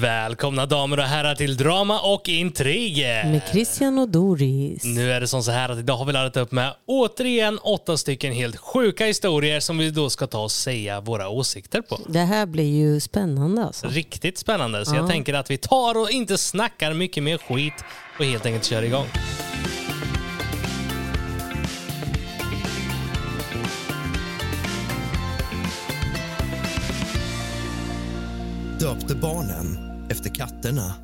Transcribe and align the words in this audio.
Välkomna 0.00 0.66
damer 0.66 0.98
och 0.98 1.04
herrar 1.04 1.34
till 1.34 1.56
Drama 1.56 2.00
och 2.00 2.28
Intriger. 2.28 3.24
Med 3.24 3.42
Christian 3.52 3.98
och 3.98 4.08
Doris. 4.08 4.84
Nu 4.84 5.12
är 5.12 5.20
det 5.20 5.28
som 5.28 5.42
så 5.42 5.50
här 5.50 5.68
att 5.68 5.78
idag 5.78 5.96
har 5.96 6.04
vi 6.04 6.12
laddat 6.12 6.36
upp 6.36 6.52
med 6.52 6.74
återigen 6.86 7.58
åtta 7.58 7.96
stycken 7.96 8.32
helt 8.32 8.56
sjuka 8.56 9.06
historier 9.06 9.60
som 9.60 9.78
vi 9.78 9.90
då 9.90 10.10
ska 10.10 10.26
ta 10.26 10.42
och 10.42 10.52
säga 10.52 11.00
våra 11.00 11.28
åsikter 11.28 11.82
på. 11.82 11.98
Det 12.08 12.18
här 12.18 12.46
blir 12.46 12.78
ju 12.78 13.00
spännande 13.00 13.64
alltså. 13.64 13.88
Riktigt 13.88 14.38
spännande, 14.38 14.84
så 14.86 14.96
jag 14.96 15.08
tänker 15.08 15.34
att 15.34 15.50
vi 15.50 15.56
tar 15.56 15.98
och 15.98 16.10
inte 16.10 16.38
snackar 16.38 16.92
mycket 16.92 17.22
mer 17.22 17.38
skit 17.38 17.84
och 18.18 18.24
helt 18.24 18.46
enkelt 18.46 18.64
kör 18.64 18.82
igång. 18.82 19.06
döpte 28.80 29.14
barnen 29.14 29.89
efter 30.10 30.34
katterna. 30.34 30.94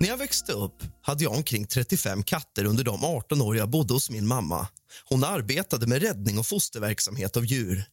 När 0.00 0.08
jag 0.08 0.16
växte 0.16 0.52
upp 0.52 0.82
hade 1.02 1.24
jag 1.24 1.32
omkring 1.32 1.66
35 1.66 2.22
katter 2.22 2.64
under 2.64 2.84
de 2.84 3.04
18 3.04 3.40
år 3.42 3.56
jag 3.56 3.70
bodde 3.70 3.94
hos 3.94 4.10
min 4.10 4.26
mamma. 4.26 4.68
Hon 5.04 5.24
arbetade 5.24 5.86
med 5.86 6.02
räddning 6.02 6.38
och 6.38 6.46
fosterverksamhet 6.46 7.36
av 7.36 7.44
djur. 7.44 7.84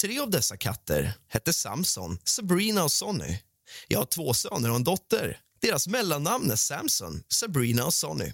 Tre 0.00 0.18
av 0.18 0.30
dessa 0.30 0.56
katter 0.56 1.14
hette 1.28 1.52
Samson, 1.52 2.18
Sabrina 2.24 2.84
och 2.84 2.92
Sonny. 2.92 3.38
Jag 3.88 3.98
har 3.98 4.06
två 4.06 4.34
söner 4.34 4.70
och 4.70 4.76
en 4.76 4.84
dotter. 4.84 5.38
Deras 5.60 5.88
mellannamn 5.88 6.50
är 6.50 6.56
Samson, 6.56 7.22
Sabrina 7.28 7.84
och 7.84 7.94
Sonny. 7.94 8.32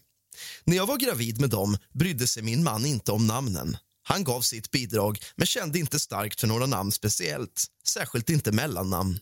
När 0.65 0.77
jag 0.77 0.87
var 0.87 0.97
gravid 0.97 1.41
med 1.41 1.51
dem 1.51 1.79
brydde 1.95 2.27
sig 2.27 2.43
min 2.43 2.65
man 2.65 2.87
inte 2.87 3.13
om 3.13 3.27
namnen. 3.27 3.77
Han 4.03 4.25
gav 4.25 4.41
sitt 4.41 4.71
bidrag 4.71 5.19
men 5.37 5.47
kände 5.47 5.79
inte 5.79 6.01
starkt 6.01 6.41
för 6.41 6.47
några 6.47 6.67
namn 6.67 6.93
speciellt, 6.93 7.65
särskilt 7.85 8.31
inte 8.31 8.53
mellannamn. 8.53 9.19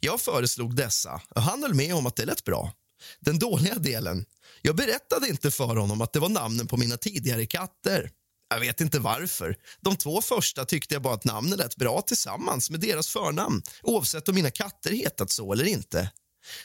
Jag 0.00 0.20
föreslog 0.20 0.76
dessa 0.76 1.22
och 1.34 1.42
han 1.42 1.62
höll 1.62 1.74
med 1.74 1.94
om 1.94 2.06
att 2.06 2.16
det 2.16 2.24
lät 2.24 2.44
bra. 2.44 2.72
Den 3.20 3.38
dåliga 3.38 3.74
delen, 3.74 4.24
jag 4.62 4.76
berättade 4.76 5.28
inte 5.28 5.50
för 5.50 5.76
honom 5.76 6.00
att 6.00 6.12
det 6.12 6.20
var 6.20 6.28
namnen 6.28 6.66
på 6.66 6.76
mina 6.76 6.96
tidigare 6.96 7.46
katter. 7.46 8.10
Jag 8.48 8.60
vet 8.60 8.80
inte 8.80 8.98
varför. 8.98 9.56
De 9.80 9.96
två 9.96 10.22
första 10.22 10.64
tyckte 10.64 10.94
jag 10.94 11.02
bara 11.02 11.14
att 11.14 11.24
namnen 11.24 11.58
lät 11.58 11.76
bra 11.76 12.00
tillsammans 12.00 12.70
med 12.70 12.80
deras 12.80 13.08
förnamn 13.08 13.62
oavsett 13.82 14.28
om 14.28 14.34
mina 14.34 14.50
katter 14.50 14.90
hetat 14.90 15.30
så 15.30 15.52
eller 15.52 15.64
inte. 15.64 16.10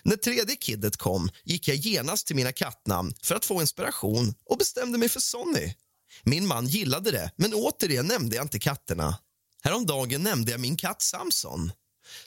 När 0.03 0.15
tredje 0.15 0.55
kiddet 0.55 0.97
kom 0.97 1.29
gick 1.43 1.67
jag 1.67 1.77
genast 1.77 2.27
till 2.27 2.35
mina 2.35 2.51
kattnamn 2.51 3.13
för 3.21 3.35
att 3.35 3.45
få 3.45 3.61
inspiration 3.61 4.33
och 4.45 4.57
bestämde 4.57 4.97
mig 4.97 5.09
för 5.09 5.19
Sonny. 5.19 5.73
Min 6.23 6.47
man 6.47 6.67
gillade 6.67 7.11
det, 7.11 7.31
men 7.35 7.53
återigen 7.53 8.05
nämnde 8.05 8.35
jag 8.35 8.45
inte 8.45 8.59
katterna. 8.59 9.17
Häromdagen 9.63 10.23
nämnde 10.23 10.51
jag 10.51 10.59
min 10.59 10.77
katt 10.77 11.01
Samson. 11.01 11.71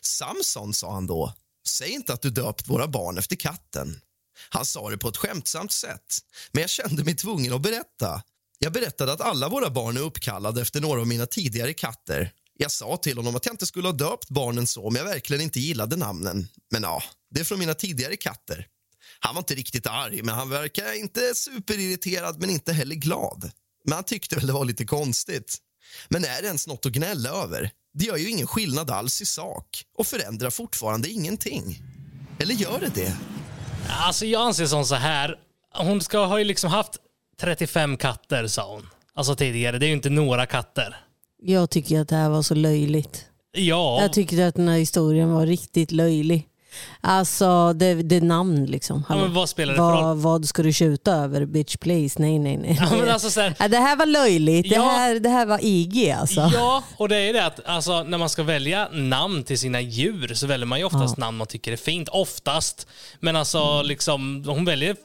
Samson, 0.00 0.75
sa 0.75 0.92
han 0.92 1.06
då, 1.06 1.34
säg 1.66 1.91
inte 1.91 2.12
att 2.12 2.22
du 2.22 2.30
döpt 2.30 2.69
våra 2.69 2.88
barn 2.88 3.19
efter 3.19 3.36
katten. 3.36 4.00
Han 4.48 4.66
sa 4.66 4.91
det 4.91 4.98
på 4.98 5.08
ett 5.08 5.16
skämtsamt 5.16 5.72
sätt, 5.72 6.19
men 6.52 6.61
jag 6.61 6.70
kände 6.70 7.05
mig 7.05 7.16
tvungen 7.16 7.52
att 7.52 7.62
berätta. 7.62 8.22
Jag 8.58 8.72
berättade 8.72 9.12
att 9.12 9.20
alla 9.20 9.48
våra 9.48 9.70
barn 9.70 9.97
är 9.97 10.00
uppkallade 10.00 10.62
efter 10.62 10.80
några 10.80 11.00
av 11.00 11.06
mina 11.06 11.27
tidigare 11.27 11.72
katter. 11.72 12.33
Jag 12.58 12.70
sa 12.70 12.97
till 12.97 13.16
honom 13.16 13.36
att 13.36 13.47
jag 13.47 13.52
inte 13.52 13.66
skulle 13.66 13.89
ha 13.89 13.92
döpt 13.92 14.28
barnen 14.28 14.66
så 14.66 14.86
om 14.86 14.97
jag 14.97 15.05
verkligen 15.05 15.42
inte 15.42 15.61
gillade 15.61 15.96
namnen. 15.96 16.48
Men 16.70 16.83
ja, 16.83 17.02
det 17.30 17.41
är 17.41 17.44
från 17.44 17.58
mina 17.58 17.74
tidigare 17.74 18.17
katter. 18.17 18.67
Han 19.19 19.34
var 19.34 19.41
inte 19.41 19.55
riktigt 19.55 19.86
arg, 19.86 20.22
men 20.22 20.34
han 20.34 20.48
verkar 20.48 20.98
inte 20.98 21.34
superirriterad 21.34 22.41
men 22.41 22.50
inte 22.50 22.72
heller 22.72 22.94
glad. 22.94 23.50
Men 23.84 23.94
han 23.94 24.05
tyckte 24.05 24.36
väl 24.36 24.46
det 24.46 24.52
var 24.52 24.64
lite 24.64 24.84
konstigt. 24.84 25.58
Men 26.08 26.24
är 26.24 26.42
det 26.42 26.46
ens 26.46 26.67
något 26.67 26.86
att 26.86 26.92
gnälla 26.92 27.30
över? 27.30 27.70
Det 27.94 28.04
gör 28.04 28.16
ju 28.16 28.30
ingen 28.30 28.46
skillnad 28.46 28.90
alls 28.90 29.22
i 29.22 29.26
sak 29.26 29.84
och 29.98 30.06
förändrar 30.06 30.50
fortfarande 30.50 31.08
ingenting. 31.10 31.82
Eller 32.40 32.54
gör 32.54 32.80
det 32.80 32.94
det? 32.94 33.16
Alltså 33.88 34.26
jag 34.26 34.42
anser 34.42 34.66
som 34.66 34.84
så 34.84 34.94
här, 34.94 35.36
hon 35.74 36.00
ska 36.00 36.24
ha 36.24 36.38
ju 36.38 36.44
liksom 36.44 36.70
haft 36.70 36.96
35 37.40 37.96
katter 37.96 38.46
sa 38.46 38.72
hon. 38.74 38.86
Alltså 39.14 39.34
tidigare, 39.34 39.78
det 39.78 39.86
är 39.86 39.88
ju 39.88 39.94
inte 39.94 40.10
några 40.10 40.46
katter. 40.46 40.96
Jag 41.42 41.70
tycker 41.70 42.00
att 42.00 42.08
det 42.08 42.17
här 42.17 42.28
var 42.28 42.42
så 42.42 42.55
löjligt. 42.55 43.27
Ja, 43.52 44.02
Jag 44.02 44.12
tyckte 44.12 44.46
att 44.46 44.55
den 44.55 44.68
här 44.68 44.78
historien 44.78 45.33
var 45.33 45.46
riktigt 45.46 45.92
löjlig. 45.92 46.48
Alltså 47.00 47.72
det, 47.72 47.94
det 47.94 48.16
är 48.16 48.20
namn 48.20 48.64
liksom. 48.66 49.05
ja, 49.08 49.27
vad 49.28 49.48
spelar 49.48 49.72
det 49.72 49.77
för 49.77 49.92
roll? 49.92 50.02
vad, 50.05 50.16
vad 50.16 50.44
ska 50.44 50.62
du 50.62 50.72
skjuta 50.72 51.12
över? 51.12 51.46
Bitch 51.46 51.77
please. 51.77 52.22
Nej 52.22 52.38
nej 52.38 52.56
nej. 52.56 52.78
Ja, 52.80 52.96
men 52.96 53.08
alltså 53.10 53.30
så 53.30 53.40
här, 53.40 53.55
Ja, 53.58 53.68
det 53.68 53.77
här 53.77 53.96
var 53.96 54.06
löjligt. 54.06 54.68
Det, 54.68 54.74
Ja. 54.74 54.82
här, 54.82 55.14
det 55.20 55.28
här 55.28 55.46
var 55.46 55.58
IG 55.62 56.11
alltså. 56.11 56.50
Ja, 56.55 56.82
och 56.96 57.08
det 57.08 57.16
är 57.16 57.32
det 57.32 57.46
att 57.46 57.61
alltså, 57.66 58.02
när 58.02 58.18
man 58.18 58.28
ska 58.28 58.42
välja 58.42 58.88
namn 58.92 59.44
till 59.44 59.58
sina 59.58 59.80
djur 59.80 60.34
så 60.34 60.46
väljer 60.46 60.66
man 60.66 60.78
ju 60.78 60.84
oftast 60.84 61.16
namn 61.16 61.36
man 61.38 61.46
tycker 61.46 61.72
är 61.72 61.77
fint. 61.77 62.08
Oftast. 62.08 62.86
Men 63.20 63.36
alltså, 63.36 63.58
Mm. 63.58 63.86
liksom, 63.86 64.44
hon 64.46 64.64
väljer 64.64 64.96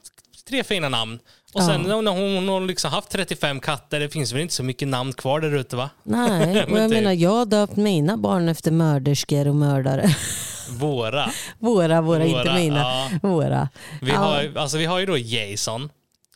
tre 0.49 0.63
fina 0.63 0.89
namn. 0.89 1.19
Och 1.53 1.63
sen 1.63 1.81
när 1.81 1.93
hon, 1.95 2.07
hon 2.07 2.49
har 2.49 2.61
liksom 2.61 2.91
haft 2.91 3.09
35 3.09 3.59
katter, 3.59 3.99
det 3.99 4.09
finns 4.09 4.31
väl 4.33 4.41
inte 4.41 4.53
så 4.53 4.63
mycket 4.63 4.87
namn 4.87 5.13
kvar 5.13 5.39
där 5.39 5.55
ute 5.55 5.75
va? 5.75 5.89
Nej, 6.03 6.49
och 6.71 6.77
jag 6.79 6.89
det- 6.89 6.95
menar 6.95 7.11
jag 7.13 7.29
har 7.29 7.45
döpt 7.45 7.75
mina 7.75 8.17
barn 8.17 8.49
efter 8.49 8.71
mörderskor 8.71 9.47
och 9.47 9.55
mördare. 9.55 10.15
Våra. 10.69 11.29
Våra, 11.59 12.01
våra, 12.01 12.25
inte 12.25 12.39
Våra, 12.43 12.53
mina. 12.55 12.79
ja. 12.79 13.09
Våra. 13.21 13.69
Vi, 14.01 14.11
Ja. 14.11 14.17
har, 14.17 14.51
alltså, 14.57 14.77
vi 14.77 14.85
har 14.85 14.99
ju 14.99 15.05
då 15.05 15.17
Jason, 15.17 15.89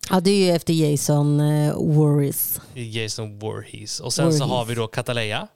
Ja, 0.09 0.19
det 0.19 0.31
är 0.31 0.35
ju 0.45 0.51
efter 0.55 0.73
Jason 0.73 1.39
uh, 1.39 1.97
Warris. 1.97 2.61
Jason 2.73 3.39
Voorhees. 3.39 3.99
Och 3.99 4.13
sen 4.13 4.25
så 4.33 4.37
Voorhees. 4.39 4.51
har 4.51 4.65
vi 4.65 4.75
då 4.75 4.87
Cataleya. 4.87 5.47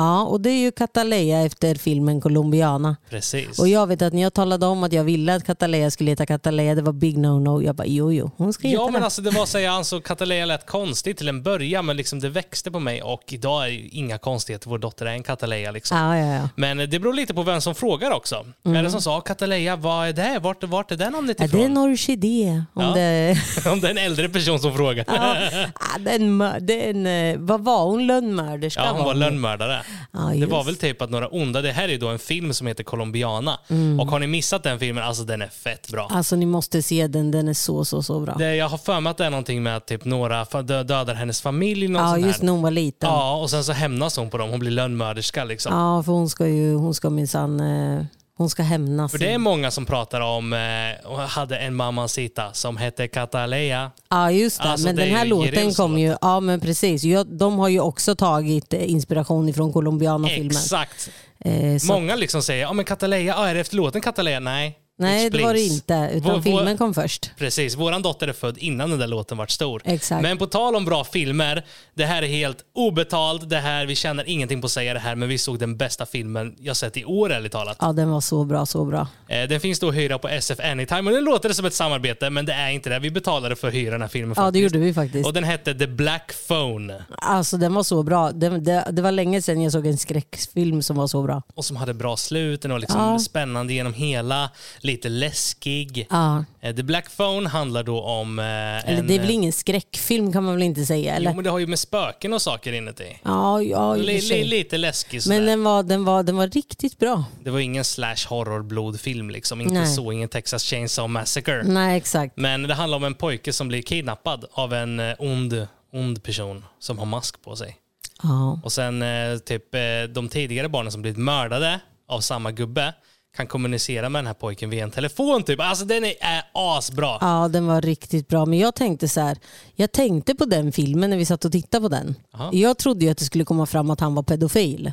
Ja, 0.00 0.22
och 0.22 0.40
det 0.40 0.50
är 0.50 0.58
ju 0.60 0.70
Cataleya 0.72 1.40
efter 1.42 1.74
filmen 1.74 2.20
Colombiana. 2.20 2.96
Precis. 3.10 3.58
Och 3.58 3.68
jag 3.68 3.86
vet 3.86 4.02
att 4.02 4.12
när 4.12 4.22
jag 4.22 4.34
talade 4.34 4.66
om 4.66 4.84
att 4.84 4.92
jag 4.92 5.04
ville 5.04 5.34
att 5.34 5.44
Cataleya 5.44 5.90
skulle 5.90 6.10
heta 6.10 6.26
Cataleya, 6.26 6.74
det 6.74 6.82
var 6.82 6.92
big 6.92 7.18
no-no. 7.18 7.62
Jag 7.64 7.74
bara 7.74 7.86
jo, 7.86 8.12
jo, 8.12 8.30
hon 8.36 8.52
ska 8.52 8.68
heta 8.68 8.82
Ja 8.82 8.86
men 8.90 9.00
det. 9.00 9.04
alltså 9.04 9.22
det 9.22 9.30
var 9.30 9.46
så 9.46 9.58
jag 9.58 9.74
ansåg 9.74 10.04
Cataleya 10.04 10.44
lät 10.46 10.66
konstigt 10.66 11.16
till 11.18 11.28
en 11.28 11.42
början 11.42 11.86
men 11.86 11.96
liksom 11.96 12.20
det 12.20 12.28
växte 12.28 12.70
på 12.70 12.80
mig 12.80 13.02
och 13.02 13.22
idag 13.28 13.64
är 13.64 13.68
ju 13.68 13.88
inga 13.88 14.18
konstigheter. 14.18 14.70
Vår 14.70 14.78
dotter 14.78 15.06
är 15.06 15.10
en 15.12 15.22
Cataleya 15.22 15.70
liksom. 15.70 15.98
Ja, 15.98 16.18
ja, 16.18 16.34
ja. 16.34 16.48
Men 16.56 16.76
det 16.78 16.98
beror 16.98 17.14
lite 17.14 17.34
på 17.34 17.42
vem 17.42 17.60
som 17.60 17.74
frågar 17.74 18.10
också. 18.10 18.46
Är 18.64 18.82
det 18.82 18.90
som 18.90 19.02
sa 19.02 19.20
Cataleya, 19.20 19.76
vad 19.76 20.08
är 20.08 20.12
det? 20.12 20.38
Vart, 20.42 20.64
vart 20.64 20.92
är 20.92 20.96
det 20.96 21.10
namnet 21.10 21.38
det 21.38 21.44
är 21.44 21.48
ifrån? 21.48 21.60
en 21.60 21.78
orkidé. 21.78 22.62
Om 22.74 22.82
Ja. 22.84 22.90
det, 22.94 23.36
Om 23.72 23.80
det 23.80 23.86
är 23.86 23.90
en 23.90 23.98
äldre 23.98 24.28
person 24.28 24.58
som 24.60 24.74
frågar. 24.74 25.04
ja, 25.08 25.36
ja, 25.52 25.98
det 25.98 26.10
är 26.10 26.14
en, 26.16 26.36
mör- 26.36 26.60
det 26.60 26.86
är 26.86 26.90
en, 26.90 27.06
eh, 27.06 27.36
vad 27.38 27.60
var 27.64 27.84
hon? 27.84 28.06
Lönnmörderska? 28.06 28.80
Ja, 28.84 28.92
hon 28.92 29.04
var 29.04 29.14
lönnmördare. 29.14 29.82
Ja, 30.12 30.18
det 30.18 30.46
var 30.46 30.64
väl 30.64 30.76
typ 30.76 31.02
att 31.02 31.10
några 31.10 31.28
onda, 31.28 31.62
det 31.62 31.72
här 31.72 31.88
är 31.88 31.98
då 31.98 32.08
en 32.08 32.18
film 32.18 32.54
som 32.54 32.66
heter 32.66 32.84
Colombiana. 32.84 33.58
Och 34.00 34.06
har 34.06 34.18
ni 34.18 34.26
missat 34.26 34.62
den 34.62 34.78
filmen, 34.78 35.04
alltså 35.04 35.24
den 35.24 35.42
är 35.42 35.48
fett 35.48 35.90
bra. 35.90 36.08
Alltså 36.10 36.36
ni 36.36 36.46
måste 36.46 36.82
se 36.82 37.06
den, 37.06 37.30
den 37.30 37.48
är 37.48 37.54
så, 37.54 37.84
så, 37.84 38.02
så 38.02 38.20
bra. 38.20 38.34
Det, 38.34 38.56
jag 38.56 38.68
har 38.68 38.78
för 38.78 39.00
mig 39.00 39.10
att 39.10 39.16
det 39.16 39.24
är 39.24 39.30
någonting 39.30 39.62
med 39.62 39.76
att 39.76 39.86
typ 39.86 40.04
några 40.04 40.44
dödar 40.62 41.14
hennes 41.14 41.42
familj. 41.42 41.88
Någon 41.88 42.02
Ja, 42.02 42.26
just 42.26 42.42
när 42.42 42.52
hon 42.52 42.62
var 42.62 42.70
liten. 42.70 43.10
Ja, 43.10 43.20
Ja, 43.20 43.36
och 43.36 43.50
sen 43.50 43.64
så 43.64 43.72
hämnas 43.72 44.16
hon 44.16 44.30
på 44.30 44.38
dem. 44.38 44.50
Hon 44.50 44.60
blir 44.60 44.70
lönnmörderska 44.70 45.44
liksom. 45.44 46.02
för 46.04 46.12
hon 46.12 46.28
ska 46.30 46.46
ju, 46.46 46.74
hon 46.74 46.94
ska 46.94 47.10
minsann, 47.10 47.60
eh, 47.60 48.04
hon 48.40 48.50
ska 48.50 48.62
hämnas. 48.62 49.10
För 49.12 49.18
det 49.18 49.32
är 49.32 49.38
många 49.38 49.70
som 49.70 49.86
pratar 49.86 50.20
om, 50.20 50.52
eh, 50.52 51.18
hade 51.26 51.56
en 51.58 51.74
mamacita 51.74 52.52
som 52.52 52.76
hette 52.76 53.08
Cataleya. 53.08 53.90
Ja 54.10 54.30
just 54.30 54.62
det, 54.62 54.68
Alltså, 54.68 54.86
men 54.86 54.96
det 54.96 55.02
den 55.02 55.12
är 55.12 55.16
här 55.16 55.24
ju 55.24 55.30
låten 55.30 55.74
kom 55.74 55.90
låt. 55.92 56.00
ju, 56.00 56.16
ja 56.20 56.40
men 56.40 56.60
precis, 56.60 57.04
ja, 57.04 57.24
de 57.24 57.58
har 57.58 57.68
ju 57.68 57.80
också 57.80 58.14
tagit 58.16 58.72
eh, 58.74 58.90
inspiration 58.90 59.48
ifrån 59.48 59.72
Colombiana-filmen. 59.72 60.50
Exakt. 60.50 61.10
Eh, 61.44 61.78
så, 61.78 61.86
Många 61.86 62.16
liksom 62.16 62.42
säger, 62.42 62.62
ja 62.62 62.72
men 62.72 62.84
Cataleya, 62.84 63.34
ah, 63.36 63.48
är 63.48 63.54
det 63.54 63.60
efter 63.60 63.76
låten 63.76 64.00
Cataleya? 64.00 64.40
Nej. 64.40 64.78
Nej 65.00 65.30
det 65.30 65.42
var 65.42 65.54
det 65.54 65.60
inte, 65.60 66.10
utan 66.12 66.32
Vår- 66.32 66.42
filmen 66.42 66.78
kom 66.78 66.94
först. 66.94 67.30
Precis, 67.38 67.76
våran 67.76 68.02
dotter 68.02 68.28
är 68.28 68.32
född 68.32 68.58
innan 68.58 68.90
den 68.90 68.98
där 68.98 69.06
låten 69.06 69.38
vart 69.38 69.50
stor. 69.50 69.82
Exakt. 69.84 70.22
Men 70.22 70.38
på 70.38 70.46
tal 70.46 70.76
om 70.76 70.84
bra 70.84 71.04
filmer, 71.04 71.64
det 71.94 72.04
här 72.04 72.22
är 72.22 72.26
helt 72.26 72.58
obetalt, 72.74 73.48
det 73.50 73.56
här, 73.58 73.86
vi 73.86 73.94
tjänar 73.94 74.24
ingenting 74.28 74.60
på 74.60 74.64
att 74.66 74.70
säga 74.72 74.94
det 74.94 75.00
här, 75.00 75.14
men 75.14 75.28
vi 75.28 75.38
såg 75.38 75.58
den 75.58 75.76
bästa 75.76 76.06
filmen 76.06 76.54
jag 76.60 76.76
sett 76.76 76.96
i 76.96 77.04
år 77.04 77.32
ärligt 77.32 77.52
talat. 77.52 77.76
Ja 77.80 77.92
den 77.92 78.10
var 78.10 78.20
så 78.20 78.44
bra, 78.44 78.66
så 78.66 78.84
bra. 78.84 79.06
Eh, 79.28 79.48
Den 79.48 79.60
finns 79.60 79.78
då 79.80 79.88
att 79.88 79.94
hyra 79.94 80.18
på 80.18 80.28
SF 80.28 80.60
Anytime 80.60 81.10
och 81.10 81.16
den 81.16 81.24
låter 81.24 81.52
som 81.52 81.64
ett 81.64 81.74
samarbete, 81.74 82.30
men 82.30 82.46
det 82.46 82.52
är 82.52 82.70
inte 82.70 82.90
det. 82.90 82.98
Vi 82.98 83.10
betalade 83.10 83.56
för 83.56 83.68
att 83.68 83.74
hyra 83.74 83.90
den 83.92 84.00
här 84.00 84.08
filmen 84.08 84.34
Ja 84.36 84.42
det 84.42 84.46
faktiskt. 84.46 84.62
gjorde 84.74 84.78
vi 84.86 84.94
faktiskt. 84.94 85.26
Och 85.26 85.32
den 85.32 85.44
hette 85.44 85.74
The 85.74 85.86
Black 85.86 86.32
Phone 86.48 87.04
Alltså 87.18 87.56
den 87.56 87.74
var 87.74 87.82
så 87.82 88.02
bra. 88.02 88.32
Det, 88.32 88.48
det, 88.58 88.86
det 88.90 89.02
var 89.02 89.12
länge 89.12 89.42
sedan 89.42 89.62
jag 89.62 89.72
såg 89.72 89.86
en 89.86 89.98
skräckfilm 89.98 90.82
som 90.82 90.96
var 90.96 91.06
så 91.06 91.22
bra. 91.22 91.42
och 91.54 91.64
som 91.64 91.76
hade 91.76 91.94
bra 91.94 92.16
slut. 92.16 92.62
Den 92.62 92.70
var 92.70 92.78
liksom 92.78 93.00
Ja. 93.00 93.18
spännande 93.18 93.72
genom 93.72 93.94
hela, 93.94 94.50
lite 94.90 95.08
läskig. 95.08 96.06
Ja. 96.10 96.44
Eh, 96.60 96.74
The 96.74 96.82
Black 96.82 97.16
Phone 97.16 97.48
handlar 97.48 97.82
då 97.82 98.02
om 98.02 98.38
eh, 98.38 98.44
Eller 98.44 98.98
en... 98.98 99.06
det 99.06 99.14
är 99.14 99.18
väl 99.18 99.30
ingen 99.30 99.52
skräckfilm 99.52 100.32
kan 100.32 100.44
man 100.44 100.54
väl 100.54 100.62
inte 100.62 100.86
säga? 100.86 101.14
Eller? 101.14 101.30
Jo, 101.30 101.34
men 101.36 101.44
det 101.44 101.50
har 101.50 101.58
ju 101.58 101.66
med 101.66 101.78
spöken 101.78 102.32
och 102.32 102.42
saker 102.42 102.72
inuti. 102.72 103.18
Ja, 103.22 103.62
ja 103.62 103.96
i 103.96 104.00
och 104.00 104.04
Li, 104.04 104.20
för 104.20 104.26
sig. 104.26 104.44
li, 104.44 104.58
lite 104.58 104.78
läskig 104.78 105.22
sådär. 105.22 105.36
Men 105.36 105.46
den 105.46 105.64
var, 105.64 105.82
den, 105.82 106.04
var, 106.04 106.22
den 106.22 106.36
var 106.36 106.46
riktigt 106.48 106.98
bra. 106.98 107.24
Det 107.44 107.50
var 107.50 107.58
ingen 107.58 107.84
slash 107.84 108.28
horror 108.28 108.62
blodfilm 108.62 109.30
liksom. 109.30 109.60
Inte 109.60 109.74
Nej. 109.74 109.86
så, 109.86 110.12
ingen 110.12 110.28
Texas 110.28 110.64
Chainsaw 110.64 111.12
Massacre. 111.12 111.62
Nej 111.62 111.96
exakt. 111.96 112.36
Men 112.36 112.62
det 112.62 112.74
handlar 112.74 112.96
om 112.96 113.04
en 113.04 113.14
pojke 113.14 113.52
som 113.52 113.68
blir 113.68 113.82
kidnappad 113.82 114.44
av 114.52 114.74
en 114.74 115.00
eh, 115.00 115.14
ond, 115.18 115.66
ond 115.92 116.22
person 116.22 116.64
som 116.78 116.98
har 116.98 117.06
mask 117.06 117.42
på 117.42 117.56
sig. 117.56 117.76
Ja. 118.22 118.60
Och 118.64 118.72
sen 118.72 119.02
eh, 119.02 119.38
typ 119.38 119.74
eh, 119.74 119.80
de 120.08 120.28
tidigare 120.28 120.68
barnen 120.68 120.92
som 120.92 121.02
blivit 121.02 121.18
mördade 121.18 121.80
av 122.08 122.20
samma 122.20 122.50
gubbe 122.52 122.94
kan 123.36 123.46
kommunicera 123.46 124.08
med 124.08 124.18
den 124.18 124.26
här 124.26 124.34
pojken 124.34 124.70
via 124.70 124.84
en 124.84 124.90
telefon. 124.90 125.42
Typ. 125.42 125.60
Alltså 125.60 125.84
den 125.84 126.04
är, 126.04 126.14
är 126.20 126.42
asbra. 126.52 127.18
Ja, 127.20 127.48
den 127.48 127.66
var 127.66 127.80
riktigt 127.82 128.28
bra. 128.28 128.46
Men 128.46 128.58
jag 128.58 128.74
tänkte 128.74 129.08
så 129.08 129.20
här, 129.20 129.38
jag 129.74 129.92
tänkte 129.92 130.34
på 130.34 130.44
den 130.44 130.72
filmen 130.72 131.10
när 131.10 131.16
vi 131.16 131.24
satt 131.26 131.44
och 131.44 131.52
tittade 131.52 131.82
på 131.82 131.88
den. 131.88 132.14
Aha. 132.34 132.50
Jag 132.52 132.78
trodde 132.78 133.04
ju 133.04 133.10
att 133.10 133.18
det 133.18 133.24
skulle 133.24 133.44
komma 133.44 133.66
fram 133.66 133.90
att 133.90 134.00
han 134.00 134.14
var 134.14 134.22
pedofil. 134.22 134.92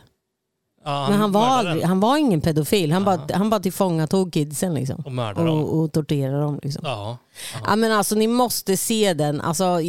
Ja, 0.86 1.10
Men 1.10 1.19
han 1.19 1.31
var, 1.31 1.45
aldrig, 1.45 1.84
han 1.84 2.00
var 2.00 2.18
ingen 2.18 2.42
pedofil. 2.42 2.92
Han 2.92 3.04
bara, 3.04 3.22
han 3.34 3.50
bara 3.50 3.60
tillfångatog 3.60 4.34
kidsen 4.34 4.74
liksom. 4.74 5.04
Och 5.06 5.12
mördar 5.12 5.45
dem. 5.45 5.63
och, 5.63 5.80
och 5.80 5.92
torterade 5.92 6.40
dem. 6.40 6.60
Liksom. 6.63 6.81
Ja. 6.86 7.18
Ja, 7.66 7.75
men 7.75 7.92
alltså, 7.92 8.16
ni 8.16 8.28
måste 8.28 8.78
se 8.78 9.13
den. 9.13 9.42
Alltså, 9.42 9.80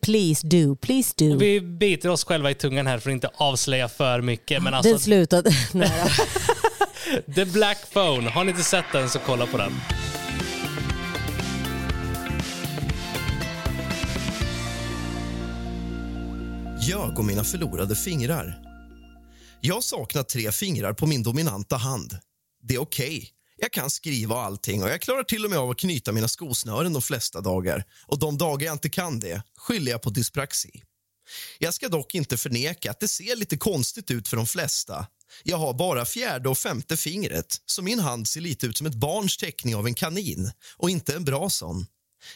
please 0.00 0.46
do. 0.46 0.76
Please 0.76 1.14
do. 1.18 1.36
Vi 1.36 1.60
biter 1.60 2.08
oss 2.08 2.24
själva 2.24 2.50
i 2.50 2.54
tungan 2.54 2.86
här 2.86 2.98
för 2.98 3.10
att 3.10 3.14
inte 3.14 3.30
avslöja 3.36 3.88
för 3.88 4.20
mycket. 4.20 4.62
Men 4.62 4.74
alltså, 4.74 4.90
Den 4.90 5.00
slutade... 5.00 5.50
The 7.34 7.44
Black 7.44 7.90
Phone. 7.92 8.30
Har 8.30 8.44
ni 8.44 8.50
inte 8.50 8.62
sett 8.62 8.84
den 8.92 9.08
så 9.08 9.18
kolla 9.18 9.46
på 9.46 9.56
den. 9.56 9.72
Jag 16.80 17.18
och 17.18 17.24
mina 17.24 17.44
förlorade 17.44 17.96
fingrar. 17.96 18.62
Jag 19.60 19.84
saknar 19.84 20.22
tre 20.22 20.52
fingrar 20.52 20.92
på 20.92 21.06
min 21.06 21.22
dominanta 21.22 21.76
hand. 21.76 22.18
Det 22.62 22.74
är 22.74 22.80
okej. 22.80 23.30
Jag 23.56 23.72
kan 23.72 23.90
skriva 23.90 24.34
och 24.34 24.42
allting 24.42 24.82
och 24.82 24.88
jag 24.88 25.00
klarar 25.00 25.22
till 25.22 25.44
och 25.44 25.50
med 25.50 25.58
av 25.58 25.70
att 25.70 25.78
knyta 25.78 26.12
mina 26.12 26.28
skosnören 26.28 26.92
de 26.92 27.02
flesta 27.02 27.40
dagar. 27.40 27.84
Och 28.06 28.18
de 28.18 28.38
dagar 28.38 28.66
jag 28.66 28.74
inte 28.74 28.88
kan 28.88 29.20
det 29.20 29.42
skyller 29.56 29.90
jag 29.90 30.02
på 30.02 30.10
dyspraxi. 30.10 30.82
Jag 31.58 31.74
ska 31.74 31.88
dock 31.88 32.14
inte 32.14 32.36
förneka 32.36 32.90
att 32.90 33.00
det 33.00 33.08
ser 33.08 33.36
lite 33.36 33.56
konstigt 33.56 34.10
ut 34.10 34.28
för 34.28 34.36
de 34.36 34.46
flesta. 34.46 35.06
Jag 35.42 35.56
har 35.56 35.74
bara 35.74 36.04
fjärde 36.04 36.48
och 36.48 36.58
femte 36.58 36.96
fingret, 36.96 37.62
så 37.66 37.82
min 37.82 37.98
hand 37.98 38.28
ser 38.28 38.40
lite 38.40 38.66
ut 38.66 38.76
som 38.76 38.86
ett 38.86 38.94
barns 38.94 39.36
teckning 39.36 39.76
av 39.76 39.86
en 39.86 39.94
kanin 39.94 40.50
och 40.76 40.90
inte 40.90 41.14
en 41.14 41.24
bra 41.24 41.50
sån. 41.50 41.86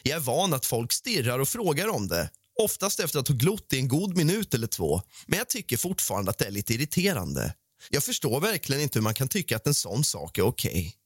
Jag 0.03 0.17
är 0.17 0.21
van 0.21 0.55
att 0.55 0.67
folk 0.67 0.93
stirrar 0.93 1.39
och 1.39 1.49
frågar 1.49 1.89
om 1.89 2.09
det, 2.09 2.31
oftast 2.61 3.01
efter 3.01 3.19
att 3.19 3.29
ha 3.29 3.35
glott 3.35 3.73
i 3.73 3.79
en 3.79 3.89
god 3.89 4.17
minut 4.17 4.55
eller 4.55 4.67
två, 4.67 5.03
men 5.27 5.39
jag 5.39 5.49
tycker 5.49 5.77
fortfarande 5.77 6.31
att 6.31 6.39
det 6.39 6.45
är 6.45 6.51
lite 6.51 6.75
irriterande. 6.75 7.55
Jag 7.91 8.05
förstår 8.05 8.41
verkligen 8.41 8.83
inte 8.83 8.99
hur 8.99 9.03
man 9.03 9.15
kan 9.15 9.29
tycka 9.29 9.57
att 9.57 9.67
en 9.67 9.75
sån 9.75 10.05
sak 10.05 10.39
är 10.39 10.43
okej. 10.43 10.97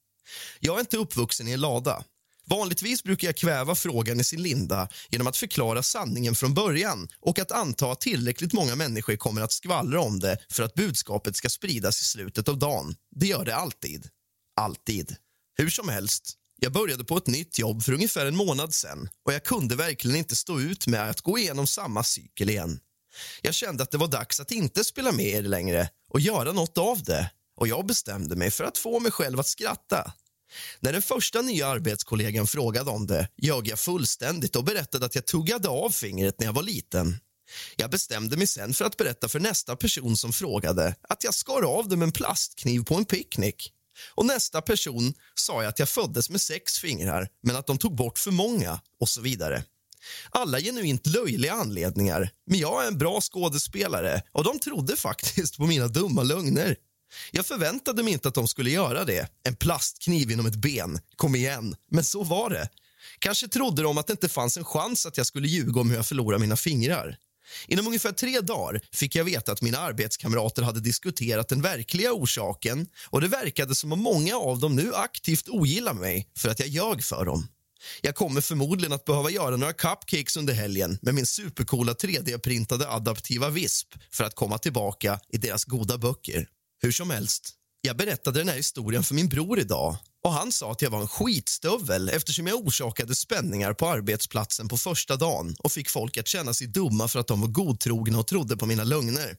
Jag 0.59 0.75
är 0.75 0.79
inte 0.79 0.97
uppvuxen 0.97 1.47
i 1.47 1.51
en 1.51 1.61
lada. 1.61 2.03
Vanligtvis 2.49 3.03
brukar 3.03 3.27
jag 3.27 3.37
kväva 3.37 3.75
frågan 3.75 4.19
i 4.19 4.23
sin 4.23 4.41
linda 4.41 4.89
genom 5.09 5.27
att 5.27 5.37
förklara 5.37 5.83
sanningen 5.83 6.35
från 6.35 6.53
början 6.53 7.07
och 7.19 7.39
att 7.39 7.51
anta 7.51 7.91
att 7.91 8.01
tillräckligt 8.01 8.53
många 8.53 8.75
människor 8.75 9.15
kommer 9.15 9.41
att 9.41 9.51
skvallra 9.51 10.01
om 10.01 10.19
det 10.19 10.37
för 10.51 10.63
att 10.63 10.73
budskapet 10.73 11.35
ska 11.35 11.49
spridas 11.49 12.01
i 12.01 12.03
slutet 12.03 12.47
av 12.47 12.59
dagen. 12.59 12.95
Det 13.15 13.27
gör 13.27 13.45
det 13.45 13.55
alltid. 13.55 14.07
Alltid. 14.55 15.15
Hur 15.57 15.69
som 15.69 15.89
helst, 15.89 16.33
jag 16.59 16.73
började 16.73 17.03
på 17.03 17.17
ett 17.17 17.27
nytt 17.27 17.59
jobb 17.59 17.83
för 17.83 17.93
ungefär 17.93 18.25
en 18.25 18.35
månad 18.35 18.73
sen 18.73 19.09
och 19.25 19.33
jag 19.33 19.43
kunde 19.43 19.75
verkligen 19.75 20.17
inte 20.17 20.35
stå 20.35 20.59
ut 20.59 20.87
med 20.87 21.09
att 21.09 21.21
gå 21.21 21.37
igenom 21.37 21.67
samma 21.67 22.03
cykel 22.03 22.49
igen. 22.49 22.79
Jag 23.41 23.53
kände 23.53 23.83
att 23.83 23.91
det 23.91 23.97
var 23.97 24.07
dags 24.07 24.39
att 24.39 24.51
inte 24.51 24.83
spela 24.83 25.11
med 25.11 25.25
er 25.25 25.41
längre 25.41 25.89
och 26.09 26.19
göra 26.19 26.51
något 26.51 26.77
av 26.77 27.03
det. 27.03 27.31
Och 27.57 27.67
jag 27.67 27.85
bestämde 27.85 28.35
mig 28.35 28.51
för 28.51 28.63
att 28.63 28.77
få 28.77 28.99
mig 28.99 29.11
själv 29.11 29.39
att 29.39 29.47
skratta. 29.47 30.13
När 30.79 30.93
den 30.93 31.01
första 31.01 31.41
nya 31.41 31.67
arbetskollegan 31.67 32.47
frågade 32.47 32.91
om 32.91 33.07
det 33.07 33.29
ljög 33.37 33.67
jag 33.67 33.79
fullständigt 33.79 34.55
och 34.55 34.63
berättade 34.63 35.05
att 35.05 35.15
jag 35.15 35.25
tuggade 35.25 35.69
av 35.69 35.89
fingret 35.89 36.39
när 36.39 36.45
jag 36.45 36.53
var 36.53 36.63
liten. 36.63 37.17
Jag 37.75 37.91
bestämde 37.91 38.37
mig 38.37 38.47
sen 38.47 38.73
för 38.73 38.85
att 38.85 38.97
berätta 38.97 39.27
för 39.27 39.39
nästa 39.39 39.75
person 39.75 40.17
som 40.17 40.33
frågade 40.33 40.95
att 41.09 41.23
jag 41.23 41.33
skar 41.33 41.61
av 41.61 41.89
det 41.89 41.95
med 41.95 42.05
en 42.05 42.11
plastkniv 42.11 42.83
på 42.83 42.95
en 42.95 43.05
picknick. 43.05 43.73
Och 44.15 44.25
nästa 44.25 44.61
person 44.61 45.13
sa 45.35 45.63
jag 45.63 45.69
att 45.69 45.79
jag 45.79 45.89
föddes 45.89 46.29
med 46.29 46.41
sex 46.41 46.77
fingrar 46.77 47.29
men 47.43 47.55
att 47.55 47.67
de 47.67 47.77
tog 47.77 47.95
bort 47.95 48.19
för 48.19 48.31
många 48.31 48.79
och 48.99 49.09
så 49.09 49.21
vidare. 49.21 49.63
Alla 50.29 50.59
genuint 50.59 51.07
löjliga 51.07 51.53
anledningar, 51.53 52.29
men 52.45 52.59
jag 52.59 52.83
är 52.83 52.87
en 52.87 52.97
bra 52.97 53.21
skådespelare 53.21 54.21
och 54.31 54.43
de 54.43 54.59
trodde 54.59 54.95
faktiskt 54.95 55.57
på 55.57 55.65
mina 55.65 55.87
dumma 55.87 56.23
lögner. 56.23 56.75
Jag 57.31 57.45
förväntade 57.45 58.03
mig 58.03 58.13
inte 58.13 58.27
att 58.27 58.35
de 58.35 58.47
skulle 58.47 58.69
göra 58.69 59.05
det. 59.05 59.27
En 59.43 59.55
plastkniv 59.55 60.31
inom 60.31 60.45
ett 60.45 60.55
ben. 60.55 60.99
Kom 61.15 61.35
igen. 61.35 61.75
Men 61.91 62.03
så 62.03 62.23
var 62.23 62.49
det. 62.49 62.69
Kanske 63.19 63.47
trodde 63.47 63.81
de 63.81 63.97
att 63.97 64.07
det 64.07 64.13
inte 64.13 64.29
fanns 64.29 64.57
en 64.57 64.65
chans 64.65 65.05
att 65.05 65.17
jag 65.17 65.27
skulle 65.27 65.47
ljuga 65.47 65.81
om 65.81 65.89
hur 65.89 65.95
jag 65.95 66.05
förlorade 66.05 66.41
mina 66.41 66.57
fingrar. 66.57 67.17
Inom 67.67 67.87
ungefär 67.87 68.11
tre 68.11 68.41
dagar 68.41 68.81
fick 68.91 69.15
jag 69.15 69.23
veta 69.23 69.51
att 69.51 69.61
mina 69.61 69.77
arbetskamrater 69.77 70.61
hade 70.61 70.79
diskuterat 70.79 71.47
den 71.47 71.61
verkliga 71.61 72.13
orsaken 72.13 72.87
och 73.09 73.21
det 73.21 73.27
verkade 73.27 73.75
som 73.75 73.91
om 73.91 73.99
många 73.99 74.35
av 74.35 74.59
dem 74.59 74.75
nu 74.75 74.93
aktivt 74.95 75.49
ogillar 75.49 75.93
mig 75.93 76.27
för 76.37 76.49
att 76.49 76.59
jag 76.59 76.69
ljög 76.69 77.03
för 77.03 77.25
dem. 77.25 77.47
Jag 78.01 78.15
kommer 78.15 78.41
förmodligen 78.41 78.93
att 78.93 79.05
behöva 79.05 79.29
göra 79.29 79.57
några 79.57 79.73
cupcakes 79.73 80.37
under 80.37 80.53
helgen 80.53 80.99
med 81.01 81.15
min 81.15 81.25
supercoola 81.25 81.93
3D-printade 81.93 82.87
adaptiva 82.87 83.49
visp 83.49 83.87
för 84.11 84.23
att 84.23 84.35
komma 84.35 84.57
tillbaka 84.57 85.19
i 85.29 85.37
deras 85.37 85.65
goda 85.65 85.97
böcker. 85.97 86.47
Hur 86.81 86.91
som 86.91 87.09
helst, 87.09 87.53
jag 87.81 87.97
berättade 87.97 88.39
den 88.39 88.49
här 88.49 88.55
historien 88.55 89.03
för 89.03 89.15
min 89.15 89.29
bror 89.29 89.59
idag 89.59 89.97
och 90.23 90.33
han 90.33 90.51
sa 90.51 90.71
att 90.71 90.81
jag 90.81 90.89
var 90.89 91.01
en 91.01 91.07
skitstövel 91.07 92.09
eftersom 92.09 92.47
jag 92.47 92.57
orsakade 92.57 93.15
spänningar 93.15 93.73
på 93.73 93.87
arbetsplatsen 93.87 94.67
på 94.67 94.77
första 94.77 95.15
dagen 95.15 95.55
och 95.59 95.71
fick 95.71 95.89
folk 95.89 96.17
att 96.17 96.27
känna 96.27 96.53
sig 96.53 96.67
dumma 96.67 97.07
för 97.07 97.19
att 97.19 97.27
de 97.27 97.41
var 97.41 97.47
godtrogna 97.47 98.19
och 98.19 98.27
trodde 98.27 98.57
på 98.57 98.65
mina 98.65 98.83
lögner. 98.83 99.37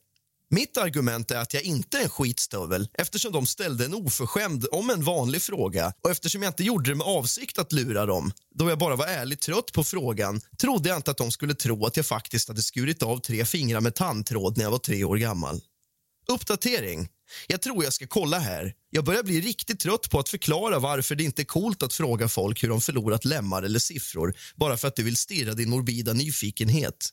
Mitt 0.50 0.76
argument 0.76 1.30
är 1.30 1.38
att 1.38 1.54
jag 1.54 1.62
inte 1.62 1.98
är 1.98 2.02
en 2.02 2.10
skitstövel 2.10 2.88
eftersom 2.94 3.32
de 3.32 3.46
ställde 3.46 3.84
en 3.84 3.94
oförskämd, 3.94 4.66
om 4.72 4.90
en 4.90 5.04
vanlig 5.04 5.42
fråga 5.42 5.92
och 6.02 6.10
eftersom 6.10 6.42
jag 6.42 6.50
inte 6.50 6.64
gjorde 6.64 6.90
det 6.90 6.96
med 6.96 7.06
avsikt 7.06 7.58
att 7.58 7.72
lura 7.72 8.06
dem 8.06 8.32
då 8.54 8.68
jag 8.68 8.78
bara 8.78 8.96
var 8.96 9.06
ärligt 9.06 9.40
trött 9.40 9.72
på 9.72 9.84
frågan 9.84 10.40
trodde 10.58 10.88
jag 10.88 10.98
inte 10.98 11.10
att 11.10 11.16
de 11.16 11.30
skulle 11.30 11.54
tro 11.54 11.86
att 11.86 11.96
jag 11.96 12.06
faktiskt 12.06 12.48
hade 12.48 12.62
skurit 12.62 13.02
av 13.02 13.18
tre 13.18 13.44
fingrar 13.44 13.80
med 13.80 13.94
tandtråd 13.94 14.56
när 14.56 14.64
jag 14.64 14.70
var 14.70 14.78
tre 14.78 15.04
år 15.04 15.16
gammal. 15.16 15.60
Uppdatering. 16.28 17.08
Jag 17.46 17.62
tror 17.62 17.84
jag 17.84 17.92
ska 17.92 18.06
kolla 18.06 18.38
här. 18.38 18.72
Jag 18.90 19.04
börjar 19.04 19.22
bli 19.22 19.40
riktigt 19.40 19.80
trött 19.80 20.10
på 20.10 20.18
att 20.18 20.28
förklara 20.28 20.78
varför 20.78 21.14
det 21.14 21.24
inte 21.24 21.42
är 21.42 21.44
coolt 21.44 21.82
att 21.82 21.94
fråga 21.94 22.28
folk 22.28 22.62
hur 22.62 22.68
de 22.68 22.80
förlorat 22.80 23.24
lemmar 23.24 23.62
eller 23.62 23.78
siffror 23.78 24.34
bara 24.56 24.76
för 24.76 24.88
att 24.88 24.96
du 24.96 25.02
vill 25.02 25.16
stirra 25.16 25.52
din 25.52 25.70
morbida 25.70 26.12
nyfikenhet. 26.12 27.08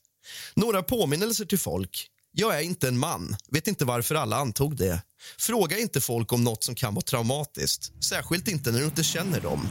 Några 0.55 0.83
påminnelser 0.83 1.45
till 1.45 1.59
folk. 1.59 2.09
Jag 2.31 2.57
är 2.57 2.61
inte 2.61 2.87
en 2.87 2.97
man. 2.97 3.35
Vet 3.51 3.67
inte 3.67 3.85
varför 3.85 4.15
alla 4.15 4.35
antog 4.35 4.77
det. 4.77 5.01
Fråga 5.37 5.77
inte 5.77 6.01
folk 6.01 6.33
om 6.33 6.43
något 6.43 6.63
som 6.63 6.75
kan 6.75 6.93
vara 6.93 7.03
traumatiskt. 7.03 8.03
Särskilt 8.03 8.47
inte 8.47 8.71
när 8.71 8.79
du 8.79 8.85
inte 8.85 9.03
känner 9.03 9.41
dem. 9.41 9.67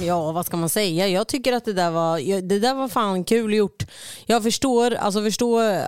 Ja, 0.00 0.32
vad 0.32 0.46
ska 0.46 0.56
man 0.56 0.68
säga? 0.68 1.08
Jag 1.08 1.26
tycker 1.28 1.52
att 1.52 1.64
det 1.64 1.72
där 1.72 1.90
var, 1.90 2.40
det 2.42 2.58
där 2.58 2.74
var 2.74 2.88
fan 2.88 3.24
kul 3.24 3.54
gjort. 3.54 3.86
Jag 4.26 4.42
förstår, 4.42 4.94
alltså 4.94 5.22
förstår 5.22 5.72
eh, 5.72 5.80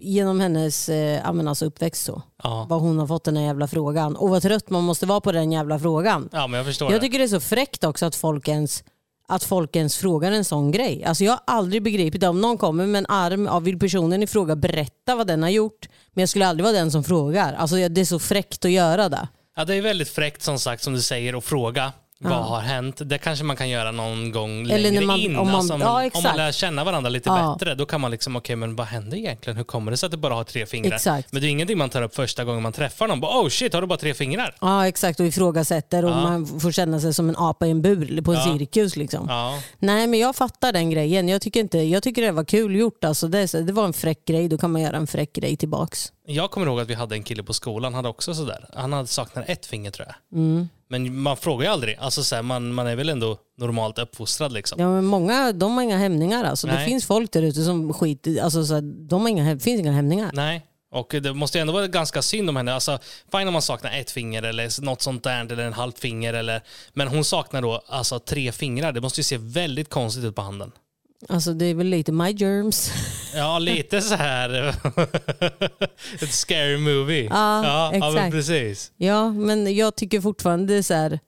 genom 0.00 0.40
hennes 0.40 0.88
eh, 0.88 1.28
alltså 1.28 1.64
uppväxt 1.66 2.04
så. 2.04 2.22
Ja. 2.42 2.66
Vad 2.68 2.80
hon 2.80 2.98
har 2.98 3.06
fått 3.06 3.24
den 3.24 3.36
här 3.36 3.44
jävla 3.44 3.68
frågan. 3.68 4.16
Och 4.16 4.30
vad 4.30 4.42
trött 4.42 4.70
man 4.70 4.84
måste 4.84 5.06
vara 5.06 5.20
på 5.20 5.32
den 5.32 5.52
jävla 5.52 5.78
frågan. 5.78 6.28
ja, 6.32 6.46
men 6.46 6.58
jag 6.58 6.66
förstår 6.66 6.92
Jag 6.92 7.00
det. 7.00 7.04
tycker 7.06 7.18
det 7.18 7.24
är 7.24 7.28
så 7.28 7.40
fräckt 7.40 7.84
också 7.84 8.06
att 8.06 8.14
folk 8.14 8.48
ens 8.48 8.84
att 9.28 9.44
folk 9.44 9.76
ens 9.76 9.96
frågar 9.96 10.32
en 10.32 10.44
sån 10.44 10.70
grej. 10.70 11.04
Alltså 11.04 11.24
jag 11.24 11.32
har 11.32 11.40
aldrig 11.46 11.82
begripit 11.82 12.20
det. 12.20 12.28
Om 12.28 12.40
någon 12.40 12.58
kommer 12.58 12.86
med 12.86 12.98
en 12.98 13.06
arm, 13.08 13.46
ja, 13.46 13.58
vill 13.58 13.78
personen 13.78 14.22
i 14.22 14.26
fråga 14.26 14.56
berätta 14.56 15.14
vad 15.16 15.26
den 15.26 15.42
har 15.42 15.50
gjort? 15.50 15.88
Men 16.12 16.22
jag 16.22 16.28
skulle 16.28 16.46
aldrig 16.46 16.64
vara 16.64 16.76
den 16.76 16.90
som 16.90 17.04
frågar. 17.04 17.52
Alltså 17.54 17.76
det 17.88 18.00
är 18.00 18.04
så 18.04 18.18
fräckt 18.18 18.64
att 18.64 18.70
göra 18.70 19.08
det. 19.08 19.28
Ja, 19.56 19.64
det 19.64 19.74
är 19.74 19.82
väldigt 19.82 20.08
fräckt 20.08 20.42
som 20.42 20.58
sagt 20.58 20.82
som 20.82 20.92
du 20.94 21.02
säger 21.02 21.38
att 21.38 21.44
fråga 21.44 21.92
vad 22.24 22.44
har 22.44 22.60
hänt. 22.60 22.96
Det 23.04 23.18
kanske 23.18 23.44
man 23.44 23.56
kan 23.56 23.68
göra 23.68 23.90
någon 23.92 24.32
gång 24.32 24.60
Eller 24.70 24.78
längre 24.78 25.04
man- 25.06 25.18
in. 25.20 25.36
om 25.36 25.46
man- 25.46 25.56
alltså, 25.56 25.74
om, 25.74 25.80
ja, 25.80 26.10
om 26.14 26.22
man 26.22 26.36
lär 26.36 26.52
känna 26.52 26.84
varandra 26.84 27.10
lite 27.10 27.28
Ja. 27.28 27.56
bättre, 27.58 27.74
då 27.74 27.86
kan 27.86 28.00
man 28.00 28.10
liksom, 28.10 28.36
okej 28.36 28.56
men 28.56 28.76
vad 28.76 28.86
händer 28.86 29.16
egentligen? 29.16 29.56
Hur 29.56 29.64
kommer 29.64 29.90
det 29.90 29.96
sig 29.96 30.06
att 30.06 30.10
du 30.10 30.18
bara 30.18 30.34
har 30.34 30.44
tre 30.44 30.66
fingrar? 30.66 30.94
Exakt. 30.96 31.32
Men 31.32 31.42
det 31.42 31.48
är 31.48 31.50
ingenting 31.50 31.78
man 31.78 31.90
tar 31.90 32.02
upp 32.02 32.14
första 32.14 32.44
gången 32.44 32.62
man 32.62 32.72
träffar 32.72 33.08
någon. 33.08 33.20
Bara, 33.20 33.40
oh 33.42 33.48
shit, 33.48 33.72
har 33.74 33.80
du 33.80 33.86
bara 33.86 33.98
tre 33.98 34.14
fingrar? 34.14 34.54
Ja 34.60 34.86
exakt 34.88 35.20
och 35.20 35.26
ifrågasätter 35.26 36.04
och 36.04 36.10
Ja. 36.10 36.20
man 36.22 36.60
får 36.60 36.72
känna 36.72 37.00
sig 37.00 37.14
som 37.14 37.28
en 37.28 37.36
apa 37.36 37.66
i 37.66 37.70
en 37.70 37.82
bur 37.82 38.22
på 38.22 38.32
en 38.32 38.38
Ja. 38.38 38.58
cirkus. 38.58 38.96
Liksom. 38.96 39.28
Nej 39.78 40.06
men 40.06 40.20
jag 40.20 40.36
fattar 40.36 40.72
den 40.72 40.90
grejen. 40.90 41.28
Jag 41.28 41.42
tycker, 41.42 41.60
inte, 41.60 41.78
jag 41.78 42.02
tycker 42.02 42.22
det 42.22 42.32
var 42.32 42.44
kul 42.44 42.76
gjort. 42.76 43.04
Alltså 43.04 43.28
det, 43.28 43.52
det 43.66 43.72
var 43.72 43.84
en 43.84 43.92
fräck 43.92 44.24
grej, 44.24 44.48
då 44.48 44.58
kan 44.58 44.70
man 44.72 44.82
göra 44.82 44.96
en 44.96 45.06
fräck 45.06 45.32
grej 45.32 45.56
tillbaks. 45.56 46.12
Jag 46.26 46.50
kommer 46.50 46.66
ihåg 46.66 46.80
att 46.80 46.90
vi 46.90 46.94
hade 46.94 47.14
en 47.14 47.22
kille 47.22 47.42
på 47.42 47.52
skolan, 47.52 47.84
han 47.84 47.94
hade 47.94 48.08
också 48.08 48.34
sådär. 48.34 48.68
Han 48.74 48.92
hade 48.92 49.06
saknat 49.06 49.44
ett 49.48 49.66
finger 49.66 49.90
tror 49.90 50.06
jag. 50.08 50.38
Mm. 50.38 50.68
Men 50.88 51.20
man 51.20 51.36
frågar 51.36 51.66
ju 51.66 51.72
aldrig. 51.72 51.96
Alltså, 51.96 52.24
så 52.24 52.34
här, 52.34 52.42
man, 52.42 52.74
man 52.74 52.86
är 52.86 52.96
väl 52.96 53.08
ändå 53.08 53.36
normalt 53.58 53.98
uppfostrad 53.98 54.52
liksom. 54.52 54.80
Ja, 54.80 54.90
men 54.90 55.04
många 55.04 55.52
de 55.52 55.74
har 55.74 55.82
inga 55.82 55.98
hämningar. 55.98 56.44
Alltså. 56.44 56.66
Det 56.66 56.84
finns 56.84 57.06
folk 57.06 57.32
där 57.32 57.42
ute 57.42 57.64
som 57.64 57.94
skiter 57.94 58.42
alltså, 58.42 58.64
så 58.64 58.74
här, 58.74 59.08
de 59.08 59.22
har 59.22 59.28
inga, 59.28 59.58
finns 59.58 59.80
inga 59.80 59.92
hämningar. 59.92 60.30
Nej, 60.34 60.66
och 60.94 61.14
det 61.22 61.34
måste 61.34 61.58
ju 61.58 61.60
ändå 61.60 61.72
vara 61.72 61.86
ganska 61.86 62.22
synd 62.22 62.48
om 62.48 62.56
henne. 62.56 62.74
Alltså, 62.74 62.98
fine 63.32 63.48
om 63.48 63.52
man 63.52 63.62
saknar 63.62 63.92
ett 63.92 64.10
finger 64.10 64.42
eller 64.42 64.84
något 64.84 65.02
sånt 65.02 65.24
där, 65.24 65.52
eller 65.52 65.64
en 65.64 65.72
halvt 65.72 65.98
finger. 65.98 66.34
Eller, 66.34 66.62
men 66.92 67.08
hon 67.08 67.24
saknar 67.24 67.62
då 67.62 67.82
alltså 67.86 68.18
tre 68.18 68.52
fingrar. 68.52 68.92
Det 68.92 69.00
måste 69.00 69.20
ju 69.20 69.24
se 69.24 69.38
väldigt 69.38 69.90
konstigt 69.90 70.24
ut 70.24 70.34
på 70.34 70.42
handen. 70.42 70.72
Alltså, 71.28 71.52
det 71.54 71.64
är 71.66 71.74
väl 71.74 71.86
lite 71.86 72.12
my 72.12 72.30
germs. 72.30 72.92
Ja, 73.36 73.58
lite 73.58 74.00
så 74.00 74.14
här. 74.14 74.68
Ett 76.22 76.32
scary 76.32 76.76
movie. 76.78 77.24
Ja, 77.24 77.64
ja, 77.66 77.90
men 77.92 78.02
exakt. 78.14 78.32
precis. 78.32 78.92
Ja, 78.96 79.32
men 79.32 79.76
jag 79.76 79.96
tycker 79.96 80.20
fortfarande 80.20 80.74
det 80.74 80.78
är 80.78 80.82
så 80.82 80.94
här, 80.94 81.20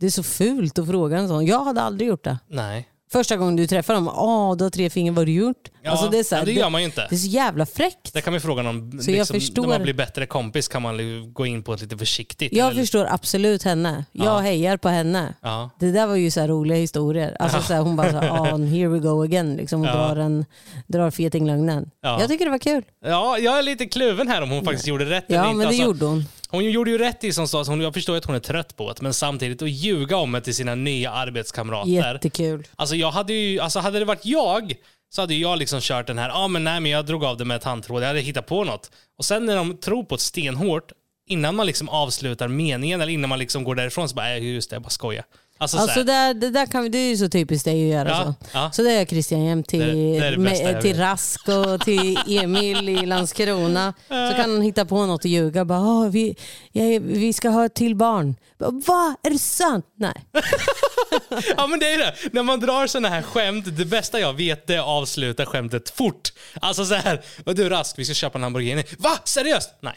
det 0.00 0.06
är 0.06 0.10
så 0.10 0.22
fult 0.22 0.78
att 0.78 0.86
fråga 0.86 1.18
en 1.18 1.28
sån. 1.28 1.46
Jag 1.46 1.64
hade 1.64 1.82
aldrig 1.82 2.08
gjort 2.08 2.24
det. 2.24 2.38
Nej. 2.48 2.88
Första 3.12 3.36
gången 3.36 3.56
du 3.56 3.66
träffar 3.66 3.94
dem, 3.94 4.08
åh 4.08 4.56
du 4.56 4.64
har 4.64 4.70
tre 4.70 4.90
fingrar, 4.90 5.12
vad 5.12 5.18
har 5.20 5.26
du 5.26 5.32
gjort? 5.32 5.68
Ja, 5.82 5.90
alltså 5.90 6.08
det, 6.08 6.18
är 6.18 6.22
så 6.24 6.34
här, 6.34 6.42
ja, 6.42 6.46
det 6.46 6.52
gör 6.52 6.70
man 6.70 6.80
ju 6.80 6.84
inte. 6.84 7.06
det 7.10 7.14
är 7.14 7.18
så 7.18 7.26
jävla 7.28 7.66
fräckt. 7.66 8.12
Det 8.14 8.20
kan 8.20 8.32
vi 8.32 8.40
fråga 8.40 8.62
någon. 8.62 9.02
Så 9.02 9.10
jag 9.10 9.16
Liksom, 9.18 9.34
förstår- 9.34 9.62
När 9.62 9.68
man 9.68 9.82
blir 9.82 9.94
bättre 9.94 10.26
kompis 10.26 10.68
kan 10.68 10.82
man 10.82 11.32
gå 11.32 11.46
in 11.46 11.62
på 11.62 11.72
ett 11.74 11.80
lite 11.80 11.96
försiktigt. 11.98 12.52
Jag 12.52 12.70
eller- 12.70 12.80
förstår 12.80 13.06
absolut 13.10 13.62
henne. 13.62 14.04
Jag 14.12 14.26
Ja. 14.26 14.38
hejar 14.38 14.76
på 14.76 14.88
henne. 14.88 15.34
Ja. 15.42 15.70
Det 15.80 15.90
där 15.92 16.06
var 16.06 16.16
ju 16.16 16.30
så 16.30 16.46
roliga 16.46 16.78
historier. 16.78 17.36
Alltså 17.40 17.62
så 17.62 17.74
här, 17.74 17.80
hon 17.80 17.96
bara 17.96 18.10
så 18.10 18.18
här, 18.18 18.30
oh, 18.30 18.64
here 18.64 18.88
we 18.88 18.98
go 18.98 19.22
again. 19.24 19.56
Liksom, 19.56 19.80
och 19.80 19.86
Ja. 19.86 19.92
drar, 19.92 20.16
en, 20.16 20.44
drar 20.86 21.10
fetinglögnen. 21.10 21.90
Ja. 22.02 22.20
Jag 22.20 22.28
tycker 22.28 22.44
det 22.44 22.50
var 22.50 22.58
kul. 22.58 22.82
ja, 23.04 23.38
jag 23.38 23.58
är 23.58 23.62
lite 23.62 23.86
kluven 23.86 24.28
här 24.28 24.42
om 24.42 24.50
hon 24.50 24.64
faktiskt 24.64 24.86
gjorde 24.86 25.04
rätt 25.04 25.24
eller 25.30 25.38
Ja, 25.38 25.44
inte. 25.44 25.56
men 25.56 25.58
det 25.58 25.66
Alltså, 25.66 25.82
gjorde 25.82 26.04
hon. 26.04 26.24
Hon 26.50 26.64
gjorde 26.64 26.90
ju 26.90 26.98
rätt 26.98 27.24
i 27.24 27.32
som 27.32 27.48
sa, 27.48 27.60
att 27.60 27.66
hon, 27.66 27.80
jag 27.80 27.94
förstår 27.94 28.16
att 28.16 28.24
hon 28.24 28.34
är 28.34 28.40
trött 28.40 28.76
på 28.76 28.92
det, 28.92 29.02
men 29.02 29.14
samtidigt 29.14 29.62
att 29.62 29.70
ljuga 29.70 30.16
om 30.16 30.32
det 30.32 30.40
till 30.40 30.54
sina 30.54 30.74
nya 30.74 31.10
arbetskamrater. 31.10 31.90
Jättekul. 31.90 32.66
Alltså, 32.76 32.96
jag 32.96 33.10
hade 33.10 33.32
ju, 33.32 33.60
alltså 33.60 33.78
hade 33.78 33.98
det 33.98 34.04
varit 34.04 34.24
jag 34.24 34.74
så 35.10 35.20
hade 35.20 35.34
jag 35.34 35.58
liksom 35.58 35.80
kört 35.80 36.06
den 36.06 36.18
här, 36.18 36.30
ah, 36.44 36.48
men 36.48 36.64
nej 36.64 36.80
men 36.80 36.90
jag 36.90 37.06
drog 37.06 37.24
av 37.24 37.36
det 37.36 37.44
med 37.44 37.60
tandtråd, 37.60 38.02
jag 38.02 38.06
hade 38.06 38.20
hittat 38.20 38.46
på 38.46 38.64
något. 38.64 38.90
Och 39.18 39.24
sen 39.24 39.46
när 39.46 39.56
de 39.56 39.76
tror 39.76 40.04
på 40.04 40.14
ett 40.14 40.20
stenhårt, 40.20 40.92
innan 41.28 41.56
man 41.56 41.66
liksom 41.66 41.88
avslutar 41.88 42.48
meningen 42.48 43.00
eller 43.00 43.12
innan 43.12 43.28
man 43.28 43.38
liksom 43.38 43.64
går 43.64 43.74
därifrån 43.74 44.08
så 44.08 44.14
bara, 44.14 44.36
äh, 44.36 44.44
just 44.44 44.70
det, 44.70 44.74
jag 44.74 44.82
bara 44.82 44.90
skojar. 44.90 45.24
Alltså, 45.60 45.76
så 45.76 45.82
Alltså 45.82 46.12
här, 46.12 46.34
det, 46.34 46.50
där 46.50 46.66
kan 46.66 46.82
vi, 46.82 46.88
det 46.88 46.98
är 46.98 47.08
ju 47.10 47.16
så 47.16 47.28
typiskt 47.28 47.64
dig 47.64 47.84
att 47.84 47.94
göra 47.98 48.08
Ja, 48.08 48.24
så. 48.24 48.34
ja. 48.52 48.70
Så 48.72 48.82
det 48.82 48.92
gör 48.94 49.04
Christian 49.04 49.44
jämt 49.44 49.68
till, 49.68 49.80
Det- 49.80 49.86
det 50.20 50.26
är 50.26 50.30
det 50.30 50.38
med, 50.38 50.80
till. 50.82 50.96
Rask 50.98 51.48
och 51.48 51.80
till 51.80 52.18
Emil 52.28 52.88
i 52.88 53.06
Landskrona. 53.06 53.94
Så 54.08 54.36
kan 54.36 54.50
han 54.50 54.62
hitta 54.62 54.84
på 54.84 55.06
något 55.06 55.20
och 55.24 55.30
ljuga. 55.30 55.64
Bara, 55.64 55.80
"Åh, 55.80 56.08
vi, 56.08 56.36
jag, 56.72 57.00
vi 57.00 57.32
ska 57.32 57.48
ha 57.48 57.64
ett 57.64 57.74
till 57.74 57.94
barn. 57.96 58.36
Va? 58.58 59.16
Är 59.22 59.30
det 59.30 59.38
sant? 59.38 59.86
Nej. 59.98 60.12
ja 61.56 61.66
men 61.66 61.78
det 61.78 61.92
är 61.94 61.98
det. 61.98 62.14
När 62.32 62.42
man 62.42 62.60
drar 62.60 62.86
såna 62.86 63.08
här 63.08 63.22
skämt, 63.22 63.64
det 63.78 63.84
bästa 63.84 64.20
jag 64.20 64.32
vet 64.32 64.66
det 64.66 64.74
är 64.74 64.78
att 64.78 64.84
avsluta 64.86 65.46
skämtet 65.46 65.90
fort. 65.90 66.32
Alltså 66.60 66.84
så 66.84 66.94
här, 66.94 67.22
"Vad 67.44 67.56
du 67.56 67.68
Rask, 67.68 67.98
vi 67.98 68.04
ska 68.04 68.14
köpa 68.14 68.38
en 68.38 68.42
Lamborghini. 68.42 68.84
Va? 68.98 69.10
Seriöst? 69.24 69.70
Nej. 69.80 69.94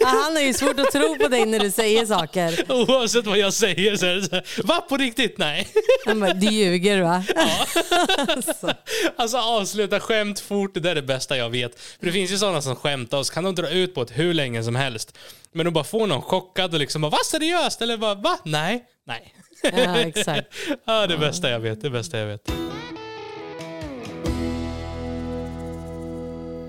Ja, 0.00 0.06
Han 0.06 0.36
har 0.36 0.42
ju 0.42 0.54
svårt 0.54 0.80
att 0.80 0.90
tro 0.92 1.16
på 1.16 1.28
dig 1.28 1.46
när 1.46 1.58
du 1.58 1.70
säger 1.70 2.06
saker. 2.06 2.72
Oavsett 2.72 3.26
vad 3.26 3.38
jag 3.38 3.52
säger 3.52 3.96
så 3.96 4.06
är 4.06 4.14
det 4.14 4.22
så 4.22 4.34
här, 4.34 4.62
va? 4.64 4.80
På 4.88 4.96
riktigt? 4.96 5.38
Nej. 5.38 5.68
Han 6.06 6.20
bara, 6.20 6.32
du 6.34 6.46
ljuger 6.46 7.02
va? 7.02 7.24
Alltså 9.16 9.38
avsluta 9.38 10.00
skämt 10.00 10.40
fort, 10.40 10.74
det 10.74 10.80
där 10.80 10.90
är 10.90 10.94
det 10.94 11.02
bästa 11.02 11.36
jag 11.36 11.50
vet. 11.50 11.80
För 11.80 12.06
det 12.06 12.12
finns 12.12 12.30
ju 12.30 12.38
sådana 12.38 12.62
som 12.62 12.76
skämtar 12.76 13.18
och 13.18 13.26
så 13.26 13.32
kan 13.32 13.44
de 13.44 13.54
dra 13.54 13.70
ut 13.70 13.94
på 13.94 14.04
det 14.04 14.14
hur 14.14 14.34
länge 14.34 14.64
som 14.64 14.76
helst. 14.76 15.18
Men 15.52 15.64
de 15.64 15.70
bara 15.74 15.84
får 15.84 16.06
någon 16.06 16.22
chockad 16.22 16.74
och 16.74 16.80
liksom 16.80 17.02
bara, 17.02 17.10
va 17.10 17.18
seriöst? 17.26 17.82
Eller 17.82 17.96
bara, 17.96 18.14
va? 18.14 18.38
Nej. 18.44 18.84
Nej. 19.06 19.34
Ja, 19.62 19.96
exakt. 20.00 20.54
Ja, 20.86 21.06
det 21.06 21.18
bästa 21.18 21.50
jag 21.50 21.60
vet, 21.60 21.80
det 21.82 21.90
bästa 21.90 22.18
jag 22.18 22.26
vet. 22.26 22.50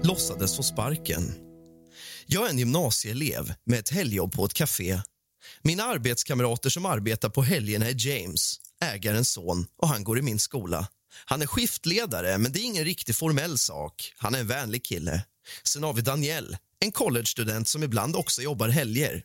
Låtsades 0.04 0.56
få 0.56 0.64
sparken. 0.64 1.34
Jag 2.26 2.46
är 2.46 2.50
en 2.50 2.58
gymnasieelev 2.58 3.54
med 3.64 3.80
ett 3.80 3.90
helgjobb 3.90 4.34
på 4.34 4.46
ett 4.46 4.54
café. 4.54 5.02
Mina 5.62 5.84
arbetskamrater 5.84 6.70
som 6.70 6.86
arbetar 6.86 7.30
på 7.30 7.42
helgerna 7.44 7.86
är 7.86 8.08
James, 8.08 8.60
ägarens 8.82 9.32
son, 9.32 9.66
och 9.78 9.88
han 9.88 10.04
går 10.04 10.20
i 10.20 10.22
min 10.22 10.40
skola. 10.40 10.88
Han 11.26 11.42
är 11.42 11.46
skiftledare, 11.46 12.38
men 12.38 12.52
det 12.52 12.60
är 12.60 12.64
ingen 12.64 12.86
riktig 12.86 13.16
formell 13.16 13.58
sak. 13.58 14.14
Han 14.18 14.36
är 14.36 14.40
en 14.40 14.48
vänlig 14.48 14.86
kille. 14.86 15.24
Sen 15.64 15.84
har 15.84 15.94
vi 15.94 16.02
Daniel, 16.02 16.58
en 16.80 16.92
collegestudent 16.92 17.68
som 17.68 17.84
ibland 17.84 18.16
också 18.16 18.42
jobbar 18.42 18.70
helger. 18.70 19.24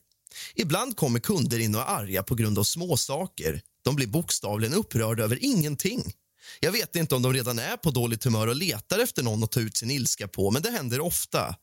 Ibland 0.54 0.96
kommer 0.96 1.20
kunder 1.20 1.58
in 1.58 1.74
och 1.74 1.80
är 1.80 1.86
arga 1.86 2.22
på 2.22 2.34
grund 2.34 2.58
av 2.58 2.64
småsaker. 2.64 3.60
De 3.84 3.96
blir 3.96 4.06
bokstavligen 4.06 4.74
upprörda 4.74 5.24
över 5.24 5.38
ingenting. 5.40 6.12
Jag 6.60 6.72
vet 6.72 6.96
inte 6.96 7.14
om 7.14 7.22
de 7.22 7.32
redan 7.32 7.58
är 7.58 7.76
på 7.76 7.90
dåligt 7.90 8.24
humör 8.24 8.46
och 8.46 8.56
letar 8.56 8.98
efter 8.98 9.22
någon 9.22 9.44
att 9.44 9.52
ta 9.52 9.60
ut 9.60 9.76
sin 9.76 9.90
ilska 9.90 10.28
på, 10.28 10.50
men 10.50 10.62
det 10.62 10.70
händer 10.70 11.00
ofta. 11.00 11.56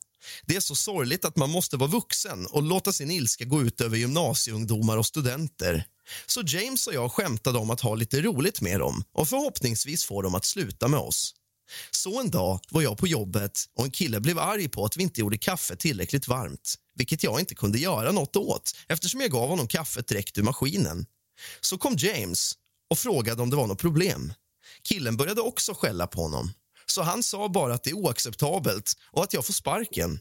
Det 0.46 0.56
är 0.56 0.60
så 0.60 0.76
sorgligt 0.76 1.26
att 1.26 1.38
man 1.38 1.50
måste 1.50 1.78
vara 1.78 1.90
vuxen 1.90 2.46
och 2.46 2.64
låta 2.64 2.94
sin 2.94 3.12
ilska 3.12 3.46
gå 3.46 3.62
ut 3.62 3.82
över 3.82 3.98
gymnasieungdomar 3.98 4.98
och 4.98 5.06
studenter. 5.06 5.86
Så 6.26 6.42
James 6.46 6.88
och 6.88 6.94
jag 6.94 7.12
skämtade 7.12 7.58
om 7.58 7.70
att 7.70 7.82
ha 7.82 7.96
lite 7.96 8.22
roligt 8.22 8.62
med 8.62 8.80
dem 8.80 9.04
och 9.14 9.30
förhoppningsvis 9.30 10.06
få 10.06 10.22
dem 10.22 10.36
att 10.36 10.46
sluta 10.46 10.88
med 10.88 11.00
oss. 11.00 11.34
Så 11.92 12.20
en 12.20 12.32
dag 12.32 12.60
var 12.70 12.82
jag 12.82 12.98
på 12.98 13.08
jobbet 13.08 13.60
och 13.76 13.86
en 13.86 13.92
kille 13.92 14.20
blev 14.20 14.40
arg 14.40 14.70
på 14.70 14.86
att 14.86 14.98
vi 14.98 15.04
inte 15.04 15.22
gjorde 15.22 15.38
kaffe 15.38 15.76
tillräckligt 15.76 16.28
varmt 16.28 16.76
vilket 16.96 17.24
jag 17.24 17.40
inte 17.40 17.56
kunde 17.56 17.80
göra 17.80 18.12
något 18.12 18.36
åt 18.36 18.76
eftersom 18.88 19.22
jag 19.22 19.32
gav 19.32 19.50
honom 19.50 19.68
kaffet 19.68 20.08
direkt 20.08 20.38
ur 20.38 20.44
maskinen. 20.44 21.06
Så 21.62 21.78
kom 21.78 21.96
James 21.98 22.54
och 22.90 23.00
frågade 23.00 23.42
om 23.42 23.50
det 23.50 23.56
var 23.56 23.68
något 23.68 23.82
problem. 23.82 24.34
Killen 24.88 25.18
började 25.18 25.42
också 25.42 25.74
skälla 25.74 26.08
på 26.08 26.22
honom. 26.22 26.52
Så 26.86 27.02
han 27.02 27.24
sa 27.24 27.50
bara 27.50 27.74
att 27.74 27.84
det 27.84 27.90
är 27.90 27.94
oacceptabelt 27.94 28.94
och 29.12 29.24
att 29.24 29.34
jag 29.34 29.46
får 29.46 29.54
sparken. 29.54 30.20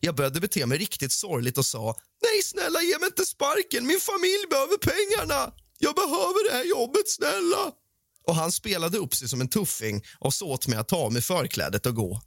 Jag 0.00 0.14
började 0.14 0.40
bete 0.40 0.66
mig 0.66 0.78
riktigt 0.78 1.12
sorgligt 1.12 1.58
och 1.58 1.66
sa 1.66 1.96
Nej 2.22 2.42
snälla 2.42 2.82
ge 2.82 2.98
mig 2.98 3.06
inte 3.06 3.24
sparken, 3.24 3.86
min 3.86 4.00
familj 4.00 4.44
behöver 4.50 4.76
pengarna. 4.76 5.52
Jag 5.78 5.94
behöver 5.94 6.50
det 6.50 6.56
här 6.56 6.64
jobbet 6.64 7.08
snälla. 7.10 7.72
Och 8.26 8.34
han 8.34 8.52
spelade 8.52 8.98
upp 8.98 9.14
sig 9.14 9.28
som 9.28 9.40
en 9.40 9.48
tuffing 9.48 10.04
och 10.18 10.34
så 10.34 10.48
åt 10.50 10.66
mig 10.66 10.78
att 10.78 10.88
ta 10.88 10.96
av 10.96 11.12
mig 11.12 11.22
förklädet 11.22 11.86
och 11.86 11.94
gå. 11.94 12.20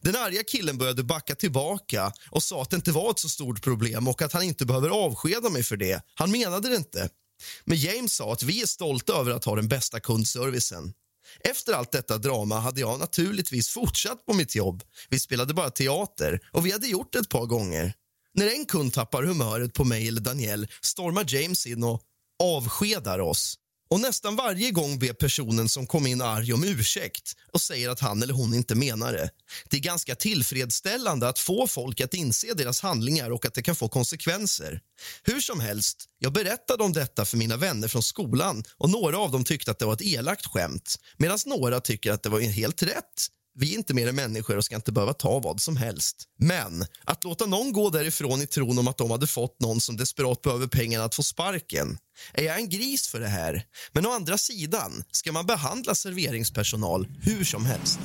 Den 0.00 0.16
arga 0.16 0.44
killen 0.44 0.78
började 0.78 1.04
backa 1.04 1.34
tillbaka 1.34 2.12
och 2.30 2.42
sa 2.42 2.62
att 2.62 2.70
det 2.70 2.76
inte 2.76 2.92
var 2.92 3.10
ett 3.10 3.18
så 3.18 3.28
stort 3.28 3.62
problem 3.62 4.08
och 4.08 4.22
att 4.22 4.32
han 4.32 4.42
inte 4.42 4.66
behöver 4.66 4.88
avskeda 4.88 5.50
mig 5.50 5.62
för 5.62 5.76
det. 5.76 6.02
Han 6.14 6.30
menade 6.30 6.68
det 6.68 6.76
inte. 6.76 7.08
Men 7.64 7.78
James 7.78 8.14
sa 8.14 8.32
att 8.32 8.42
vi 8.42 8.62
är 8.62 8.66
stolta 8.66 9.12
över 9.12 9.32
att 9.32 9.44
ha 9.44 9.56
den 9.56 9.68
bästa 9.68 10.00
kundservicen. 10.00 10.92
Efter 11.40 11.72
allt 11.72 11.92
detta 11.92 12.18
drama 12.18 12.58
hade 12.58 12.80
jag 12.80 13.00
naturligtvis 13.00 13.68
fortsatt 13.68 14.26
på 14.26 14.34
mitt 14.34 14.54
jobb. 14.54 14.82
Vi 15.08 15.20
spelade 15.20 15.54
bara 15.54 15.70
teater 15.70 16.40
och 16.52 16.66
vi 16.66 16.72
hade 16.72 16.86
gjort 16.86 17.12
det 17.12 17.18
ett 17.18 17.28
par 17.28 17.46
gånger. 17.46 17.94
När 18.34 18.46
en 18.46 18.66
kund 18.66 18.92
tappar 18.92 19.22
humöret 19.22 19.72
på 19.74 19.84
mig 19.84 20.08
eller 20.08 20.20
Daniel 20.20 20.66
stormar 20.82 21.24
James 21.28 21.66
in 21.66 21.84
och 21.84 22.02
avskedar 22.42 23.18
oss. 23.18 23.58
Och 23.94 24.00
nästan 24.00 24.36
varje 24.36 24.70
gång 24.70 24.98
ber 24.98 25.12
personen 25.12 25.68
som 25.68 25.86
kom 25.86 26.06
in 26.06 26.22
arg 26.22 26.52
om 26.52 26.64
ursäkt 26.64 27.36
och 27.52 27.60
säger 27.60 27.88
att 27.88 28.00
han 28.00 28.22
eller 28.22 28.34
hon 28.34 28.54
inte 28.54 28.74
menar 28.74 29.12
det. 29.12 29.30
Det 29.70 29.76
är 29.76 29.80
ganska 29.80 30.14
tillfredsställande 30.14 31.28
att 31.28 31.38
få 31.38 31.66
folk 31.66 32.00
att 32.00 32.14
inse 32.14 32.54
deras 32.54 32.80
handlingar 32.80 33.30
och 33.30 33.46
att 33.46 33.54
det 33.54 33.62
kan 33.62 33.76
få 33.76 33.88
konsekvenser. 33.88 34.80
Hur 35.22 35.40
som 35.40 35.60
helst, 35.60 36.04
jag 36.18 36.32
berättade 36.32 36.84
om 36.84 36.92
detta 36.92 37.24
för 37.24 37.36
mina 37.36 37.56
vänner 37.56 37.88
från 37.88 38.02
skolan 38.02 38.64
och 38.78 38.90
några 38.90 39.18
av 39.18 39.30
dem 39.30 39.44
tyckte 39.44 39.70
att 39.70 39.78
det 39.78 39.84
var 39.84 39.94
ett 39.94 40.02
elakt 40.02 40.46
skämt 40.46 40.94
medan 41.16 41.38
några 41.46 41.80
tycker 41.80 42.12
att 42.12 42.22
det 42.22 42.28
var 42.28 42.40
helt 42.40 42.82
rätt. 42.82 43.28
Vi 43.56 43.74
är 43.74 43.78
inte 43.78 43.94
mer 43.94 44.08
än 44.08 44.16
människor 44.16 44.56
och 44.56 44.64
ska 44.64 44.74
inte 44.74 44.92
behöva 44.92 45.12
ta 45.12 45.38
vad 45.38 45.60
som 45.60 45.76
helst. 45.76 46.24
Men 46.38 46.86
att 47.04 47.24
låta 47.24 47.46
någon 47.46 47.72
gå 47.72 47.90
därifrån 47.90 48.42
i 48.42 48.46
tron 48.46 48.78
om 48.78 48.88
att 48.88 48.98
de 48.98 49.10
hade 49.10 49.26
fått 49.26 49.60
någon 49.60 49.80
som 49.80 49.96
desperat 49.96 50.42
behöver 50.42 50.66
pengarna 50.66 51.04
att 51.04 51.14
få 51.14 51.22
sparken. 51.22 51.98
Är 52.32 52.44
jag 52.44 52.56
en 52.56 52.68
gris 52.68 53.08
för 53.08 53.20
det 53.20 53.28
här? 53.28 53.64
Men 53.92 54.06
å 54.06 54.10
andra 54.10 54.38
sidan 54.38 55.04
ska 55.10 55.32
man 55.32 55.46
behandla 55.46 55.94
serveringspersonal 55.94 57.06
hur 57.22 57.44
som 57.44 57.66
helst. 57.66 57.98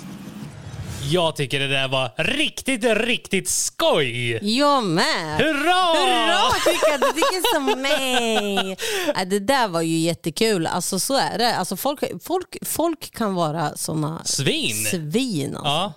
Jag 1.03 1.35
tycker 1.35 1.59
det 1.59 1.67
där 1.67 1.87
var 1.87 2.11
riktigt, 2.17 2.83
riktigt 2.83 3.49
skoj! 3.49 4.39
Jag 4.59 4.83
med. 4.83 5.37
Hurra! 5.37 5.73
Hurra 5.97 6.51
tycker 6.65 6.91
jag, 6.91 6.99
du 7.01 7.07
tycker 7.07 7.53
som 7.53 7.81
mig. 7.81 8.77
Det 9.25 9.39
där 9.39 9.67
var 9.67 9.81
ju 9.81 9.97
jättekul. 9.97 10.67
Alltså 10.67 10.99
så 10.99 11.17
är 11.17 11.37
det. 11.37 11.55
Alltså, 11.55 11.77
folk, 11.77 11.99
folk, 12.23 12.57
folk 12.61 13.11
kan 13.15 13.35
vara 13.35 13.77
såna 13.77 14.21
Svin. 14.25 14.85
svin 14.85 15.55
alltså. 15.55 15.69
Ja. 15.69 15.93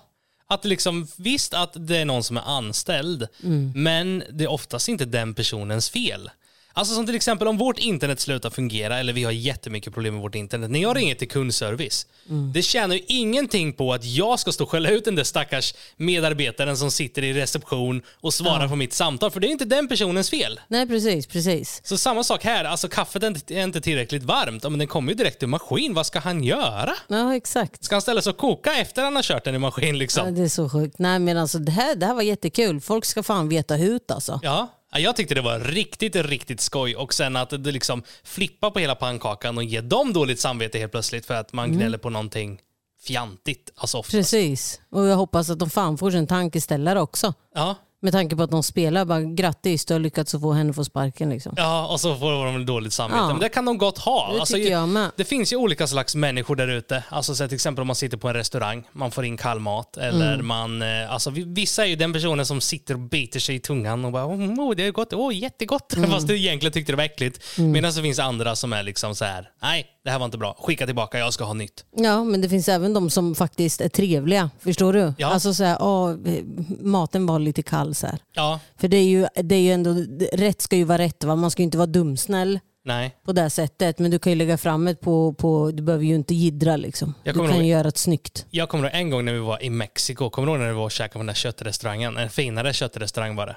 Att 0.49 0.65
liksom, 0.65 1.07
visst 1.17 1.53
att 1.53 1.87
det 1.87 1.97
är 1.97 2.05
någon 2.05 2.23
som 2.23 2.37
är 2.37 2.41
anställd, 2.57 3.27
Mm. 3.43 3.71
men 3.75 4.23
det 4.31 4.43
är 4.43 4.51
oftast 4.51 4.87
inte 4.89 5.05
den 5.05 5.33
personens 5.33 5.89
fel. 5.89 6.29
Alltså 6.75 6.93
som 6.95 7.05
till 7.05 7.15
exempel 7.15 7.47
om 7.47 7.57
vårt 7.57 7.79
internet 7.79 8.19
slutar 8.19 8.49
fungera 8.49 8.99
eller 8.99 9.13
vi 9.13 9.23
har 9.23 9.31
jättemycket 9.31 9.93
problem 9.93 10.13
med 10.13 10.23
vårt 10.23 10.35
internet. 10.35 10.71
När 10.71 10.79
jag 10.81 10.97
ringer 10.97 11.15
till 11.15 11.29
kundservice, 11.29 12.07
Mm. 12.29 12.51
det 12.53 12.61
tjänar 12.61 12.95
ju 12.95 13.01
ingenting 13.07 13.73
på 13.73 13.93
att 13.93 14.03
jag 14.05 14.39
ska 14.39 14.51
stå 14.51 14.63
och 14.63 14.69
skälla 14.69 14.89
ut 14.89 15.05
den 15.05 15.15
där 15.15 15.23
stackars 15.23 15.73
medarbetaren 15.97 16.77
som 16.77 16.91
sitter 16.91 17.23
i 17.23 17.33
reception 17.33 18.01
och 18.21 18.33
svarar 18.33 18.67
på 18.67 18.75
mitt 18.75 18.93
samtal. 18.93 19.31
För 19.31 19.39
det 19.39 19.47
är 19.47 19.49
inte 19.51 19.65
den 19.65 19.87
personens 19.87 20.29
fel. 20.29 20.59
Nej 20.67 20.87
precis, 20.87 21.27
precis. 21.27 21.81
Så 21.83 21.97
samma 21.97 22.23
sak 22.23 22.43
här, 22.43 22.65
alltså 22.65 22.87
kaffet 22.87 23.23
är 23.23 23.51
inte, 23.63 23.81
tillräckligt 23.81 24.23
varmt. 24.23 24.63
Ja, 24.63 24.69
men 24.69 24.79
den 24.79 24.87
kommer 24.87 25.11
ju 25.11 25.17
direkt 25.17 25.43
ur 25.43 25.47
maskin, 25.47 25.93
vad 25.93 26.05
ska 26.05 26.19
han 26.19 26.43
göra? 26.43 26.93
Ja 27.07 27.35
exakt. 27.35 27.83
Ska 27.83 27.95
han 27.95 28.01
ställa 28.01 28.21
sig 28.21 28.29
och 28.31 28.37
koka 28.37 28.73
efter 28.75 29.03
han 29.03 29.15
har 29.15 29.23
kört 29.23 29.43
den 29.43 29.55
i 29.55 29.59
maskin 29.59 29.87
Ja, 29.87 29.93
liksom? 29.99 30.35
det 30.35 30.41
är 30.41 30.47
så 30.49 30.69
sjukt. 30.69 30.99
Nej 30.99 31.19
men 31.19 31.37
alltså 31.37 31.57
det 31.59 31.71
här, 31.71 31.95
det 31.95 32.05
här 32.05 32.13
var 32.13 32.21
jättekul. 32.21 32.81
Folk 32.81 33.05
ska 33.05 33.23
fan 33.23 33.49
veta 33.49 33.75
hut 33.75 34.11
alltså. 34.11 34.39
Ja, 34.43 34.49
Ja, 34.53 34.69
jag 34.99 35.15
tyckte 35.15 35.35
det 35.35 35.41
var 35.41 35.59
riktigt, 35.59 36.15
riktigt 36.15 36.61
skoj. 36.61 36.95
Och 36.95 37.13
sen 37.13 37.35
att 37.35 37.49
det 37.49 37.71
liksom 37.71 38.03
flippa 38.23 38.71
på 38.71 38.79
hela 38.79 38.95
pannkakan 38.95 39.57
och 39.57 39.63
ge 39.63 39.81
dem 39.81 40.13
dåligt 40.13 40.39
samvete 40.39 40.79
helt 40.79 40.91
plötsligt 40.91 41.25
för 41.25 41.33
att 41.33 41.53
man 41.53 41.71
gnäller 41.71 41.97
på 41.97 42.09
någonting 42.09 42.59
fjantigt. 43.07 43.71
Alltså 43.75 43.97
oftast. 43.97 44.11
Precis. 44.11 44.81
Och 44.89 45.05
jag 45.05 45.15
hoppas 45.15 45.49
att 45.49 45.59
de 45.59 45.69
fan 45.69 45.97
får 45.97 46.11
sin 46.11 46.27
tankeställare 46.27 47.01
också. 47.01 47.33
Ja. 47.55 47.75
Med 48.03 48.11
tanke 48.13 48.35
på 48.35 48.43
att 48.43 48.51
de 48.51 48.63
spelar, 48.63 49.05
bara 49.05 49.21
grattis 49.21 49.85
du 49.85 49.93
har 49.93 49.99
lyckats 49.99 50.35
att 50.35 50.41
få 50.41 50.51
henne 50.53 50.73
få 50.73 50.83
sparken. 50.85 51.29
Liksom. 51.29 51.53
ja, 51.57 51.87
och 51.87 51.99
så 51.99 52.15
får 52.15 52.45
de 52.45 52.65
dåligt 52.65 52.93
samvete. 52.93 53.19
Ja. 53.21 53.27
Men 53.27 53.39
det 53.39 53.49
kan 53.49 53.65
de 53.65 53.77
gott 53.77 53.97
ha. 53.97 54.33
Det 54.33 54.39
Alltså, 54.39 54.57
jag 54.57 54.89
med. 54.89 55.11
Det 55.15 55.23
finns 55.23 55.53
ju 55.53 55.57
olika 55.57 55.87
slags 55.87 56.15
människor 56.15 56.55
där 56.55 56.67
ute. 56.67 57.03
Alltså, 57.09 57.35
så 57.35 57.47
till 57.47 57.55
exempel 57.55 57.81
om 57.81 57.87
man 57.87 57.95
sitter 57.95 58.17
på 58.17 58.27
en 58.27 58.33
restaurang, 58.33 58.83
man 58.91 59.11
får 59.11 59.25
in 59.25 59.37
kall 59.37 59.59
mat. 59.59 59.97
Eller 59.97 60.33
Mm. 60.33 60.47
man, 60.47 60.81
eh, 60.81 61.13
alltså, 61.13 61.29
vi- 61.29 61.43
vissa 61.47 61.83
är 61.83 61.87
ju 61.89 61.95
den 61.95 62.13
personen 62.13 62.45
som 62.45 62.61
sitter 62.61 62.93
och 62.93 62.99
biter 62.99 63.39
sig 63.39 63.55
i 63.55 63.59
tungan 63.59 64.05
och 64.05 64.11
bara 64.11 64.25
oh, 64.27 64.75
det 64.75 64.87
är 64.87 64.91
gott, 64.91 65.13
oh, 65.13 65.35
jättegott. 65.35 65.93
Mm. 65.97 66.11
Fast 66.11 66.27
du 66.27 66.37
egentligen 66.37 66.73
tyckte 66.73 66.91
det 66.91 66.95
var 66.97 67.03
äckligt. 67.03 67.39
Medan 67.57 67.93
så 67.93 68.01
finns 68.01 68.19
andra 68.19 68.55
som 68.55 68.73
är 68.73 68.83
liksom 68.83 69.15
så 69.15 69.25
här, 69.25 69.49
nej 69.61 69.85
det 70.03 70.09
här 70.11 70.19
var 70.19 70.25
inte 70.25 70.37
bra, 70.37 70.57
skicka 70.59 70.85
tillbaka, 70.85 71.19
jag 71.19 71.33
ska 71.33 71.43
ha 71.43 71.53
nytt. 71.53 71.85
Ja, 71.95 72.23
men 72.23 72.41
det 72.41 72.49
finns 72.49 72.69
även 72.69 72.93
de 72.93 73.09
som 73.09 73.35
faktiskt 73.35 73.81
är 73.81 73.89
trevliga. 73.89 74.49
Förstår 74.59 74.93
du? 74.93 75.13
Ja. 75.17 75.27
Alltså 75.27 75.53
så 75.53 75.63
här, 75.63 75.77
åh, 75.81 76.09
eh, 76.11 76.43
maten 76.81 77.25
var 77.25 77.39
lite 77.39 77.61
kall. 77.61 77.92
Så 77.93 78.07
här. 78.07 78.19
Ja, 78.33 78.59
För 78.77 78.87
det 78.87 78.97
är, 78.97 79.03
ju, 79.03 79.27
det 79.35 79.55
är 79.55 79.59
ju 79.59 79.71
ändå, 79.71 79.95
rätt 80.33 80.61
ska 80.61 80.75
ju 80.75 80.83
vara 80.83 80.97
rätt. 80.97 81.23
Va? 81.23 81.35
Man 81.35 81.51
ska 81.51 81.61
ju 81.61 81.63
inte 81.65 81.77
vara 81.77 81.87
dumsnäll 81.87 82.59
nej. 82.85 83.15
på 83.25 83.33
det 83.33 83.49
sättet. 83.49 83.99
Men 83.99 84.11
du 84.11 84.19
kan 84.19 84.31
ju 84.31 84.35
lägga 84.35 84.57
fram 84.57 84.87
ett 84.87 85.01
på, 85.01 85.33
på 85.33 85.71
du 85.73 85.83
behöver 85.83 86.05
ju 86.05 86.15
inte 86.15 86.33
jiddra 86.35 86.77
liksom. 86.77 87.13
Du 87.23 87.33
kan 87.33 87.45
ihåg- 87.45 87.63
göra 87.63 87.87
ett 87.87 87.97
snyggt. 87.97 88.45
Jag 88.49 88.69
kommer 88.69 88.83
ihåg 88.83 88.93
en 88.93 89.09
gång 89.09 89.25
när 89.25 89.33
vi 89.33 89.39
var 89.39 89.63
i 89.63 89.69
Mexiko, 89.69 90.29
kommer 90.29 90.45
du 90.47 90.51
ihåg 90.53 90.59
när 90.61 90.67
vi 90.67 90.73
var 90.75 90.83
och 90.83 90.91
käkade 90.91 91.13
på 91.13 91.19
den 91.19 91.27
där 91.27 91.33
köttrestaurangen? 91.33 92.17
En 92.17 92.29
finare 92.29 92.73
köttrestaurang 92.73 93.35
var 93.35 93.47
det. 93.47 93.55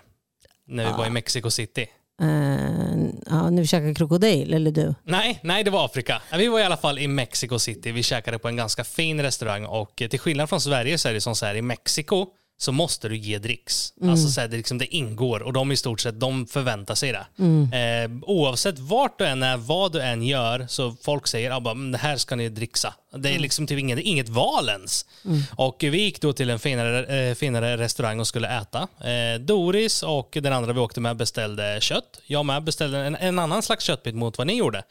När 0.68 0.84
vi 0.84 0.92
var 0.92 1.06
i 1.06 1.10
Mexico 1.10 1.50
City. 1.50 1.86
Eh, 2.22 2.28
ja, 3.26 3.50
när 3.50 3.60
vi 3.60 3.66
käkade 3.66 3.94
krokodil, 3.94 4.54
eller 4.54 4.70
du? 4.70 4.94
Nej, 5.04 5.40
nej, 5.42 5.64
det 5.64 5.70
var 5.70 5.84
Afrika. 5.84 6.22
Vi 6.32 6.48
var 6.48 6.60
i 6.60 6.62
alla 6.62 6.76
fall 6.76 6.98
i 6.98 7.08
Mexico 7.08 7.58
City. 7.58 7.92
Vi 7.92 8.02
käkade 8.02 8.38
på 8.38 8.48
en 8.48 8.56
ganska 8.56 8.84
fin 8.84 9.22
restaurang 9.22 9.64
och 9.64 10.02
eh, 10.02 10.08
till 10.08 10.20
skillnad 10.20 10.48
från 10.48 10.60
Sverige 10.60 10.98
så 10.98 11.08
är 11.08 11.12
det 11.12 11.20
som 11.20 11.36
så 11.36 11.46
här 11.46 11.54
i 11.54 11.62
Mexiko 11.62 12.26
så 12.58 12.72
måste 12.72 13.08
du 13.08 13.16
ge 13.16 13.38
dricks. 13.38 13.92
Alltså 14.10 14.28
så 14.28 14.40
här, 14.40 14.48
det, 14.48 14.56
liksom, 14.56 14.78
det 14.78 14.94
ingår 14.94 15.42
och 15.42 15.52
de 15.52 15.72
i 15.72 15.76
stort 15.76 16.00
sett 16.00 16.20
de 16.20 16.46
förväntar 16.46 16.94
sig 16.94 17.12
det. 17.12 17.26
Eh, 17.76 18.10
oavsett 18.22 18.78
vart 18.78 19.18
du 19.18 19.26
än 19.26 19.42
är, 19.42 19.56
vad 19.56 19.92
du 19.92 20.00
än 20.00 20.22
gör, 20.22 20.66
så 20.68 20.96
folk 21.02 21.26
säger 21.26 21.50
att 21.50 21.92
det 21.92 21.98
här 21.98 22.16
ska 22.16 22.36
ni 22.36 22.48
dricksa. 22.48 22.94
Det 23.16 23.34
är 23.34 23.38
liksom 23.38 23.66
typ 23.66 23.78
inget, 23.78 23.98
inget 23.98 24.28
val 24.28 24.68
ens. 24.68 25.06
Och 25.56 25.76
vi 25.80 26.02
gick 26.02 26.20
då 26.20 26.32
till 26.32 26.50
en 26.50 26.58
finare, 26.58 27.28
eh, 27.28 27.34
finare 27.34 27.76
restaurang 27.76 28.20
och 28.20 28.26
skulle 28.26 28.58
äta. 28.58 28.88
Eh, 29.00 29.40
Doris 29.40 30.02
och 30.02 30.38
den 30.42 30.52
andra 30.52 30.72
vi 30.72 30.80
åkte 30.80 31.00
med 31.00 31.16
beställde 31.16 31.78
kött. 31.80 32.20
Jag 32.26 32.46
med 32.46 32.64
beställde 32.64 32.98
en, 32.98 33.16
en 33.16 33.38
annan 33.38 33.62
slags 33.62 33.84
köttbit 33.84 34.14
mot 34.14 34.38
vad 34.38 34.46
ni 34.46 34.56
gjorde. 34.56 34.82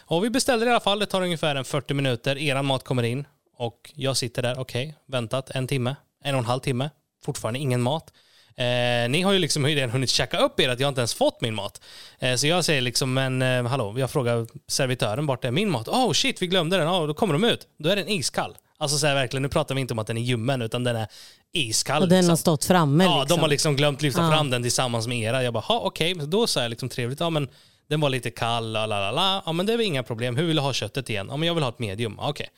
Och 0.00 0.24
vi 0.24 0.30
beställde 0.30 0.66
i 0.66 0.68
alla 0.68 0.80
fall. 0.80 0.98
Det 0.98 1.06
tar 1.06 1.22
ungefär 1.22 1.56
en 1.56 1.64
40 1.64 1.94
minuter. 1.94 2.38
Eran 2.38 2.66
mat 2.66 2.84
kommer 2.84 3.02
in 3.02 3.24
och 3.60 3.90
jag 3.94 4.16
sitter 4.16 4.42
där, 4.42 4.58
okej, 4.58 4.94
väntat 5.06 5.50
en 5.50 5.66
timme, 5.66 5.96
en 6.24 6.34
och 6.34 6.38
en 6.38 6.44
halv 6.44 6.60
timme, 6.60 6.90
fortfarande 7.24 7.58
ingen 7.60 7.82
mat. 7.82 8.12
Eh, 8.56 9.08
ni 9.08 9.22
har 9.22 9.32
ju 9.32 9.38
liksom 9.38 9.66
redan 9.66 9.90
hunnit 9.90 10.10
checka 10.10 10.38
upp 10.38 10.60
er 10.60 10.68
att 10.68 10.80
jag 10.80 10.88
inte 10.88 11.00
ens 11.00 11.14
fått 11.14 11.40
min 11.40 11.54
mat. 11.54 11.80
Eh, 12.18 12.34
så 12.34 12.46
jag 12.46 12.64
säger 12.64 12.80
liksom, 12.80 13.14
men 13.14 13.42
eh, 13.42 13.64
hallå, 13.64 13.94
jag 13.98 14.10
frågar 14.10 14.46
servitören 14.68 15.26
vart 15.26 15.44
är 15.44 15.50
min 15.50 15.70
mat? 15.70 15.88
Oh 15.88 16.12
shit, 16.12 16.42
vi 16.42 16.46
glömde 16.46 16.76
den. 16.76 16.88
Oh, 16.88 17.06
då 17.06 17.14
kommer 17.14 17.32
de 17.32 17.44
ut. 17.44 17.66
Då 17.78 17.88
är 17.88 17.96
den 17.96 18.08
iskall. 18.08 18.56
Alltså 18.78 18.98
så 18.98 19.06
här, 19.06 19.14
verkligen, 19.14 19.42
nu 19.42 19.48
pratar 19.48 19.74
vi 19.74 19.80
inte 19.80 19.94
om 19.94 19.98
att 19.98 20.06
den 20.06 20.16
är 20.18 20.22
ljummen, 20.22 20.62
utan 20.62 20.84
den 20.84 20.96
är 20.96 21.06
iskall. 21.52 22.02
Och 22.02 22.08
den 22.08 22.18
liksom. 22.18 22.30
har 22.30 22.36
stått 22.36 22.64
framme. 22.64 23.04
Ja, 23.04 23.20
liksom. 23.20 23.36
de 23.36 23.42
har 23.42 23.48
liksom 23.48 23.76
glömt 23.76 24.02
lyfta 24.02 24.22
Ja. 24.22 24.30
fram 24.32 24.50
den 24.50 24.62
tillsammans 24.62 25.06
med 25.06 25.18
era. 25.18 25.42
Jag 25.42 25.52
bara, 25.54 25.64
okej, 25.68 26.14
Men 26.14 26.30
då 26.30 26.46
sa 26.46 26.62
jag 26.62 26.70
liksom 26.70 26.88
trevligt, 26.88 27.20
ja 27.20 27.30
men 27.30 27.48
den 27.88 28.00
var 28.00 28.10
lite 28.10 28.30
kall, 28.30 28.72
la 28.72 28.86
la 28.86 29.10
la. 29.10 29.42
Ja 29.46 29.52
men 29.52 29.66
det 29.66 29.72
är 29.72 29.76
väl 29.76 29.86
inga 29.86 30.02
problem. 30.02 30.36
Hur 30.36 30.44
vill 30.44 30.56
du 30.56 30.62
ha 30.62 30.72
köttet 30.72 31.10
igen? 31.10 31.26
Ja 31.30 31.36
men 31.36 31.46
jag 31.46 31.54
vill 31.54 31.62
ha 31.64 31.70
ett 31.70 31.78
medium. 31.78 32.14
Ja, 32.18 32.28
Okej. 32.28 32.48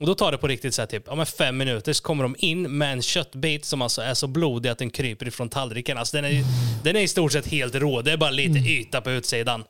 Och 0.00 0.06
då 0.06 0.14
tar 0.14 0.32
det 0.32 0.38
på 0.38 0.48
riktigt 0.48 0.74
så 0.74 0.82
här, 0.82 0.86
typ, 0.86 1.02
ja 1.06 1.24
fem 1.24 1.56
minuter 1.56 1.92
så 1.92 2.02
kommer 2.02 2.22
de 2.24 2.36
in 2.38 2.78
med 2.78 2.92
en 2.92 3.02
köttbit 3.02 3.64
som 3.64 3.82
alltså 3.82 4.02
är 4.02 4.14
så 4.14 4.26
blodig 4.26 4.70
att 4.70 4.78
den 4.78 4.90
kryper 4.90 5.28
ifrån 5.28 5.48
tallriken. 5.48 5.98
Alltså 5.98 6.16
den 6.16 6.24
är, 6.24 6.44
den 6.82 6.96
är 6.96 7.00
i 7.00 7.08
stort 7.08 7.32
sett 7.32 7.46
helt 7.46 7.74
rå. 7.74 8.02
Det 8.02 8.12
är 8.12 8.16
bara 8.16 8.30
lite 8.30 8.58
yta 8.58 9.00
på 9.00 9.10
utsidan. 9.10 9.64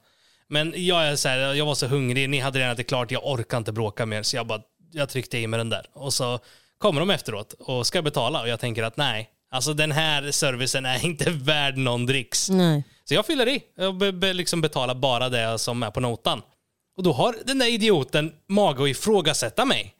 Men 0.48 0.72
jag 0.76 1.06
är 1.06 1.16
så 1.16 1.28
här, 1.28 1.54
jag 1.54 1.66
var 1.66 1.74
så 1.74 1.86
hungrig, 1.86 2.30
ni 2.30 2.38
hade 2.38 2.58
redan 2.58 2.72
ätit 2.72 2.88
klart, 2.88 3.10
jag 3.10 3.26
orkar 3.26 3.58
inte 3.58 3.72
bråka 3.72 4.06
mer. 4.06 4.22
Så 4.22 4.36
jag 4.36 4.46
bara, 4.46 4.60
jag 4.92 5.08
tryckte 5.08 5.38
i 5.38 5.46
mig 5.46 5.58
den 5.58 5.70
där. 5.70 5.86
Och 5.92 6.12
så 6.12 6.38
kommer 6.78 7.00
de 7.00 7.10
efteråt 7.10 7.52
och 7.58 7.86
ska 7.86 8.02
betala 8.02 8.40
och 8.40 8.48
jag 8.48 8.60
tänker 8.60 8.82
att 8.82 8.96
nej, 8.96 9.30
alltså 9.50 9.74
den 9.74 9.92
här 9.92 10.30
servicen 10.30 10.86
är 10.86 11.04
inte 11.06 11.30
värd 11.30 11.76
någon 11.76 12.06
dricks. 12.06 12.50
Nej. 12.50 12.84
Så 13.04 13.14
jag 13.14 13.26
fyller 13.26 13.48
i 13.48 13.62
och 13.78 13.94
be, 13.94 14.12
be, 14.12 14.32
liksom 14.32 14.60
betalar 14.60 14.94
bara 14.94 15.28
det 15.28 15.58
som 15.58 15.82
är 15.82 15.90
på 15.90 16.00
notan. 16.00 16.42
Och 16.96 17.02
då 17.02 17.12
har 17.12 17.36
den 17.44 17.58
där 17.58 17.66
idioten 17.66 18.32
mage 18.48 18.82
att 18.82 18.88
ifrågasätta 18.88 19.64
mig. 19.64 19.94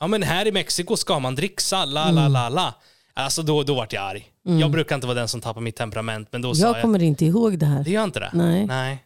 Ja 0.00 0.06
men 0.06 0.22
här 0.22 0.46
i 0.46 0.52
Mexiko 0.52 0.96
ska 0.96 1.18
man 1.18 1.34
dricksa, 1.34 1.84
la 1.84 2.10
la 2.10 2.28
la 2.28 2.48
la. 2.48 2.74
Alltså 3.14 3.42
då, 3.42 3.62
då 3.62 3.74
vart 3.74 3.92
jag 3.92 4.02
arg. 4.04 4.26
Jag 4.42 4.70
brukar 4.70 4.94
inte 4.94 5.06
vara 5.06 5.18
den 5.18 5.28
som 5.28 5.40
tappar 5.40 5.60
mitt 5.60 5.76
temperament, 5.76 6.28
men 6.32 6.42
då 6.42 6.54
sa 6.54 6.66
jag... 6.66 6.76
Jag 6.76 6.82
kommer 6.82 7.02
inte 7.02 7.24
ihåg 7.26 7.58
det 7.58 7.66
här. 7.66 7.84
Det 7.84 7.90
gör 7.90 8.04
inte 8.04 8.20
det? 8.20 8.30
Nej. 8.32 8.66
Nej. 8.66 9.04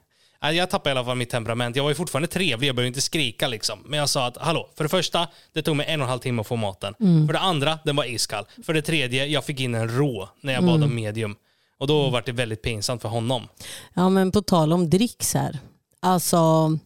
Jag 0.57 0.71
tappade 0.71 0.91
i 0.91 0.99
alla 0.99 1.05
fall 1.07 1.17
mitt 1.17 1.31
temperament. 1.31 1.77
Jag 1.77 1.83
var 1.83 1.91
ju 1.91 1.95
fortfarande 1.95 2.29
trevlig, 2.29 2.69
jag 2.69 2.77
behövde 2.77 2.89
inte 2.89 3.01
skrika 3.01 3.49
liksom. 3.49 3.79
Men 3.87 3.99
jag 3.99 4.09
sa 4.09 4.27
att, 4.27 4.37
hallå, 4.37 4.69
för 4.77 4.85
det 4.85 4.89
första, 4.89 5.29
det 5.53 5.63
tog 5.63 5.77
mig 5.77 5.87
en 5.89 6.01
och 6.01 6.05
en 6.05 6.09
halv 6.11 6.21
timme 6.21 6.41
att 6.41 6.47
få 6.47 6.57
maten. 6.57 6.95
Mm. 7.01 7.27
För 7.27 7.33
det 7.33 7.39
andra, 7.41 7.79
den 7.85 7.97
var 7.97 8.05
iskall. 8.05 8.45
För 8.67 8.75
det 8.75 8.83
tredje, 8.83 9.27
jag 9.27 9.45
fick 9.45 9.61
in 9.61 9.75
en 9.75 9.89
rå 9.99 10.29
när 10.41 10.53
jag 10.53 10.65
bad 10.65 10.75
Mm. 10.77 10.89
om 10.89 10.95
medium. 10.95 11.37
Och 11.79 11.87
då 11.87 12.11
var 12.11 12.23
det 12.27 12.33
väldigt 12.33 12.63
pinsamt 12.63 13.03
för 13.03 13.09
honom. 13.09 13.49
Ja 13.95 14.09
men 14.09 14.33
på 14.33 14.43
tal 14.43 14.73
om 14.73 14.91
dricks 14.91 15.35
här. 15.35 15.59
Alltså 16.03 16.79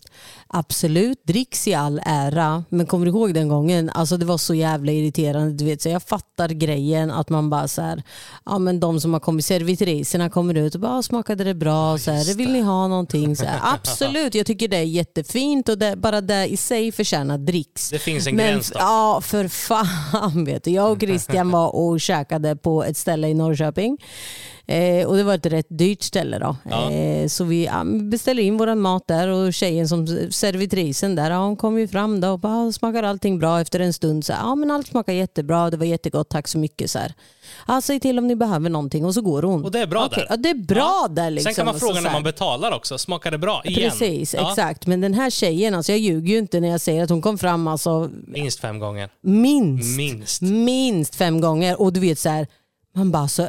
absolut, 0.48 1.24
dricks 1.24 1.68
i 1.68 1.74
all 1.74 2.00
ära. 2.04 2.64
Men 2.68 2.86
kommer 2.86 3.06
du 3.06 3.12
ihåg 3.12 3.34
den 3.34 3.48
gången? 3.48 3.90
Alltså 3.90 4.16
det 4.16 4.26
var 4.26 4.38
så 4.38 4.54
jävla 4.54 4.92
irriterande. 4.92 5.52
Du 5.52 5.64
vet, 5.64 5.82
så 5.82 5.88
jag 5.88 6.02
fattar 6.02 6.48
grejen 6.48 7.10
att 7.10 7.28
man 7.28 7.50
bara 7.50 7.68
så 7.68 7.82
här, 7.82 8.02
ja 8.44 8.58
men 8.58 8.80
de 8.80 9.00
som 9.00 9.12
har 9.12 9.20
kommit, 9.20 9.44
servitriserna 9.46 10.30
kommer 10.30 10.54
ut 10.54 10.74
och 10.74 10.80
bara 10.80 10.98
"Ah, 10.98 11.02
smakade 11.02 11.44
det 11.44 11.54
bra? 11.54 11.98
Så 11.98 12.10
här, 12.10 12.34
vill 12.36 12.52
ni 12.52 12.60
ha 12.60 12.88
någonting? 12.88 13.36
Så 13.36 13.44
här, 13.44 13.60
absolut, 13.74 14.34
jag 14.34 14.46
tycker 14.46 14.68
det 14.68 14.76
är 14.76 14.82
jättefint 14.82 15.68
och 15.68 15.78
det, 15.78 15.96
bara 15.96 16.20
det 16.20 16.46
i 16.46 16.56
sig 16.56 16.92
förtjänar 16.92 17.38
dricks. 17.38 17.90
Det 17.90 17.98
finns 17.98 18.26
en 18.26 18.36
Men 18.36 18.46
gräns 18.52 18.70
då. 18.70 18.78
ja, 18.78 19.20
för 19.24 19.48
fan 19.48 20.44
vet 20.44 20.64
du. 20.64 20.70
Jag 20.70 20.92
och 20.92 21.00
Christian 21.00 21.50
var 21.50 21.76
och 21.76 22.00
käkade 22.00 22.56
på 22.56 22.84
ett 22.84 22.96
ställe 22.96 23.28
i 23.28 23.34
Norrköping. 23.34 23.98
Eh, 24.66 25.06
och 25.06 25.16
det 25.16 25.22
var 25.22 25.34
ett 25.34 25.46
rätt 25.46 25.66
dyrt 25.68 26.02
ställe 26.02 26.38
då. 26.38 26.56
Ja. 26.70 26.90
Eh, 26.90 27.28
så 27.28 27.44
vi 27.44 27.64
ja, 27.64 27.84
beställde 28.10 28.42
in 28.42 28.56
våran 28.56 28.80
mat 28.80 29.06
där 29.08 29.28
och 29.28 29.52
tjejen 29.54 29.88
som 29.88 30.06
servitrisen 30.38 31.14
där, 31.14 31.30
ja, 31.30 31.38
hon 31.44 31.56
kom 31.56 31.78
ju 31.78 31.88
fram 31.88 32.20
då 32.20 32.28
och 32.30 32.38
bara, 32.38 32.68
"Ah, 32.68 32.72
smakar 32.72 33.02
allting 33.02 33.38
bra 33.38 33.60
efter 33.60 33.80
en 33.80 33.92
stund? 33.92 34.24
Så, 34.24 34.32
ja 34.32 34.54
men 34.54 34.70
allt 34.70 34.86
smakar 34.86 35.12
jättebra, 35.12 35.70
det 35.70 35.76
var 35.76 35.84
jättegott, 35.86 36.28
tack 36.28 36.48
så 36.48 36.58
mycket. 36.58 36.90
Så 36.90 36.98
här. 36.98 37.14
Ja, 37.66 37.80
säg 37.80 38.00
till 38.00 38.18
om 38.18 38.26
ni 38.26 38.36
behöver 38.36 38.70
någonting 38.70 39.04
och 39.04 39.14
så 39.14 39.20
går 39.20 39.42
hon. 39.42 39.64
Och 39.64 39.70
det 39.70 39.80
är 39.80 39.86
bra 39.86 40.06
Okej, 40.06 40.16
där. 40.18 40.26
Ja, 40.30 40.36
det 40.36 40.48
är 40.50 40.54
bra 40.54 41.06
där 41.10 41.30
liksom. 41.30 41.54
Sen 41.54 41.56
kan 41.56 41.66
man 41.66 41.74
Och 41.74 41.80
så 41.80 41.86
fråga 41.86 42.00
så 42.00 42.04
när 42.06 42.12
man 42.12 42.22
betalar 42.22 42.72
också, 42.72 42.98
smakar 42.98 43.30
det 43.30 43.38
bra? 43.38 43.62
Igen. 43.64 43.90
Precis, 43.90 44.34
Ja, 44.34 44.50
exakt. 44.50 44.86
Men 44.86 45.00
den 45.00 45.14
här 45.14 45.30
tjejen, 45.30 45.74
alltså 45.74 45.92
jag 45.92 45.98
ljuger 45.98 46.32
ju 46.32 46.38
inte 46.38 46.60
när 46.60 46.68
jag 46.68 46.80
säger 46.80 47.02
att 47.04 47.10
hon 47.10 47.22
kom 47.22 47.38
fram 47.38 47.66
alltså, 47.68 48.10
Minst 48.26 48.60
fem 48.60 48.78
gånger. 48.78 49.10
minst, 49.20 49.96
Minst. 49.96 50.42
minst 50.42 51.14
fem 51.14 51.40
gånger. 51.40 51.80
Och 51.80 51.92
du 51.92 52.00
vet 52.00 52.18
så 52.18 52.28
här, 52.28 52.46
man 52.96 53.10
bara 53.10 53.28
så, 53.28 53.42
eh, 53.42 53.48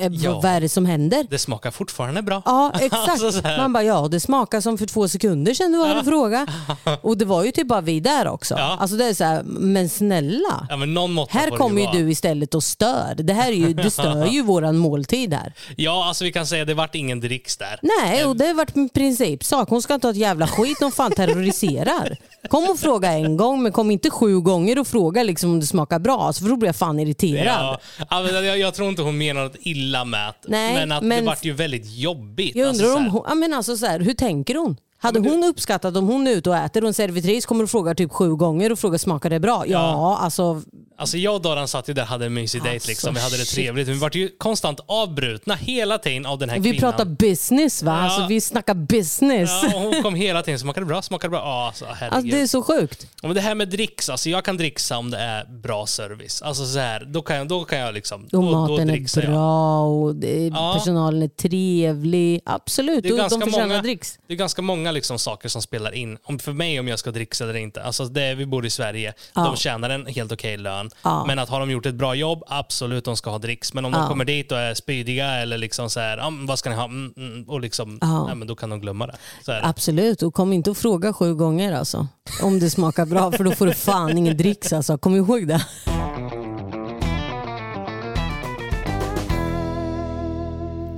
eh, 0.00 0.08
Ja. 0.12 0.40
vad 0.40 0.52
är 0.52 0.60
det 0.60 0.68
som 0.68 0.86
händer? 0.86 1.26
Det 1.30 1.38
smakar 1.38 1.70
fortfarande 1.70 2.22
bra. 2.22 2.42
Ja 2.44 2.72
exakt. 2.80 3.08
Alltså 3.08 3.32
så 3.32 3.40
här. 3.48 3.58
man 3.58 3.72
bara 3.72 3.82
ja 3.82 4.08
det 4.10 4.20
smakar 4.20 4.60
som 4.60 4.78
för 4.78 4.86
två 4.86 5.08
sekunder 5.08 5.54
sedan 5.54 5.72
du 5.72 5.84
hade 5.84 6.04
frågat. 6.04 6.48
Och 7.02 7.18
det 7.18 7.24
var 7.24 7.44
ju 7.44 7.50
typ 7.52 7.68
bara 7.68 7.80
vi 7.80 8.00
där 8.00 8.28
också. 8.28 8.54
Ja. 8.58 8.76
Alltså 8.80 8.96
det 8.96 9.04
är 9.04 9.14
så 9.14 9.24
här, 9.24 9.42
men 9.44 9.88
snälla. 9.88 10.66
Ja, 10.70 10.76
men 10.76 10.94
någon 10.94 11.12
måtta 11.12 11.38
Här 11.38 11.44
får 11.44 11.50
det 11.50 11.56
kommer 11.56 11.80
ju 11.80 11.86
vara. 11.86 11.96
du 11.98 12.10
istället 12.10 12.54
och 12.54 12.64
stör. 12.64 13.14
Det 13.18 13.32
här 13.32 13.48
är 13.48 13.56
ju, 13.56 13.74
du 13.74 13.90
stör 13.90 14.26
ju 14.26 14.42
våran 14.54 14.76
måltid 14.76 15.34
här. 15.34 15.52
Ja, 15.76 16.04
alltså 16.08 16.24
vi 16.24 16.32
kan 16.32 16.46
säga 16.46 16.64
det 16.64 16.74
vart 16.74 16.94
ingen 16.94 17.20
dricks 17.20 17.56
där. 17.56 17.78
Nej, 17.82 18.24
och 18.24 18.36
det 18.36 18.46
har 18.46 18.54
varit 18.54 18.76
en 18.76 18.88
principsak. 18.88 19.68
Hon 19.68 19.82
ska 19.82 19.94
inte 19.94 20.06
ha 20.06 20.12
ett 20.12 20.16
jävla 20.18 20.46
skit 20.46 20.76
hon 20.80 20.92
fan 20.92 21.12
terroriserar. 21.12 22.16
Kom 22.48 22.70
och 22.70 22.78
fråga 22.78 23.12
en 23.12 23.36
gång, 23.36 23.62
men 23.62 23.72
kom 23.72 23.90
inte 23.90 24.10
sju 24.10 24.40
gånger 24.40 24.78
och 24.78 24.86
fråga 24.86 25.22
liksom 25.22 25.50
om 25.50 25.60
det 25.60 25.66
smakar 25.66 25.98
bra, 25.98 26.32
så 26.32 26.42
för 26.42 26.48
då 26.50 26.56
blir 26.56 26.68
jag 26.68 26.76
fan 26.76 27.00
irriterad. 27.00 27.46
Ja, 27.46 27.78
ja, 28.10 28.22
men 28.22 28.44
jag, 28.44 28.58
jag 28.58 28.73
tror 28.74 28.88
inte 28.88 29.02
hon 29.02 29.18
menar 29.18 29.42
något 29.44 29.56
illa 29.60 30.04
med 30.04 30.34
det. 30.42 30.48
Nej, 30.50 30.74
men 30.74 30.92
att 30.92 31.02
men- 31.02 31.18
det 31.20 31.26
vart 31.26 31.44
ju 31.44 31.52
väldigt 31.52 31.86
jobbigt. 31.96 32.56
Jag 32.56 32.68
Alltså, 32.68 32.84
undrar 32.84 32.94
så 32.94 32.98
om 32.98 33.04
här. 33.04 33.10
hon, 33.10 33.22
ja, 33.28 33.34
men 33.34 33.54
alltså 33.54 33.76
så 33.76 33.86
här, 33.86 34.00
hur 34.00 34.14
tänker 34.14 34.54
hon? 34.54 34.76
Hade 34.98 35.20
hon 35.20 35.44
uppskattat 35.44 35.96
om 35.96 36.06
hon 36.08 36.26
är 36.26 36.30
ute 36.30 36.50
och 36.50 36.56
äter 36.56 36.82
och 36.82 36.88
en 36.88 36.94
servitris 36.94 37.46
kommer 37.46 37.64
och 37.64 37.70
frågar 37.70 37.94
typ 37.94 38.12
sju 38.12 38.34
gånger 38.34 38.72
och 38.72 38.78
frågar 38.78 38.98
smakar 38.98 39.30
det 39.30 39.40
bra? 39.40 39.64
Ja, 39.66 40.18
alltså 40.20 40.62
Alltså 40.96 41.18
jag 41.18 41.34
och 41.34 41.42
Doran 41.42 41.68
satt 41.68 41.88
ju 41.88 41.92
där 41.94 42.02
och 42.02 42.08
hade 42.08 42.26
en 42.26 42.34
mysig 42.34 42.62
dejt. 42.62 42.74
Alltså, 42.76 42.88
Liksom. 42.88 43.14
Vi 43.14 43.20
hade 43.20 43.36
det 43.36 43.44
shit. 43.44 43.54
trevligt. 43.54 43.86
Men 43.86 43.94
vi 43.96 44.00
var 44.00 44.10
ju 44.16 44.28
konstant 44.38 44.80
avbrutna 44.86 45.54
hela 45.54 45.98
tiden 45.98 46.26
av 46.26 46.38
den 46.38 46.48
här 46.50 46.58
Vi 46.58 46.70
kvinnan. 46.72 46.92
pratar 46.92 47.04
business 47.04 47.82
va? 47.82 47.92
Ja. 47.92 47.98
Alltså, 48.04 48.26
vi 48.26 48.40
snackar 48.40 48.74
business. 48.74 49.50
Ja, 49.62 49.74
och 49.74 49.80
hon 49.80 50.02
kom 50.02 50.14
hela 50.14 50.42
tiden. 50.42 50.58
Smakar 50.60 50.80
det 50.80 50.86
bra? 50.86 51.02
Smakar 51.02 51.28
det 51.28 51.30
bra? 51.30 51.38
Ja, 51.40 51.66
alltså, 51.66 51.84
herregud. 51.84 52.12
Alltså, 52.14 52.36
det 52.36 52.42
är 52.42 52.46
så 52.46 52.62
sjukt. 52.62 53.06
Och 53.22 53.28
men 53.28 53.34
det 53.34 53.40
här 53.40 53.54
med 53.54 53.68
dricks, 53.68 54.08
alltså 54.08 54.30
jag 54.30 54.44
kan 54.44 54.56
dricksa 54.56 54.98
om 54.98 55.10
det 55.10 55.18
är 55.18 55.44
bra 55.44 55.86
service. 55.86 56.42
Alltså 56.42 56.66
så 56.66 56.78
här, 56.78 57.04
då 57.04 57.22
kan 57.22 57.36
jag, 57.36 57.48
då 57.48 57.64
kan 57.64 57.78
jag 57.78 57.94
liksom... 57.94 58.22
Och 58.24 58.28
då, 58.30 58.40
maten 58.42 58.86
då 58.86 58.92
är 58.92 59.26
bra 59.26 59.80
och 59.86 60.14
det 60.14 60.46
Ja. 60.46 60.74
personalen 60.78 61.22
är 61.22 61.28
trevlig. 61.28 62.40
Absolut, 62.44 63.02
Det 63.02 63.08
är 63.08 63.16
ganska 63.16 63.38
de 63.38 63.44
förtjänar 63.44 63.68
många- 63.68 63.82
dricks. 63.82 64.18
Det 64.26 64.32
är 64.34 64.38
ganska 64.38 64.62
många 64.62 64.92
liksom 64.92 65.18
saker 65.18 65.48
som 65.48 65.62
spelar 65.62 65.92
in. 65.94 66.18
Om 66.24 66.38
för 66.38 66.52
mig 66.52 66.80
om 66.80 66.88
jag 66.88 66.98
ska 66.98 67.10
dricksa 67.10 67.44
eller 67.44 67.56
inte. 67.56 67.82
Alltså 67.82 68.04
det, 68.04 68.34
vi 68.34 68.46
bor 68.46 68.66
i 68.66 68.70
Sverige. 68.70 69.12
Ja. 69.34 69.42
De 69.44 69.56
tjänar 69.56 69.90
en 69.90 70.06
helt 70.06 70.32
okej 70.32 70.56
lön. 70.56 70.83
Ja. 71.02 71.24
Men 71.26 71.38
att 71.38 71.48
har 71.48 71.60
de 71.60 71.70
gjort 71.70 71.86
ett 71.86 71.94
bra 71.94 72.14
jobb, 72.14 72.42
absolut 72.46 73.04
de 73.04 73.16
ska 73.16 73.30
ha 73.30 73.38
dricks. 73.38 73.74
Men 73.74 73.84
om 73.84 73.92
de 73.92 74.00
Ja. 74.00 74.08
kommer 74.08 74.24
dit 74.24 74.52
och 74.52 74.58
är 74.58 74.74
spydiga 74.74 75.26
eller 75.30 75.58
liksom 75.58 75.90
så 75.90 76.00
här, 76.00 76.16
"Ja, 76.18 76.30
men 76.30 76.46
vad 76.46 76.58
ska 76.58 76.70
ni 76.70 76.76
ha? 76.76 76.84
Mm, 76.84 77.12
mm, 77.16 77.44
och 77.48 77.60
liksom, 77.60 77.98
Ja. 78.00 78.26
nej, 78.26 78.34
men 78.34 78.48
då 78.48 78.56
kan 78.56 78.70
de 78.70 78.80
glömma 78.80 79.06
det. 79.06 79.16
Så 79.44 79.52
är 79.52 79.60
det. 79.60 79.66
Absolut, 79.66 80.22
och 80.22 80.34
kom 80.34 80.52
inte 80.52 80.70
och 80.70 80.76
fråga 80.76 81.12
sju 81.12 81.34
gånger 81.34 81.72
alltså. 81.72 82.06
Om 82.42 82.60
det 82.60 82.70
smakar 82.70 83.06
bra, 83.06 83.32
för 83.32 83.44
då 83.44 83.50
får 83.52 83.66
du 83.66 83.74
fan 83.74 84.18
ingen 84.18 84.36
dricks 84.36 84.72
alltså. 84.72 84.98
Kom 84.98 85.16
ihåg 85.16 85.48
det. 85.48 85.64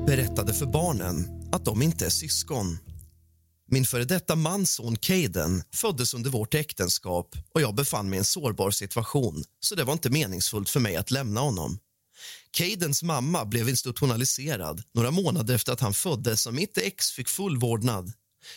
berättade 0.07 0.53
för 0.53 0.67
barnen 0.67 1.29
att 1.53 1.65
de 1.65 1.83
inte 1.83 2.07
är 2.07 2.11
syskon. 2.11 2.79
Min 3.71 3.85
före 3.85 4.05
detta 4.05 4.37
mans 4.37 4.71
son 4.71 4.97
Caden 4.97 5.63
föddes 5.75 6.15
under 6.15 6.31
vårt 6.31 6.55
äktenskap 6.55 7.37
och 7.55 7.61
jag 7.61 7.75
befann 7.75 8.09
mig 8.09 8.17
i 8.17 8.19
en 8.19 8.25
sårbar 8.25 8.71
situation 8.71 9.45
så 9.61 9.75
det 9.75 9.85
var 9.85 9.93
inte 9.93 10.11
meningsfullt 10.11 10.71
för 10.71 10.81
mig 10.81 10.97
att 10.97 11.11
lämna 11.11 11.41
honom. 11.41 11.79
Cadens 12.51 13.03
mamma 13.03 13.45
blev 13.45 13.69
institutionaliserad 13.69 14.83
några 14.95 15.11
månader 15.11 15.55
efter 15.55 15.73
att 15.73 15.81
han 15.81 15.95
föddes 15.95 16.47
och 16.47 16.55
mitt 16.55 16.79
ex 16.79 17.11
fick 17.11 17.29
full 17.29 17.57
vårdnad. 17.57 18.13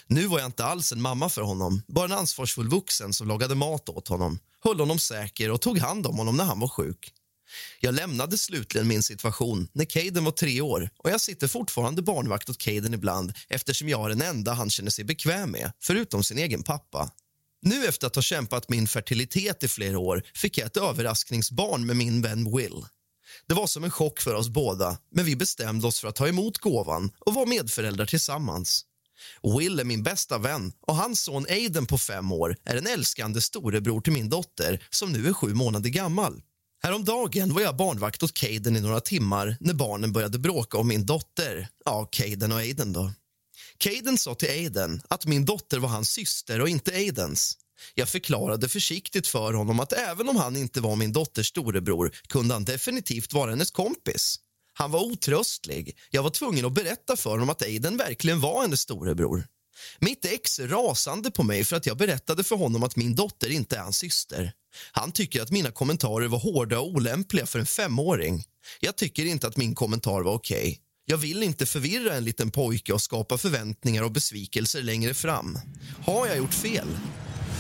Nu 0.07 0.27
var 0.27 0.39
jag 0.39 0.45
inte 0.45 0.65
alls 0.65 0.91
en 0.91 1.01
mamma 1.01 1.29
för 1.29 1.41
honom, 1.41 1.81
bara 1.87 2.05
en 2.05 2.11
ansvarsfull 2.11 2.69
vuxen 2.69 3.13
som 3.13 3.27
lagade 3.27 3.55
mat 3.55 3.89
åt 3.89 4.07
honom, 4.07 4.39
höll 4.63 4.79
honom 4.79 4.99
säker 4.99 5.51
och 5.51 5.61
tog 5.61 5.77
hand 5.77 6.07
om 6.07 6.17
honom 6.17 6.37
när 6.37 6.43
han 6.43 6.59
var 6.59 6.67
sjuk. 6.67 7.13
Jag 7.79 7.93
lämnade 7.93 8.37
slutligen 8.37 8.87
min 8.87 9.03
situation 9.03 9.67
när 9.73 9.85
Caden 9.85 10.23
var 10.23 10.31
tre 10.31 10.61
år 10.61 10.89
och 10.97 11.09
jag 11.09 11.21
sitter 11.21 11.47
fortfarande 11.47 12.01
barnvakt 12.01 12.49
åt 12.49 12.57
Caden 12.57 12.93
ibland 12.93 13.33
eftersom 13.49 13.89
jag 13.89 14.05
är 14.05 14.09
den 14.09 14.21
enda 14.21 14.53
han 14.53 14.69
känner 14.69 14.91
sig 14.91 15.05
bekväm 15.05 15.51
med, 15.51 15.71
förutom 15.81 16.23
sin 16.23 16.37
egen 16.37 16.63
pappa. 16.63 17.11
Nu 17.61 17.85
efter 17.85 18.07
att 18.07 18.15
ha 18.15 18.21
kämpat 18.21 18.69
min 18.69 18.87
fertilitet 18.87 19.63
i 19.63 19.67
flera 19.67 19.99
år 19.99 20.23
fick 20.33 20.57
jag 20.57 20.65
ett 20.65 20.77
överraskningsbarn 20.77 21.85
med 21.85 21.95
min 21.95 22.21
vän 22.21 22.55
Will. 22.57 22.85
Det 23.47 23.53
var 23.53 23.67
som 23.67 23.83
en 23.83 23.91
chock 23.91 24.19
för 24.19 24.33
oss 24.33 24.49
båda, 24.49 24.97
men 25.11 25.25
vi 25.25 25.35
bestämde 25.35 25.87
oss 25.87 25.99
för 25.99 26.07
att 26.07 26.15
ta 26.15 26.27
emot 26.27 26.57
gåvan 26.57 27.11
och 27.19 27.33
vara 27.33 27.45
medföräldrar 27.45 28.05
tillsammans. 28.05 28.85
Will 29.43 29.79
är 29.79 29.83
min 29.83 30.03
bästa 30.03 30.37
vän 30.37 30.71
och 30.81 30.95
hans 30.95 31.21
son 31.21 31.45
Aiden 31.49 31.85
på 31.85 31.97
fem 31.97 32.31
år 32.31 32.55
är 32.65 32.75
en 32.75 32.87
älskande 32.87 33.41
storebror 33.41 34.01
till 34.01 34.13
min 34.13 34.29
dotter 34.29 34.83
som 34.89 35.11
nu 35.11 35.27
är 35.27 35.33
sju 35.33 35.53
månader 35.53 35.89
gammal. 35.89 36.41
Häromdagen 36.81 37.53
var 37.53 37.61
jag 37.61 37.75
barnvakt 37.75 38.23
åt 38.23 38.33
Caden 38.33 38.75
i 38.75 38.81
några 38.81 38.99
timmar 38.99 39.57
när 39.59 39.73
barnen 39.73 40.13
började 40.13 40.39
bråka 40.39 40.77
om 40.77 40.87
min 40.87 41.05
dotter. 41.05 41.67
Ja, 41.85 42.05
Caden 42.11 42.51
och 42.51 42.57
Aiden 42.57 42.93
då. 42.93 43.11
Caden 43.77 44.17
sa 44.17 44.35
till 44.35 44.49
Aiden 44.49 45.01
att 45.07 45.25
min 45.25 45.45
dotter 45.45 45.79
var 45.79 45.89
hans 45.89 46.11
syster 46.11 46.61
och 46.61 46.69
inte 46.69 46.91
Aidens. 46.91 47.57
Jag 47.95 48.09
förklarade 48.09 48.69
försiktigt 48.69 49.27
för 49.27 49.53
honom 49.53 49.79
att 49.79 49.93
även 49.93 50.29
om 50.29 50.35
han 50.35 50.55
inte 50.55 50.81
var 50.81 50.95
min 50.95 51.13
dotters 51.13 51.47
storebror 51.47 52.11
kunde 52.27 52.53
han 52.53 52.65
definitivt 52.65 53.33
vara 53.33 53.49
hennes 53.49 53.71
kompis. 53.71 54.39
Han 54.73 54.91
var 54.91 55.03
otröstlig. 55.03 55.97
Jag 56.09 56.23
var 56.23 56.29
tvungen 56.29 56.65
att 56.65 56.73
berätta 56.73 57.15
för 57.17 57.29
honom 57.29 57.49
att 57.49 57.61
Aiden 57.61 57.97
verkligen 57.97 58.41
var 58.41 58.61
hennes 58.61 58.81
storebror. 58.81 59.47
Mitt 59.99 60.25
ex 60.25 60.59
är 60.59 60.67
rasande 60.67 61.31
på 61.31 61.43
mig 61.43 61.63
för 61.63 61.75
att 61.75 61.85
jag 61.85 61.97
berättade 61.97 62.43
för 62.43 62.55
honom 62.55 62.83
att 62.83 62.95
min 62.95 63.15
dotter 63.15 63.51
inte 63.51 63.75
är 63.75 63.81
hans 63.81 63.97
syster. 63.97 64.51
Han 64.91 65.11
tycker 65.11 65.41
att 65.41 65.51
mina 65.51 65.71
kommentarer 65.71 66.27
var 66.27 66.39
hårda 66.39 66.79
och 66.79 66.87
olämpliga 66.87 67.45
för 67.45 67.59
en 67.59 67.65
femåring. 67.65 68.43
Jag 68.79 68.95
tycker 68.95 69.25
inte 69.25 69.47
att 69.47 69.57
min 69.57 69.75
kommentar 69.75 70.21
var 70.21 70.33
okej. 70.33 70.79
Jag 71.05 71.17
vill 71.17 71.43
inte 71.43 71.65
förvirra 71.65 72.13
en 72.13 72.23
liten 72.23 72.51
pojke 72.51 72.93
och 72.93 73.01
skapa 73.01 73.37
förväntningar 73.37 74.03
och 74.03 74.11
besvikelser 74.11 74.81
längre 74.81 75.13
fram. 75.13 75.59
Har 76.05 76.27
jag 76.27 76.37
gjort 76.37 76.53
fel? 76.53 76.87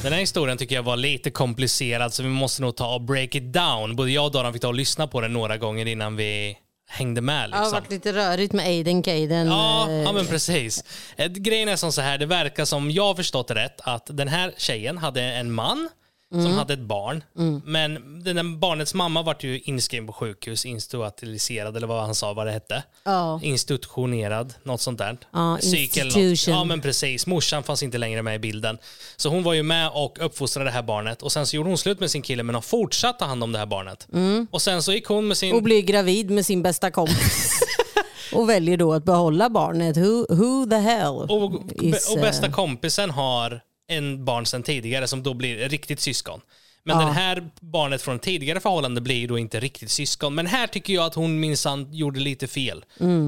Den 0.03 0.13
här 0.13 0.19
historien 0.19 0.57
tycker 0.57 0.75
jag 0.75 0.83
var 0.83 0.97
lite 0.97 1.31
komplicerad 1.31 2.13
så 2.13 2.23
vi 2.23 2.29
måste 2.29 2.61
nog 2.61 2.75
ta 2.75 2.95
och 2.95 3.01
break 3.01 3.35
it 3.35 3.53
down. 3.53 3.95
Både 3.95 4.11
jag 4.11 4.25
och 4.25 4.31
Doran 4.31 4.53
fick 4.53 4.61
ta 4.61 4.67
och 4.67 4.73
lyssna 4.73 5.07
på 5.07 5.21
den 5.21 5.33
några 5.33 5.57
gånger 5.57 5.85
innan 5.85 6.15
vi 6.15 6.57
hängde 6.89 7.21
med. 7.21 7.43
Det 7.43 7.47
Liksom. 7.47 7.63
har 7.63 7.71
varit 7.71 7.91
lite 7.91 8.13
rörigt 8.13 8.53
med 8.53 8.65
Aiden 8.65 9.03
Caden. 9.03 9.47
Ja, 9.47 9.87
eh, 9.89 9.95
ja 9.95 10.11
men 10.11 10.25
precis. 10.27 10.83
Grejen 11.29 11.69
är 11.69 11.75
som 11.75 11.91
så 11.91 12.01
här, 12.01 12.17
det 12.17 12.25
verkar 12.25 12.65
som 12.65 12.91
jag 12.91 13.03
har 13.03 13.15
förstått 13.15 13.47
det 13.47 13.55
rätt 13.55 13.81
att 13.83 14.09
den 14.13 14.27
här 14.27 14.53
tjejen 14.57 14.97
hade 14.97 15.21
en 15.21 15.51
man 15.51 15.89
Mm. 16.33 16.45
som 16.45 16.53
hade 16.53 16.73
ett 16.73 16.79
barn. 16.79 17.23
Men 17.65 18.23
den 18.23 18.35
där 18.35 18.57
barnets 18.57 18.93
mamma 18.93 19.21
vart 19.21 19.43
ju 19.43 19.59
inskriven 19.59 20.07
på 20.07 20.13
sjukhus, 20.13 20.65
institutionaliserad 20.65 21.77
eller 21.77 21.87
vad 21.87 22.01
han 22.01 22.15
sa 22.15 22.33
vad 22.33 22.47
det 22.47 22.51
hette. 22.51 22.83
Ja. 23.03 23.39
Institutionerad, 23.43 24.53
något 24.63 24.81
sånt 24.81 24.97
där. 24.97 25.17
Något. 25.33 25.63
institution. 25.63 26.53
Ja 26.53 26.63
men 26.63 26.81
precis, 26.81 27.27
morsan 27.27 27.63
fanns 27.63 27.83
inte 27.83 27.97
längre 27.97 28.21
med 28.21 28.35
i 28.35 28.39
bilden. 28.39 28.77
Så 29.17 29.29
hon 29.29 29.43
var 29.43 29.53
ju 29.53 29.63
med 29.63 29.89
och 29.93 30.17
uppfostrade 30.25 30.69
det 30.69 30.73
här 30.73 30.83
barnet 30.83 31.21
och 31.21 31.31
sen 31.31 31.47
så 31.47 31.55
gjorde 31.55 31.69
hon 31.69 31.77
slut 31.77 31.99
med 31.99 32.11
sin 32.11 32.21
kille 32.21 32.43
men 32.43 32.55
har 32.55 32.61
fortsatt 32.61 33.19
ta 33.19 33.25
hand 33.25 33.43
om 33.43 33.51
det 33.51 33.59
här 33.59 33.65
barnet. 33.65 34.07
Och 34.51 34.61
sen 34.61 34.83
så 34.83 34.91
gick 34.91 35.07
hon 35.07 35.27
med 35.27 35.37
sin... 35.37 35.55
Och 35.55 35.63
blir 35.63 35.81
gravid 35.81 36.29
med 36.29 36.45
sin 36.45 36.61
bästa 36.61 36.91
kompis. 36.91 37.59
och 38.33 38.49
väljer 38.49 38.77
då 38.77 38.93
att 38.93 39.03
behålla 39.03 39.49
barnet. 39.49 39.97
Who, 39.97 40.25
who 40.29 40.69
the 40.69 40.75
hell 40.75 41.15
Och, 41.15 41.61
is, 41.83 42.09
och 42.09 42.17
eh, 42.17 42.21
bästa 42.21 42.51
kompisen 42.51 43.09
har 43.09 43.61
en 43.89 44.25
barn 44.25 44.45
sedan 44.45 44.63
tidigare 44.63 45.07
som 45.07 45.23
då 45.23 45.33
blir 45.33 45.69
riktigt 45.69 45.99
syskon. 45.99 46.41
Men 46.83 46.99
Ja. 46.99 47.05
det 47.05 47.11
här 47.11 47.49
barnet 47.59 48.01
från 48.01 48.19
tidigare 48.19 48.59
förhållande 48.59 49.01
blir 49.01 49.27
då 49.27 49.37
inte 49.37 49.59
riktigt 49.59 49.91
syskon. 49.91 50.35
Men 50.35 50.47
här 50.47 50.67
tycker 50.67 50.93
jag 50.93 51.05
att 51.05 51.13
hon 51.15 51.39
minsann 51.39 51.93
gjorde 51.93 52.19
lite 52.19 52.47
fel. 52.47 52.85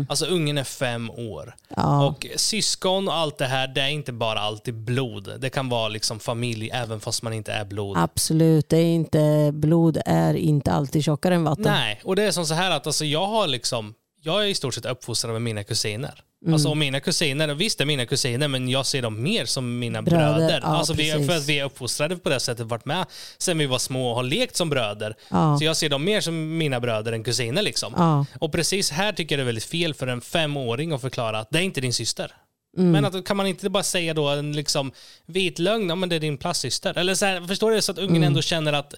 Alltså 0.09 0.25
ungen 0.25 0.57
är 0.57 0.63
fem 0.63 1.09
år. 1.09 1.43
Mm. 1.43 1.55
Ja. 1.75 2.05
Och 2.05 2.27
syskon 2.35 3.07
och 3.07 3.13
allt 3.13 3.37
det 3.37 3.45
här, 3.45 3.67
det 3.67 3.81
är 3.81 3.87
inte 3.87 4.11
bara 4.11 4.39
alltid 4.39 4.73
blod. 4.73 5.29
Det 5.39 5.49
kan 5.49 5.69
vara 5.69 5.87
liksom 5.89 6.19
familj 6.19 6.69
även 6.73 6.99
fast 6.99 7.23
man 7.23 7.33
inte 7.33 7.51
är 7.51 7.65
blod. 7.65 7.97
Absolut, 7.97 8.69
det 8.69 8.77
är 8.77 8.95
inte, 8.95 9.49
blod 9.53 9.97
är 10.05 10.33
inte 10.33 10.71
alltid 10.71 11.03
tjockare 11.03 11.35
än 11.35 11.43
vatten. 11.43 11.63
Nej, 11.63 12.01
och 12.03 12.15
det 12.15 12.23
är 12.23 12.31
som 12.31 12.45
så 12.45 12.53
här 12.53 12.71
att 12.71 12.87
alltså, 12.87 13.05
jag 13.05 13.27
har 13.27 13.47
liksom, 13.47 13.93
jag 14.21 14.43
är 14.43 14.47
i 14.47 14.55
stort 14.55 14.73
sett 14.73 14.85
uppfostrad 14.85 15.33
med 15.33 15.41
mina 15.41 15.63
kusiner. 15.63 16.23
Alltså 16.47 16.69
och 16.69 16.77
mina 16.77 16.99
kusiner, 16.99 17.53
visst 17.53 17.81
är 17.81 17.85
mina 17.85 18.05
kusiner 18.05 18.47
men 18.47 18.69
jag 18.69 18.85
ser 18.85 19.01
dem 19.01 19.23
mer 19.23 19.45
som 19.45 19.79
mina 19.79 20.01
Bröder, 20.01 20.35
bröder. 20.35 20.59
ja, 20.63 20.67
alltså 20.67 20.93
vi, 20.93 21.11
precis. 21.11 21.27
för 21.27 21.37
att 21.37 21.45
vi 21.45 21.59
är 21.59 21.63
uppfostrade 21.65 22.17
på 22.17 22.29
det 22.29 22.39
sättet, 22.39 22.65
varit 22.67 22.85
med 22.85 23.05
sen 23.37 23.57
vi 23.57 23.65
var 23.65 23.79
små 23.79 24.09
och 24.09 24.15
har 24.15 24.23
lekt 24.23 24.55
som 24.55 24.69
bröder. 24.69 25.15
Ja. 25.29 25.57
Så 25.57 25.65
jag 25.65 25.77
ser 25.77 25.89
dem 25.89 26.03
mer 26.03 26.21
som 26.21 26.57
mina 26.57 26.79
bröder 26.79 27.11
än 27.13 27.23
kusiner 27.23 27.61
liksom. 27.61 27.93
Ja. 27.97 28.25
Och 28.39 28.51
precis 28.51 28.91
här 28.91 29.13
tycker 29.13 29.35
jag 29.35 29.39
det 29.39 29.43
är 29.43 29.45
väldigt 29.45 29.63
fel 29.63 29.93
för 29.93 30.07
en 30.07 30.21
femåring 30.21 30.91
att 30.91 31.01
förklara 31.01 31.39
att 31.39 31.49
det 31.51 31.57
är 31.59 31.63
inte 31.63 31.81
din 31.81 31.93
syster. 31.93 32.31
Mm. 32.77 32.91
Men 32.91 33.05
att, 33.05 33.25
kan 33.25 33.37
man 33.37 33.47
inte 33.47 33.69
bara 33.69 33.83
säga 33.83 34.13
då 34.13 34.27
en 34.29 34.53
liksom 34.53 34.91
vit 35.25 35.59
lögn, 35.59 35.89
ja, 35.89 35.95
men 35.95 36.09
det 36.09 36.15
är 36.15 36.19
din 36.19 36.37
plastsyster. 36.37 36.97
Eller 36.97 37.15
så 37.15 37.25
här, 37.25 37.47
förstår 37.47 37.71
du? 37.71 37.81
Så 37.81 37.91
att 37.91 37.97
ungen 37.97 38.15
Mm. 38.15 38.23
ändå 38.27 38.41
känner 38.41 38.73
att 38.73 38.93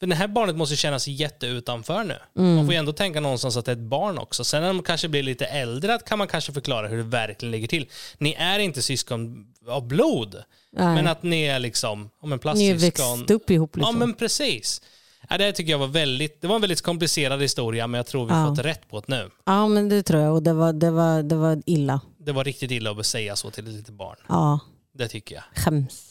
för 0.00 0.06
det 0.06 0.14
här 0.14 0.28
barnet 0.28 0.56
måste 0.56 0.76
känna 0.76 0.98
sig 0.98 1.12
jätteutanför 1.12 2.04
nu. 2.04 2.16
Mm. 2.38 2.54
Man 2.56 2.64
får 2.64 2.74
ju 2.74 2.78
ändå 2.78 2.92
tänka 2.92 3.20
någonstans 3.20 3.56
att 3.56 3.64
det 3.64 3.70
är 3.72 3.76
ett 3.76 3.82
barn 3.82 4.18
också. 4.18 4.44
Sen 4.44 4.62
när 4.62 4.68
de 4.68 4.82
kanske 4.82 5.08
blir 5.08 5.22
lite 5.22 5.46
äldre 5.46 5.98
kan 6.06 6.18
man 6.18 6.28
kanske 6.28 6.52
förklara 6.52 6.88
hur 6.88 6.96
det 6.96 7.02
verkligen 7.02 7.50
ligger 7.52 7.68
till. 7.68 7.86
Ni 8.18 8.32
är 8.38 8.58
inte 8.58 8.82
syskon 8.82 9.46
av 9.68 9.86
blod, 9.88 10.34
Nej. 10.72 10.94
men 10.94 11.06
att 11.06 11.22
ni 11.22 11.42
är 11.42 11.58
liksom 11.58 12.00
om 12.00 12.08
en 12.22 12.28
Ni 12.28 12.32
har 12.32 12.38
plastsyskon. 12.38 13.18
växt 13.18 13.30
upp 13.30 13.50
ihop 13.50 13.76
liksom. 13.76 13.94
Ja 13.94 13.98
men 14.06 14.14
precis. 14.14 14.82
Ja, 15.28 15.38
det 15.38 15.52
tycker 15.52 15.70
jag 15.70 15.78
var 15.78 15.86
väldigt, 15.86 16.40
det 16.40 16.46
var 16.48 16.54
en 16.54 16.60
väldigt 16.60 16.82
komplicerad 16.82 17.42
historia 17.42 17.86
men 17.86 17.98
jag 17.98 18.06
tror 18.06 18.26
vi 18.26 18.32
Ja. 18.34 18.46
fått 18.56 18.64
rätt 18.64 18.88
på 18.90 19.00
det 19.00 19.08
nu. 19.16 19.30
Ja 19.46 19.68
men 19.68 19.88
det 19.88 20.02
tror 20.02 20.20
jag 20.22 20.32
och 20.34 20.42
det 20.42 20.52
var, 20.52 20.72
det 20.72 20.90
var, 20.90 21.22
det 21.22 21.34
var 21.36 21.62
illa. 21.66 22.00
Det 22.18 22.32
var 22.32 22.44
riktigt 22.44 22.70
illa 22.70 22.90
att 22.90 23.06
säga 23.06 23.36
så 23.36 23.50
till 23.50 23.66
ett 23.66 23.72
litet 23.72 23.94
barn. 23.94 24.16
Ja, 24.28 24.60
Det 24.94 25.08
tycker 25.08 25.34
jag. 25.34 25.44
skäms. 25.64 26.10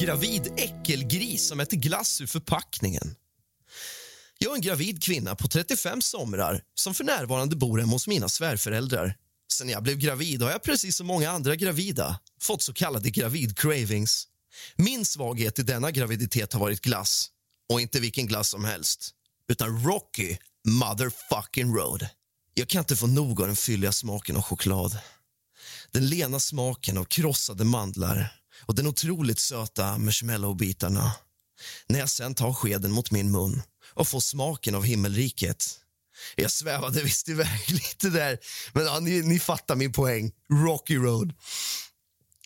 Gravid 0.00 0.52
äckelgris 0.56 1.46
som 1.46 1.60
äter 1.60 1.76
glass 1.76 2.20
ur 2.20 2.26
förpackningen. 2.26 3.14
Jag 4.38 4.50
är 4.50 4.54
en 4.54 4.60
gravid 4.60 5.02
kvinna 5.02 5.34
på 5.34 5.48
35 5.48 6.02
somrar 6.02 6.62
som 6.74 6.94
för 6.94 7.04
närvarande 7.04 7.56
bor 7.56 7.78
hemma 7.78 7.92
hos 7.92 8.08
mina 8.08 8.28
svärföräldrar. 8.28 9.16
Sen 9.52 9.68
jag 9.68 9.82
blev 9.82 9.96
gravid 9.96 10.42
har 10.42 10.50
jag 10.50 10.62
precis 10.62 10.96
som 10.96 11.06
många 11.06 11.30
andra 11.30 11.56
gravida 11.56 12.20
fått 12.40 12.62
så 12.62 12.72
kallade 12.72 13.08
gravid-cravings. 13.08 14.24
Min 14.76 15.04
svaghet 15.04 15.58
i 15.58 15.62
denna 15.62 15.90
graviditet 15.90 16.52
har 16.52 16.60
varit 16.60 16.80
glass. 16.80 17.30
Och 17.68 17.80
inte 17.80 18.00
vilken 18.00 18.26
glass 18.26 18.48
som 18.48 18.64
helst, 18.64 19.10
utan 19.48 19.84
Rocky 19.84 20.36
motherfucking 20.68 21.74
Road. 21.74 22.08
Jag 22.54 22.68
kan 22.68 22.78
inte 22.78 22.96
få 22.96 23.06
nog 23.06 23.40
av 23.40 23.46
den 23.46 23.56
fylliga 23.56 23.92
smaken 23.92 24.36
av 24.36 24.42
choklad. 24.42 24.98
Den 25.90 26.08
lena 26.08 26.40
smaken 26.40 26.98
av 26.98 27.04
krossade 27.04 27.64
mandlar 27.64 28.38
och 28.60 28.74
den 28.74 28.86
otroligt 28.86 29.38
söta 29.38 29.98
marshmallowbitarna. 29.98 31.12
När 31.86 31.98
jag 31.98 32.10
sen 32.10 32.34
tar 32.34 32.52
skeden 32.52 32.90
mot 32.90 33.10
min 33.10 33.30
mun 33.30 33.62
och 33.94 34.08
får 34.08 34.20
smaken 34.20 34.74
av 34.74 34.84
himmelriket. 34.84 35.64
Jag 36.36 36.50
svävade 36.50 37.02
visst 37.02 37.28
iväg 37.28 37.60
lite 37.68 38.10
där, 38.10 38.38
men 38.72 38.84
ja, 38.84 39.00
ni, 39.00 39.22
ni 39.22 39.38
fattar 39.38 39.76
min 39.76 39.92
poäng. 39.92 40.32
Rocky 40.52 40.96
Road. 40.96 41.32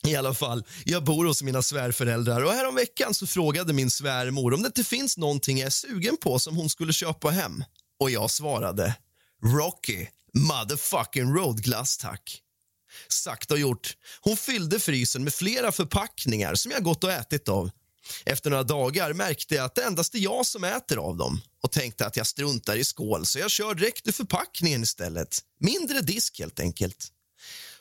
I 0.05 0.17
alla 0.17 0.35
fall, 0.35 0.65
jag 0.85 1.05
bor 1.05 1.27
hos 1.27 1.43
mina 1.43 1.63
svärföräldrar 1.63 2.45
och 2.45 2.53
häromveckan 2.53 3.15
så 3.15 3.27
frågade 3.27 3.73
min 3.73 3.91
svärmor 3.91 4.55
om 4.55 4.63
det 4.63 4.67
inte 4.67 4.85
finns 4.85 5.17
någonting 5.17 5.59
jag 5.59 5.67
är 5.67 5.71
sugen 5.71 6.17
på 6.17 6.39
som 6.39 6.57
hon 6.57 6.71
skulle 6.71 6.93
köpa 6.93 7.31
hem. 7.31 7.65
Och 8.01 8.11
jag 8.11 8.31
svarade 8.31 8.97
Rocky 9.45 10.07
motherfucking 10.35 11.35
roadglass, 11.35 11.99
tack. 11.99 12.42
Sagt 13.13 13.51
och 13.51 13.59
gjort. 13.59 13.97
Hon 14.21 14.37
fyllde 14.37 14.81
frysen 14.81 15.25
med 15.25 15.35
flera 15.35 15.73
förpackningar 15.73 16.55
som 16.55 16.71
jag 16.73 16.83
gått 16.83 17.05
och 17.05 17.13
ätit 17.13 17.49
av. 17.49 17.71
Efter 18.25 18.51
några 18.51 18.63
dagar 18.63 19.13
märkte 19.13 19.55
jag 19.55 19.65
att 19.65 19.75
det 19.75 19.85
endast 19.85 20.15
är 20.15 20.19
jag 20.19 20.47
som 20.47 20.65
äter 20.65 20.99
av 20.99 21.17
dem 21.17 21.41
och 21.63 21.73
tänkte 21.73 22.07
att 22.07 22.17
jag 22.17 22.27
struntar 22.27 22.77
i 22.77 22.85
skål 22.85 23.27
så 23.27 23.39
jag 23.39 23.51
kör 23.51 23.75
direkt 23.75 24.09
ur 24.09 24.13
förpackningen 24.13 24.83
istället. 24.83 25.39
Mindre 25.61 26.01
disk, 26.01 26.39
helt 26.39 26.61
enkelt. 26.61 27.13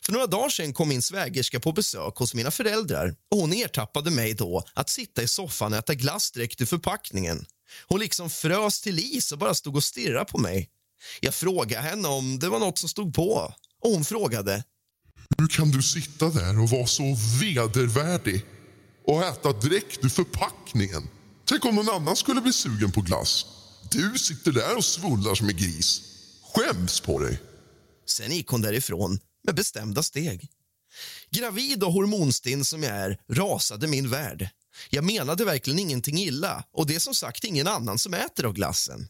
För 0.06 0.12
några 0.12 0.28
dagar 0.28 0.50
sedan 0.50 0.74
kom 0.74 0.89
min 0.89 1.02
svägerska 1.02 1.60
på 1.60 1.72
besök 1.72 2.15
hos 2.15 2.34
mina 2.34 2.52
föräldrar 2.52 3.15
och 3.32 3.38
hon 3.38 3.54
ertappade 3.54 4.12
mig 4.12 4.34
då 4.34 4.63
att 4.74 4.89
sitta 4.89 5.24
i 5.24 5.28
soffan 5.28 5.74
och 5.74 5.80
äta 5.80 5.94
glass 5.94 6.32
direkt 6.32 6.62
ur 6.62 6.65
förpackningen. 6.65 7.46
Hon 7.88 8.00
liksom 8.00 8.30
frös 8.30 8.82
till 8.82 9.00
is 9.00 9.32
och 9.32 9.38
bara 9.38 9.54
stod 9.54 9.76
och 9.76 9.84
stirrade 9.84 10.26
på 10.26 10.38
mig. 10.38 10.70
Jag 11.20 11.34
frågade 11.34 11.82
henne 11.82 12.08
om 12.08 12.39
det 12.39 12.50
var 12.50 12.60
något 12.60 12.78
som 12.78 12.89
stod 12.89 13.13
på 13.13 13.54
och 13.82 13.91
hon 13.91 14.06
frågade 14.06 14.63
hur 15.38 15.48
kan 15.48 15.72
du 15.72 15.82
sitta 15.82 16.30
där 16.30 16.60
och 16.62 16.70
vara 16.70 16.88
så 16.88 17.04
vedervärdig 17.41 18.46
och 19.08 19.24
äta 19.24 19.54
direkt 19.54 20.06
ur 20.06 20.10
förpackningen? 20.10 21.10
Tänk 21.46 21.65
om 21.65 21.76
någon 21.76 21.89
annan 21.89 22.15
skulle 22.15 22.41
bli 22.41 22.54
sugen 22.54 22.91
på 22.91 23.02
glass. 23.02 23.46
Du 23.91 24.20
sitter 24.20 24.52
där 24.52 24.78
och 24.78 24.86
svullar 24.86 25.36
som 25.36 25.50
en 25.50 25.58
gris. 25.58 26.02
Skäms 26.54 27.00
på 27.00 27.20
dig. 27.20 27.41
Sen 28.08 28.32
gick 28.32 28.48
hon 28.48 28.62
därifrån 28.62 29.20
med 29.44 29.56
bestämda 29.56 30.04
steg. 30.04 30.50
Gravid 31.30 31.84
och 31.84 31.94
hormonstinn 31.94 32.65
som 32.65 32.84
jag 32.84 32.96
är 32.98 33.17
rasade 33.30 33.88
min 33.88 34.10
värld. 34.10 34.50
Jag 34.89 35.04
menade 35.04 35.46
verkligen 35.46 35.80
ingenting 35.80 36.17
illa 36.17 36.63
och 36.74 36.88
det 36.88 36.96
är 36.96 37.00
som 37.00 37.15
sagt 37.15 37.44
ingen 37.44 37.67
annan 37.67 38.00
som 38.00 38.13
äter 38.13 38.46
av 38.46 38.54
glassen. 38.54 39.08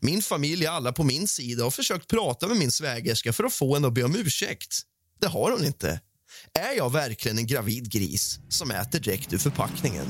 Min 0.00 0.22
familj 0.22 0.64
är 0.66 0.70
alla 0.70 0.92
på 0.92 1.04
min 1.04 1.28
sida 1.28 1.62
och 1.62 1.66
har 1.66 1.70
försökt 1.70 2.08
prata 2.08 2.48
med 2.48 2.56
min 2.56 2.72
svägerska 2.72 3.32
för 3.32 3.44
att 3.44 3.52
få 3.52 3.74
henne 3.74 3.86
att 3.86 3.94
be 3.94 4.02
om 4.02 4.16
ursäkt. 4.16 4.82
Det 5.24 5.28
har 5.28 5.50
hon 5.50 5.64
inte. 5.64 6.00
Är 6.58 6.76
jag 6.76 6.92
verkligen 6.92 7.38
en 7.38 7.46
gravid 7.46 7.92
gris 7.92 8.38
som 8.48 8.70
äter 8.70 9.00
direkt 9.00 9.32
ur 9.32 9.38
förpackningen? 9.38 10.04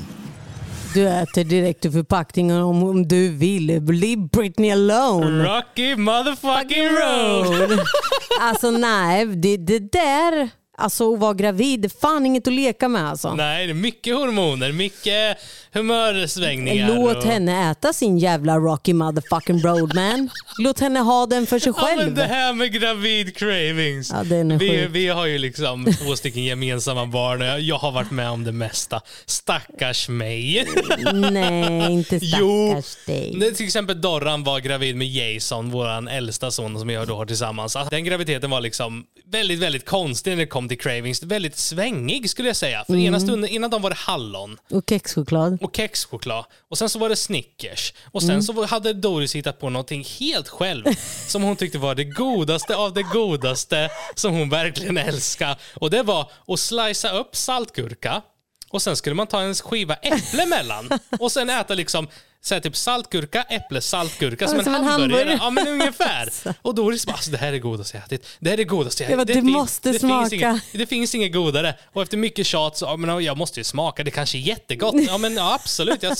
Du 0.93 1.07
äter 1.07 1.43
direkt 1.43 1.85
ur 1.85 1.91
förpackningen 1.91 2.57
om, 2.57 2.83
om 2.83 3.07
du 3.07 3.29
vill. 3.29 3.65
Leave 3.67 4.29
Britney 4.31 4.71
alone. 4.71 5.43
Rocky 5.43 5.95
motherfucking 5.95 6.83
road! 6.83 7.79
Alltså 8.41 8.71
nej, 8.71 9.25
det, 9.25 9.57
det 9.57 9.79
där, 9.79 10.49
alltså 10.77 11.13
att 11.13 11.19
vara 11.19 11.33
gravid, 11.33 11.91
fan 12.01 12.25
inget 12.25 12.47
att 12.47 12.53
leka 12.53 12.87
med 12.87 13.09
alltså. 13.09 13.35
Nej, 13.35 13.65
det 13.67 13.71
är 13.71 13.73
mycket 13.73 14.15
hormoner, 14.15 14.71
mycket 14.71 15.37
humörsvängningar. 15.73 16.95
Låt 16.95 17.17
och... 17.17 17.23
henne 17.23 17.71
äta 17.71 17.93
sin 17.93 18.17
jävla 18.17 18.57
Rocky 18.57 18.93
motherfucking 18.93 19.59
road 19.61 19.95
man. 19.95 20.29
Låt 20.57 20.79
henne 20.79 20.99
ha 20.99 21.25
den 21.25 21.45
för 21.45 21.59
sig 21.59 21.73
Ja, 21.77 21.87
men 21.87 21.97
själv. 21.97 22.13
det 22.15 22.23
här 22.23 22.53
med 22.53 22.73
gravid 22.73 23.37
cravings. 23.37 24.11
Ja, 24.11 24.23
vi, 24.59 24.87
vi 24.89 25.07
har 25.07 25.25
ju 25.25 25.37
liksom 25.37 25.85
två 25.85 26.15
stycken 26.15 26.43
gemensamma 26.43 27.05
barn 27.05 27.41
och 27.41 27.47
jag, 27.47 27.61
jag 27.61 27.77
har 27.77 27.91
varit 27.91 28.11
med 28.11 28.29
om 28.29 28.43
det 28.43 28.51
mesta. 28.51 29.01
Stackars 29.25 30.09
mig. 30.09 30.67
Nej, 31.31 31.91
inte 31.91 32.19
Jo, 32.21 32.67
stackars 32.69 33.05
dig. 33.05 33.33
när 33.35 33.51
till 33.51 33.65
exempel 33.65 34.01
Dorran 34.01 34.43
var 34.43 34.59
gravid 34.59 34.95
med 34.95 35.07
Jason, 35.07 35.71
vår 35.71 36.09
äldsta 36.09 36.51
son 36.51 36.79
som 36.79 36.89
jag 36.89 37.07
då 37.07 37.15
har 37.15 37.25
tillsammans. 37.25 37.77
Den 37.89 38.03
graviditeten 38.03 38.49
var 38.49 38.61
liksom 38.61 39.03
väldigt, 39.31 39.59
väldigt 39.59 39.85
konstig 39.85 40.31
när 40.31 40.37
det 40.37 40.45
kom 40.47 40.64
till 40.69 40.77
cravings. 40.79 41.23
Väldigt 41.23 41.57
svängig 41.57 42.29
skulle 42.29 42.49
jag 42.49 42.55
säga. 42.55 42.85
För 42.85 42.93
Mm. 42.93 43.05
ena 43.05 43.19
stunden, 43.19 43.49
innan 43.49 43.69
de 43.69 43.81
var 43.81 43.89
det 43.89 43.95
hallon 43.95 44.57
Och 44.71 44.83
kexchoklad. 44.89 45.57
och 45.61 45.75
kexchoklad. 45.75 46.45
Och 46.69 46.77
sen 46.77 46.89
så 46.89 46.99
var 46.99 47.09
det 47.09 47.15
Snickers. 47.15 47.93
Och 48.11 48.23
Mm. 48.23 48.41
sen 48.41 48.55
så 48.55 48.65
hade 48.65 48.93
Doris 48.93 49.35
hittat 49.35 49.59
på 49.59 49.69
någonting 49.69 50.05
helt 50.19 50.47
själv 50.49 50.83
som 51.27 51.43
hon 51.43 51.55
tyckte 51.55 51.77
var 51.77 51.95
det 51.95 52.03
godaste 52.03 52.75
av 52.75 52.93
det 52.93 53.03
godaste 53.03 53.89
som 54.15 54.33
hon 54.33 54.49
verkligen 54.49 54.97
älskar. 54.97 55.55
Och 55.73 55.89
det 55.89 56.03
var 56.03 56.31
att 56.47 56.59
slicea 56.59 57.11
upp 57.11 57.35
saltgurka 57.35 58.21
och 58.69 58.81
sen 58.81 58.95
skulle 58.95 59.15
man 59.15 59.27
ta 59.27 59.41
en 59.41 59.55
skiva 59.55 59.93
äpple 59.95 60.43
emellan 60.43 60.89
och 61.19 61.31
sen 61.31 61.49
äta 61.49 61.73
liksom 61.73 62.07
så 62.45 62.53
här, 62.53 62.61
typ 62.61 62.75
saltgurka, 62.75 63.41
äpple, 63.43 63.81
saltgurka 63.81 64.47
som, 64.47 64.63
som 64.63 64.75
en 64.75 64.81
en 64.81 64.87
hamburgare. 64.87 65.19
hamburgare. 65.19 65.39
Ja 65.41 65.49
men 65.49 65.67
ungefär. 65.67 66.29
Och 66.61 66.75
Doris 66.75 67.05
bara, 67.05 67.13
alltså, 67.13 67.31
det 67.31 67.37
här 67.37 67.47
är 67.47 67.51
det 67.51 67.59
godaste 67.59 67.97
jag 67.97 68.05
ätit. 68.05 68.27
Det 68.39 68.49
här 68.49 68.53
är 68.53 68.57
det 68.57 68.63
godaste 68.63 69.03
jag 69.03 69.11
ätit. 69.11 69.27
"Du 69.27 69.33
fin- 69.33 69.45
måste 69.51 69.91
det 69.91 69.99
smaka." 69.99 70.29
Finns 70.29 70.33
inget, 70.43 70.61
det 70.71 70.85
finns 70.85 71.15
inget 71.15 71.33
godare. 71.33 71.75
Och 71.93 72.01
efter 72.01 72.17
mycket 72.17 72.45
tjat 72.47 72.77
så, 72.77 72.85
ja, 72.85 72.97
men 72.97 73.23
jag 73.23 73.37
måste 73.37 73.59
ju 73.59 73.63
smaka. 73.63 74.03
Det 74.03 74.11
kanske 74.11 74.37
är 74.37 74.39
jättegott. 74.39 74.95
Ja 75.07 75.17
men 75.17 75.35
ja, 75.35 75.53
absolut. 75.53 76.03
Jag 76.03 76.17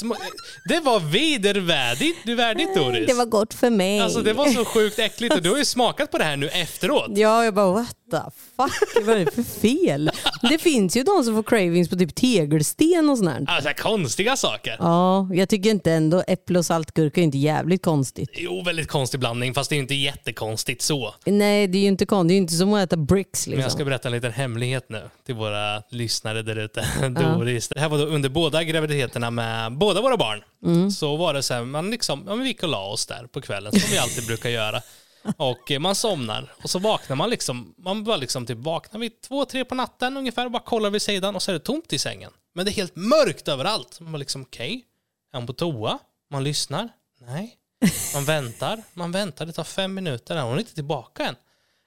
det 0.70 0.80
var 0.80 1.00
vedervärdigt 1.00 2.18
du 2.24 2.36
värdigt 2.36 2.76
Doris. 2.76 3.08
Det 3.08 3.14
var 3.14 3.26
gott 3.26 3.54
för 3.54 3.70
mig. 3.70 4.00
Alltså 4.00 4.22
det 4.22 4.34
var 4.34 4.48
så 4.48 4.66
sjukt 4.66 5.00
äckligt 5.00 5.36
och 5.36 5.42
du 5.42 5.50
har 5.50 5.58
ju 5.58 5.66
smakat 5.66 6.12
på 6.12 6.18
det 6.18 6.24
här 6.24 6.38
nu 6.38 6.50
efteråt. 6.50 7.12
Ja, 7.18 7.44
jag 7.46 7.54
bara 7.54 7.72
what 7.72 7.96
the 8.12 8.18
fuck, 8.56 9.06
vad 9.06 9.18
är 9.18 9.26
det 9.26 9.32
för 9.32 9.44
fel? 9.44 10.12
Det 10.42 10.58
finns 10.58 10.98
ju 10.98 11.04
de 11.04 11.24
som 11.24 11.36
får 11.36 11.44
cravings 11.44 11.90
på 11.90 11.96
typ 11.96 12.16
tegelsten 12.16 13.10
och 13.10 13.18
sånt. 13.18 13.50
Alltså 13.50 13.70
konstiga 13.78 14.36
saker. 14.36 14.76
Ja, 14.80 15.30
jag 15.34 15.50
tycker 15.50 15.70
inte 15.70 15.92
ändå 15.92 16.24
äpple 16.28 16.60
och 16.60 16.66
saltgurka 16.66 17.22
är 17.22 17.24
inte 17.26 17.38
jävligt 17.38 17.84
konstigt. 17.84 18.30
Jo, 18.34 18.64
väldigt 18.64 18.88
konstig 18.88 19.20
blandning 19.20 19.54
fast 19.54 19.70
det 19.70 19.76
är 19.76 19.80
inte 19.80 19.96
jättekonstigt 19.96 20.82
så. 20.82 21.16
Nej, 21.26 21.68
det 21.68 21.78
är 21.78 21.82
ju 21.82 21.88
inte 21.88 22.06
konstigt. 22.06 22.28
Det 22.28 22.34
är 22.34 22.36
ju 22.36 22.42
inte 22.42 22.54
som 22.54 22.74
att 22.74 22.84
äta 22.84 22.98
bricks 22.98 23.48
Men 23.48 23.52
jag 23.54 23.58
liksom. 23.58 23.78
ska 23.78 23.86
berätta 23.86 24.08
en 24.08 24.12
liten 24.12 24.32
hemlighet 24.32 24.86
nu 24.90 25.02
till 25.26 25.36
våra 25.36 25.82
lyssnare 25.90 26.42
där 26.42 26.56
ute. 26.56 26.86
Doris. 27.10 27.68
Det 27.68 27.80
här 27.80 27.90
var 27.90 27.98
då 27.98 28.06
under 28.06 28.30
båda 28.30 28.64
graviditeterna 28.64 29.32
med 29.32 29.78
båda 29.78 30.02
våra 30.02 30.18
barn. 30.18 30.44
Så 30.92 31.16
var 31.16 31.34
det 31.34 31.44
så 31.44 31.54
här, 31.54 31.64
man 31.64 31.92
liksom, 31.92 32.24
ja, 32.28 32.36
vi 32.36 32.48
gick 32.48 32.64
och 32.64 32.70
la 32.70 32.88
oss 32.88 33.06
där 33.06 33.28
på 33.32 33.42
kvällen 33.42 33.72
som 33.72 33.92
vi 33.92 33.98
alltid 33.98 34.26
brukar 34.28 34.50
göra. 34.50 34.82
Och 35.38 35.72
eh, 35.72 35.80
man 35.80 35.96
somnar 35.96 36.54
och 36.64 36.70
så 36.70 36.80
vaknar 36.80 37.16
man 37.16 37.30
liksom, 37.30 37.74
man 37.78 38.04
bara 38.04 38.18
liksom 38.18 38.46
typ 38.46 38.58
vaknar 38.58 39.00
vid 39.00 39.22
två, 39.22 39.46
tre 39.46 39.66
på 39.66 39.76
natten 39.76 40.18
ungefär 40.18 40.46
och 40.46 40.52
bara 40.52 40.64
kollar 40.64 40.90
vid 40.90 41.02
sidan 41.02 41.36
och 41.36 41.44
så 41.44 41.52
är 41.52 41.54
det 41.54 41.60
tomt 41.60 41.94
i 41.94 42.00
sängen. 42.00 42.32
Men 42.54 42.66
det 42.66 42.72
är 42.72 42.74
helt 42.74 42.96
mörkt 42.96 43.48
överallt. 43.48 44.00
Man 44.00 44.12
bara 44.12 44.18
liksom, 44.18 44.42
okej, 44.42 44.86
är 45.34 45.38
hon 45.38 45.48
på 45.48 45.54
toa? 45.54 46.00
Man 46.32 46.44
lyssnar? 46.44 46.90
Nej. 47.22 47.58
Man 48.14 48.26
väntar, 48.26 48.84
man 48.94 49.12
väntar, 49.12 49.46
det 49.46 49.54
tar 49.54 49.64
fem 49.64 49.94
minuter, 49.94 50.42
hon 50.42 50.54
är 50.54 50.60
inte 50.60 50.76
tillbaka 50.76 51.24
än. 51.24 51.36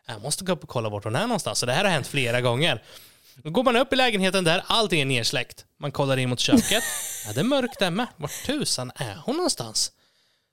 Äh, 0.09 0.15
jag 0.15 0.23
måste 0.23 0.45
gå 0.45 0.53
upp 0.53 0.63
och 0.63 0.69
kolla 0.69 0.89
vart 0.89 1.05
hon 1.05 1.17
är 1.17 1.27
någonstans. 1.27 1.59
Så 1.59 1.67
det 1.67 1.73
här 1.73 1.85
har 1.85 1.91
hänt 1.91 2.07
flera 2.07 2.41
gånger. 2.41 2.83
Då 3.35 3.51
går 3.51 3.63
man 3.63 3.77
upp 3.77 3.93
i 3.93 3.97
lägenheten 3.97 4.45
där, 4.45 4.65
allting 4.67 5.01
är 5.01 5.05
nersläckt. 5.05 5.65
Man 5.79 5.93
kollar 5.93 6.17
in 6.17 6.29
mot 6.29 6.41
köket. 6.41 6.85
Ja, 7.27 7.33
det 7.33 7.41
är 7.41 7.45
mörkt 7.45 7.79
där 7.79 7.91
med. 7.91 8.07
Vart 8.17 8.47
tusan 8.47 8.93
är 8.95 9.15
hon 9.15 9.37
någonstans? 9.37 9.93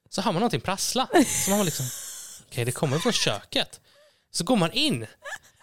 Så 0.09 0.21
hör 0.21 0.31
man 0.31 0.39
någonting 0.39 0.61
prassla. 0.61 1.07
Så 1.45 1.51
man 1.51 1.65
liksom, 1.65 1.85
okej 2.55 2.65
det 2.65 2.71
kommer 2.71 2.99
från 2.99 3.13
köket. 3.13 3.79
Så 4.31 4.43
går 4.43 4.55
man 4.55 4.71
in. 4.71 5.05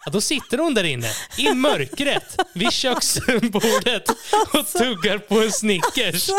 Ja, 0.05 0.13
då 0.13 0.21
sitter 0.21 0.59
hon 0.59 0.75
där 0.75 0.85
inne 0.85 1.11
i 1.39 1.55
mörkret 1.55 2.41
vid 2.55 2.73
köksbordet 2.73 4.09
och 4.53 4.67
tuggar 4.73 5.19
på 5.19 5.41
en 5.43 5.53
Snickers. 5.53 6.31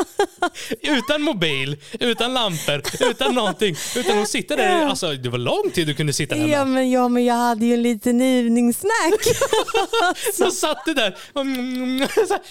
Utan 0.81 1.21
mobil, 1.21 1.77
utan 1.99 2.33
lampor, 2.33 2.81
utan 2.99 3.35
någonting. 3.35 3.75
Utan 3.95 4.17
hon 4.17 4.27
sitter 4.27 4.57
där, 4.57 4.85
alltså 4.85 5.13
det 5.13 5.29
var 5.29 5.37
lång 5.37 5.71
tid 5.71 5.87
du 5.87 5.93
kunde 5.93 6.13
sitta 6.13 6.35
där. 6.35 6.47
Ja 6.47 6.65
men, 6.65 6.91
ja, 6.91 7.07
men 7.07 7.25
jag 7.25 7.35
hade 7.35 7.65
ju 7.65 7.73
en 7.73 7.81
liten 7.83 8.21
eveningssnack. 8.21 9.21
Så 10.33 10.51
satt 10.51 10.85
du 10.85 10.93
där, 10.93 11.17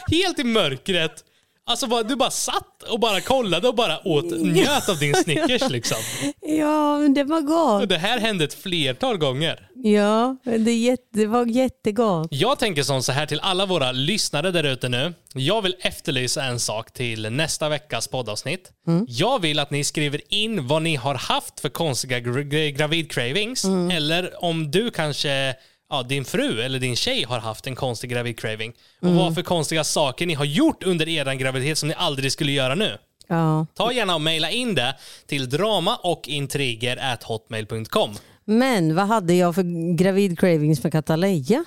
helt 0.11 0.38
i 0.38 0.45
mörkret. 0.45 1.25
Alltså 1.66 2.03
du 2.03 2.16
bara 2.16 2.31
satt 2.31 2.83
och 2.90 3.01
bara 3.01 3.20
kollade 3.20 3.68
och 3.68 3.75
bara 3.75 4.09
åt, 4.09 4.25
njöt 4.40 4.88
av 4.88 4.98
din 4.98 5.14
Snickers 5.14 5.70
liksom. 5.70 5.96
ja, 6.40 6.98
men 6.98 7.14
det 7.14 7.25
var 7.25 7.38
Och 7.38 7.46
gott. 7.46 7.88
det 7.88 7.98
här 7.98 8.18
hände 8.18 8.44
ett 8.44 8.55
flertal 8.55 9.16
gånger. 9.18 9.68
Ja, 9.85 10.37
det, 10.44 10.72
jätte, 10.75 11.03
det 11.12 11.27
var 11.27 11.46
jättegott. 11.46 12.29
Jag 12.31 12.59
tänker 12.59 12.83
som 12.83 13.03
så 13.03 13.12
här 13.12 13.27
till 13.27 13.40
alla 13.40 13.66
våra 13.66 13.92
lyssnare 13.92 14.51
där 14.51 14.64
ute 14.64 14.88
nu. 14.88 15.14
Jag 15.35 15.62
vill 15.62 15.75
efterlysa 15.81 16.44
en 16.44 16.61
sak 16.61 16.92
till 16.92 17.31
nästa 17.33 17.68
veckas 17.68 18.09
poddavsnitt. 18.09 18.70
Jag 19.07 19.40
vill 19.42 19.59
att 19.59 19.70
ni 19.70 19.85
skriver 19.85 20.20
in 20.35 20.66
vad 20.66 20.83
ni 20.83 20.96
har 20.96 21.14
haft 21.14 21.61
för 21.61 21.68
konstiga 21.68 22.18
gra- 22.18 22.70
gravid 22.70 23.12
cravings. 23.12 23.64
Eller 23.92 24.44
om 24.44 24.70
du 24.70 24.90
kanske, 24.90 25.55
ja, 25.92 26.02
din 26.02 26.24
fru 26.24 26.61
eller 26.61 26.78
din 26.78 26.96
tjej 26.96 27.24
har 27.24 27.38
haft 27.38 27.66
en 27.66 27.74
konstig 27.74 28.11
gravid 28.11 28.38
craving. 28.38 28.72
Och 29.00 29.14
vad 29.14 29.35
för 29.35 29.42
konstiga 29.42 29.85
saker 29.85 30.26
ni 30.26 30.35
har 30.35 30.44
gjort 30.44 30.83
under 30.83 31.09
er 31.09 31.35
graviditet 31.35 31.78
som 31.78 31.88
ni 31.88 31.94
aldrig 31.94 32.33
skulle 32.33 32.52
göra 32.52 32.74
nu. 32.74 32.98
Ja. 33.26 33.66
Ta 33.74 33.92
gärna 33.92 34.14
och 34.14 34.20
mejla 34.20 34.50
in 34.50 34.74
det 34.74 34.96
till 35.26 35.50
drama 35.50 35.96
och 35.96 36.28
intriger 36.28 37.18
hotmail.com. 37.26 38.14
Men 38.44 38.94
vad 38.94 39.07
hade 39.07 39.35
jag 39.35 39.55
för 39.55 39.94
gravid 39.96 40.38
cravings 40.38 40.83
med 40.83 40.92
Cataleya? 40.92 41.64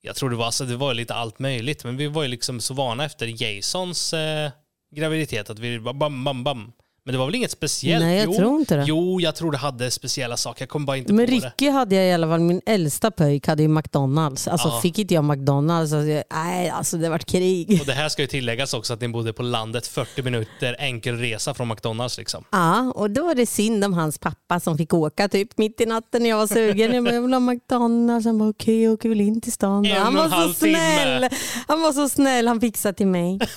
Jag 0.00 0.16
tror 0.16 0.30
det 0.30 0.36
var, 0.36 0.46
alltså, 0.46 0.64
det 0.64 0.76
var 0.76 0.94
lite 0.94 1.14
allt 1.14 1.38
möjligt, 1.38 1.84
men 1.84 1.96
vi 1.96 2.06
var 2.06 2.22
ju 2.22 2.28
liksom 2.28 2.60
så 2.60 2.74
vana 2.74 3.04
efter 3.04 3.42
Jasons 3.42 4.12
eh, 4.12 4.50
graviditet 4.96 5.50
att 5.50 5.58
vi 5.58 5.80
bara 5.80 5.94
bam, 5.94 6.24
bam, 6.24 6.44
bam. 6.44 6.72
Men 7.08 7.12
det 7.12 7.18
var 7.18 7.26
väl 7.26 7.34
inget 7.34 7.50
speciellt? 7.50 8.04
Nej, 8.04 8.16
jag 8.18 8.26
jo, 8.26 8.34
tror 8.34 8.60
inte 8.60 8.76
det. 8.76 8.84
Jo, 8.86 9.20
jag 9.20 9.34
tror 9.34 9.52
det 9.52 9.58
hade 9.58 9.90
speciella 9.90 10.36
saker. 10.36 10.62
Jag 10.62 10.68
kommer 10.68 10.86
bara 10.86 10.96
inte 10.96 11.12
Men 11.12 11.26
på 11.26 11.30
det. 11.32 11.36
Ricky 11.36 11.70
hade 11.70 11.94
jag 11.94 12.06
i 12.06 12.12
alla 12.12 12.26
fall, 12.26 12.40
min 12.40 12.60
äldsta 12.66 13.10
pöjk 13.10 13.46
hade 13.46 13.62
ju 13.62 13.68
McDonalds. 13.68 14.48
Alltså 14.48 14.68
Ja. 14.68 14.80
fick 14.80 14.98
inte 14.98 15.14
jag 15.14 15.24
McDonalds, 15.24 15.92
alltså, 15.92 16.06
jag- 16.08 16.24
nej 16.32 16.68
alltså 16.70 16.96
det 16.96 17.08
vart 17.08 17.24
krig. 17.24 17.78
Och 17.80 17.86
det 17.86 17.92
här 17.92 18.08
ska 18.08 18.22
ju 18.22 18.28
tilläggas 18.28 18.74
också 18.74 18.92
att 18.94 19.00
ni 19.00 19.08
bodde 19.08 19.32
på 19.32 19.42
landet 19.42 19.86
40 19.86 20.22
minuter 20.22 20.76
enkel 20.78 21.18
resa 21.18 21.54
från 21.54 21.68
McDonalds 21.68 22.18
liksom. 22.18 22.44
Ja, 22.52 22.92
och 22.94 23.10
då 23.10 23.26
var 23.26 23.34
det 23.34 23.46
synd 23.46 23.84
om 23.84 23.92
hans 23.92 24.18
pappa 24.18 24.60
som 24.60 24.78
fick 24.78 24.94
åka 24.94 25.28
typ 25.28 25.58
mitt 25.58 25.80
i 25.80 25.86
natten 25.86 26.22
när 26.22 26.30
jag 26.30 26.36
var 26.36 26.46
sugen. 26.46 26.94
Jag 26.94 27.04
bara, 27.04 27.14
jag 27.14 27.22
vill 27.22 27.32
ha 27.32 27.40
McDonalds. 27.40 28.26
Han 28.26 28.38
bara, 28.38 28.48
okej 28.48 28.82
jag 28.82 28.92
åker 28.92 29.08
väl 29.08 29.20
in 29.20 29.40
till 29.40 29.52
stan. 29.52 29.82
då." 29.82 29.90
En 29.90 30.02
Han 30.02 30.14
var 30.14 30.28
så 30.28 30.34
halv 30.34 30.52
timme. 30.54 30.78
snäll. 30.78 31.28
Han 31.68 31.82
var 31.82 31.92
så 31.92 32.08
snäll, 32.08 32.48
han 32.48 32.60
fixade 32.60 32.94
till 32.94 33.06
mig. 33.06 33.38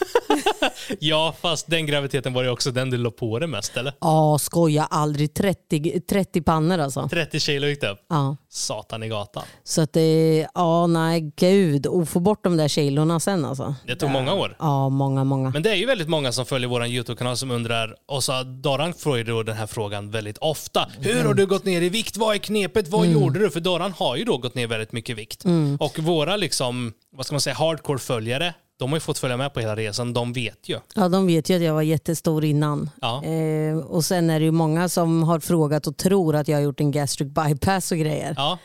Ja, 1.00 1.36
fast 1.42 1.68
den 1.70 1.86
graviditeten 1.86 2.34
var 2.34 2.44
ju 2.44 2.50
också 2.50 2.72
den 2.72 2.90
du 2.90 2.98
la 2.98 3.12
på 3.12 3.40
dig 3.42 3.50
mest, 3.50 3.78
eller? 3.78 3.94
Ja, 4.02 4.38
skoja 4.40 4.84
aldrig. 4.90 5.34
30, 5.34 6.02
30 6.02 6.42
pannor 6.42 6.80
alltså. 6.80 7.10
30 7.10 7.40
kilo 7.40 7.68
gick 7.68 7.82
det 7.82 7.90
upp. 7.90 8.00
Ja. 8.10 8.38
Satan 8.50 9.04
i 9.04 9.08
gatan. 9.08 9.44
Så 9.64 9.82
att 9.82 9.94
det, 9.94 10.48
ja 10.54 10.88
nej 10.88 11.34
gud. 11.36 11.86
Och 11.86 12.10
få 12.10 12.20
bort 12.20 12.44
de 12.44 12.58
där 12.58 12.68
kilorna 12.68 13.20
sen 13.20 13.46
alltså. 13.46 13.76
Det 13.88 13.96
tog 13.96 14.10
många 14.10 14.34
år. 14.34 14.56
Ja, 14.60 14.90
många, 14.90 15.24
många. 15.24 15.50
Men 15.50 15.64
det 15.64 15.70
är 15.70 15.76
ju 15.76 15.86
väldigt 15.86 16.10
många 16.10 16.32
som 16.32 16.46
följer 16.46 16.70
vår 16.70 16.86
YouTube-kanal 16.86 17.38
som 17.38 17.52
undrar, 17.52 17.96
och 18.08 18.24
så 18.24 18.44
Doran 18.44 18.94
får 18.94 19.18
ju 19.18 19.24
då 19.24 19.44
den 19.44 19.56
här 19.56 19.68
frågan 19.68 20.12
väldigt 20.12 20.38
ofta. 20.38 20.90
Hur 21.00 21.24
har 21.24 21.34
du 21.34 21.46
gått 21.46 21.66
ner 21.66 21.82
i 21.82 21.90
vikt? 21.90 22.18
Vad 22.18 22.36
är 22.36 22.40
knepet? 22.40 22.88
Vad 22.88 23.08
gjorde 23.08 23.40
du? 23.40 23.50
För 23.50 23.60
Doran 23.60 23.94
har 23.98 24.16
ju 24.16 24.24
då 24.24 24.38
gått 24.38 24.56
ner 24.56 24.68
väldigt 24.68 24.92
mycket 24.92 25.18
vikt. 25.18 25.44
Och 25.80 26.00
våra 26.00 26.36
liksom, 26.36 26.94
vad 27.16 27.26
ska 27.26 27.34
man 27.34 27.42
säga, 27.42 27.56
hardcore-följare, 27.56 28.54
de 28.82 28.90
har 28.92 28.96
ju 28.98 29.00
fått 29.02 29.18
följa 29.18 29.38
med 29.38 29.54
på 29.54 29.60
hela 29.60 29.76
resan. 29.76 30.14
De 30.14 30.34
vet 30.34 30.70
ju. 30.70 30.78
Ja, 30.96 31.10
de 31.10 31.28
vet 31.28 31.50
ju 31.50 31.56
att 31.56 31.62
jag 31.62 31.74
var 31.74 31.82
jättestor 31.82 32.46
innan. 32.46 32.90
Ja. 33.02 33.24
Eh, 33.24 33.78
och 33.78 34.06
sen 34.06 34.30
är 34.30 34.40
det 34.40 34.46
ju 34.46 34.52
många 34.52 34.90
som 34.90 35.24
har 35.24 35.40
frågat 35.40 35.88
och 35.88 35.98
tror 35.98 36.36
att 36.36 36.48
jag 36.48 36.58
har 36.58 36.62
gjort 36.64 36.80
en 36.80 36.92
gastric 36.92 37.30
bypass 37.30 37.92
och 37.92 37.98
grejer. 37.98 38.34
Ja, 38.38 38.58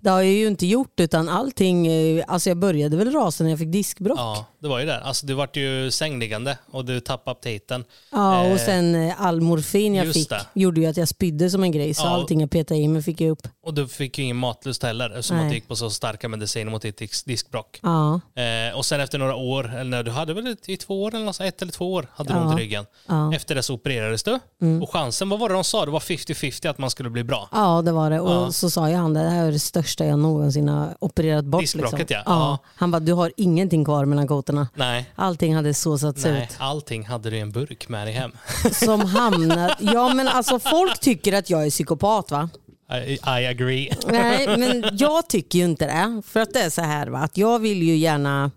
Det 0.00 0.10
har 0.10 0.22
jag 0.22 0.32
ju 0.32 0.46
inte 0.46 0.66
gjort 0.66 1.00
utan 1.00 1.28
allting, 1.28 1.86
eh, 1.86 2.24
alltså 2.28 2.50
jag 2.50 2.56
började 2.56 2.96
väl 2.96 3.12
rasa 3.12 3.44
när 3.44 3.50
jag 3.50 3.58
fick 3.58 3.72
diskbråck. 3.72 4.18
Ja, 4.18 4.34
ja 4.36 4.46
det 4.58 4.68
var 4.68 4.80
ju 4.80 4.86
det. 4.86 5.00
Alltså 5.00 5.26
du 5.26 5.34
vart 5.34 5.56
ju 5.56 5.90
sängliggande 5.90 6.58
och 6.70 6.84
du 6.84 7.00
tappade 7.00 7.30
aptiten. 7.32 7.84
och 8.12 8.18
Eh, 8.46 8.56
sen 8.56 8.94
eh, 8.94 9.22
all 9.22 9.40
morfin 9.40 9.94
jag 9.94 10.06
just 10.06 10.18
fick 10.18 10.28
det. 10.28 10.40
gjorde 10.54 10.80
ju 10.80 10.86
att 10.86 10.96
jag 10.96 11.08
spydde 11.08 11.50
som 11.50 11.62
en 11.62 11.72
grej. 11.72 11.94
Så 11.94 12.02
Ja. 12.06 12.10
allting 12.10 12.40
jag 12.40 12.50
petade 12.50 12.80
i 12.80 12.88
mig 12.88 13.02
fick 13.02 13.20
jag 13.20 13.30
upp. 13.30 13.48
Och 13.66 13.74
du 13.74 13.88
fick 13.88 14.18
ju 14.18 14.24
ingen 14.24 14.36
matlust 14.36 14.82
heller 14.82 15.10
eftersom 15.10 15.38
att 15.40 15.48
du 15.48 15.54
gick 15.54 15.68
på 15.68 15.76
så 15.76 15.90
starka 15.90 16.28
mediciner 16.28 16.70
mot 16.70 16.82
ditt 16.82 16.98
disk- 16.98 17.26
diskbråck. 17.26 17.80
Ja, 17.82 18.20
Eh, 18.36 18.76
och 18.76 18.86
sen 18.86 19.00
efter 19.00 19.18
några 19.18 19.34
år, 19.34 19.74
eller 19.74 19.84
när 19.90 20.02
du 20.02 20.10
hade 20.10 20.34
väl 20.34 20.56
i 20.66 20.76
två 20.76 21.02
år 21.02 21.14
eller 21.14 21.24
något, 21.24 21.40
ett 21.40 21.62
eller 21.62 21.72
två 21.72 21.92
år, 21.92 22.08
hade 22.14 22.32
du 22.32 22.38
Ja. 22.38 22.44
ont 22.44 22.60
i 22.60 22.62
ryggen. 22.62 22.86
Ja. 23.06 23.14
Mm. 23.14 23.32
Efter 23.32 23.54
det 23.54 23.62
så 23.62 23.74
opererades 23.74 24.22
du. 24.22 24.38
Och 24.82 24.92
chansen, 24.92 25.28
vad 25.28 25.38
var 25.40 25.48
det 25.48 25.54
de 25.54 25.64
sa? 25.64 25.84
Det 25.84 25.90
var 25.90 26.00
50-50 26.00 26.68
att 26.70 26.78
man 26.78 26.90
skulle 26.90 27.10
bli 27.10 27.24
bra. 27.24 27.48
ja 27.52 27.82
det 27.82 27.92
var 27.92 28.10
det. 28.10 28.20
Och 28.20 28.30
Ja. 28.30 28.52
så 28.52 28.70
sa 28.70 28.88
ju 28.88 28.94
han 28.96 29.14
det 29.14 29.20
här 29.20 29.46
är 29.46 29.52
det 29.52 29.58
största 29.58 30.04
jag 30.06 30.18
någonsin 30.18 30.68
har 30.68 30.96
opererat 31.00 31.44
bort. 31.44 31.60
Diskbråcket, 31.60 31.98
liksom. 31.98 32.22
ja. 32.26 32.58
Han 32.76 32.90
bara, 32.90 33.00
du 33.00 33.12
har 33.12 33.32
ingenting 33.36 33.84
kvar 33.84 34.04
mellan 34.04 34.28
kotorna. 34.28 34.68
Nej, 34.74 35.10
Allting 35.14 35.54
hade 35.56 35.74
såsats 35.74 36.24
nej, 36.24 36.42
ut. 36.42 36.56
allting 36.58 37.06
hade 37.06 37.30
du 37.30 37.36
i 37.36 37.40
en 37.40 37.52
burk 37.52 37.88
med 37.88 38.06
dig 38.06 38.14
hem. 38.14 38.32
Som 38.72 39.00
hamnar... 39.00 39.74
Ja 39.80 40.14
men 40.14 40.28
alltså 40.28 40.58
folk 40.58 41.00
tycker 41.00 41.32
att 41.32 41.50
jag 41.50 41.66
är 41.66 41.70
psykopat 41.70 42.30
va? 42.30 42.48
I, 42.92 43.12
I 43.12 43.46
agree. 43.46 43.90
Nej, 44.06 44.58
men 44.58 44.84
jag 44.92 45.28
tycker 45.28 45.58
ju 45.58 45.64
inte 45.64 45.86
det. 45.86 46.22
För 46.26 46.40
att 46.40 46.52
det 46.52 46.60
är 46.60 46.70
så 46.70 46.82
här 46.82 47.06
va, 47.06 47.18
att 47.18 47.36
jag 47.36 47.58
vill 47.58 47.82
ju 47.82 47.96
gärna... 47.96 48.50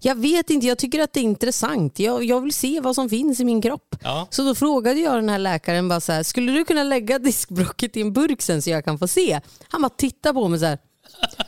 Jag 0.00 0.14
vet 0.14 0.50
inte, 0.50 0.66
jag 0.66 0.78
tycker 0.78 1.00
att 1.00 1.12
det 1.12 1.20
är 1.20 1.24
intressant. 1.24 1.98
Jag, 1.98 2.24
jag 2.24 2.40
vill 2.40 2.52
se 2.52 2.80
vad 2.80 2.94
som 2.94 3.08
finns 3.08 3.40
i 3.40 3.44
min 3.44 3.62
kropp. 3.62 3.96
Ja. 4.02 4.26
Så 4.30 4.42
då 4.42 4.54
frågade 4.54 5.00
jag 5.00 5.14
den 5.14 5.28
här 5.28 5.38
läkaren 5.38 5.88
bara 5.88 6.00
så 6.00 6.12
här, 6.12 6.22
skulle 6.22 6.52
du 6.52 6.64
kunna 6.64 6.82
lägga 6.82 7.18
diskbråcket 7.18 7.96
i 7.96 8.00
en 8.00 8.12
burk 8.12 8.42
sen 8.42 8.62
så 8.62 8.70
jag 8.70 8.84
kan 8.84 8.98
få 8.98 9.08
se? 9.08 9.40
Han 9.68 9.82
bara 9.82 9.88
tittar 9.88 10.32
på 10.32 10.48
mig 10.48 10.58
så 10.58 10.66
här. 10.66 10.78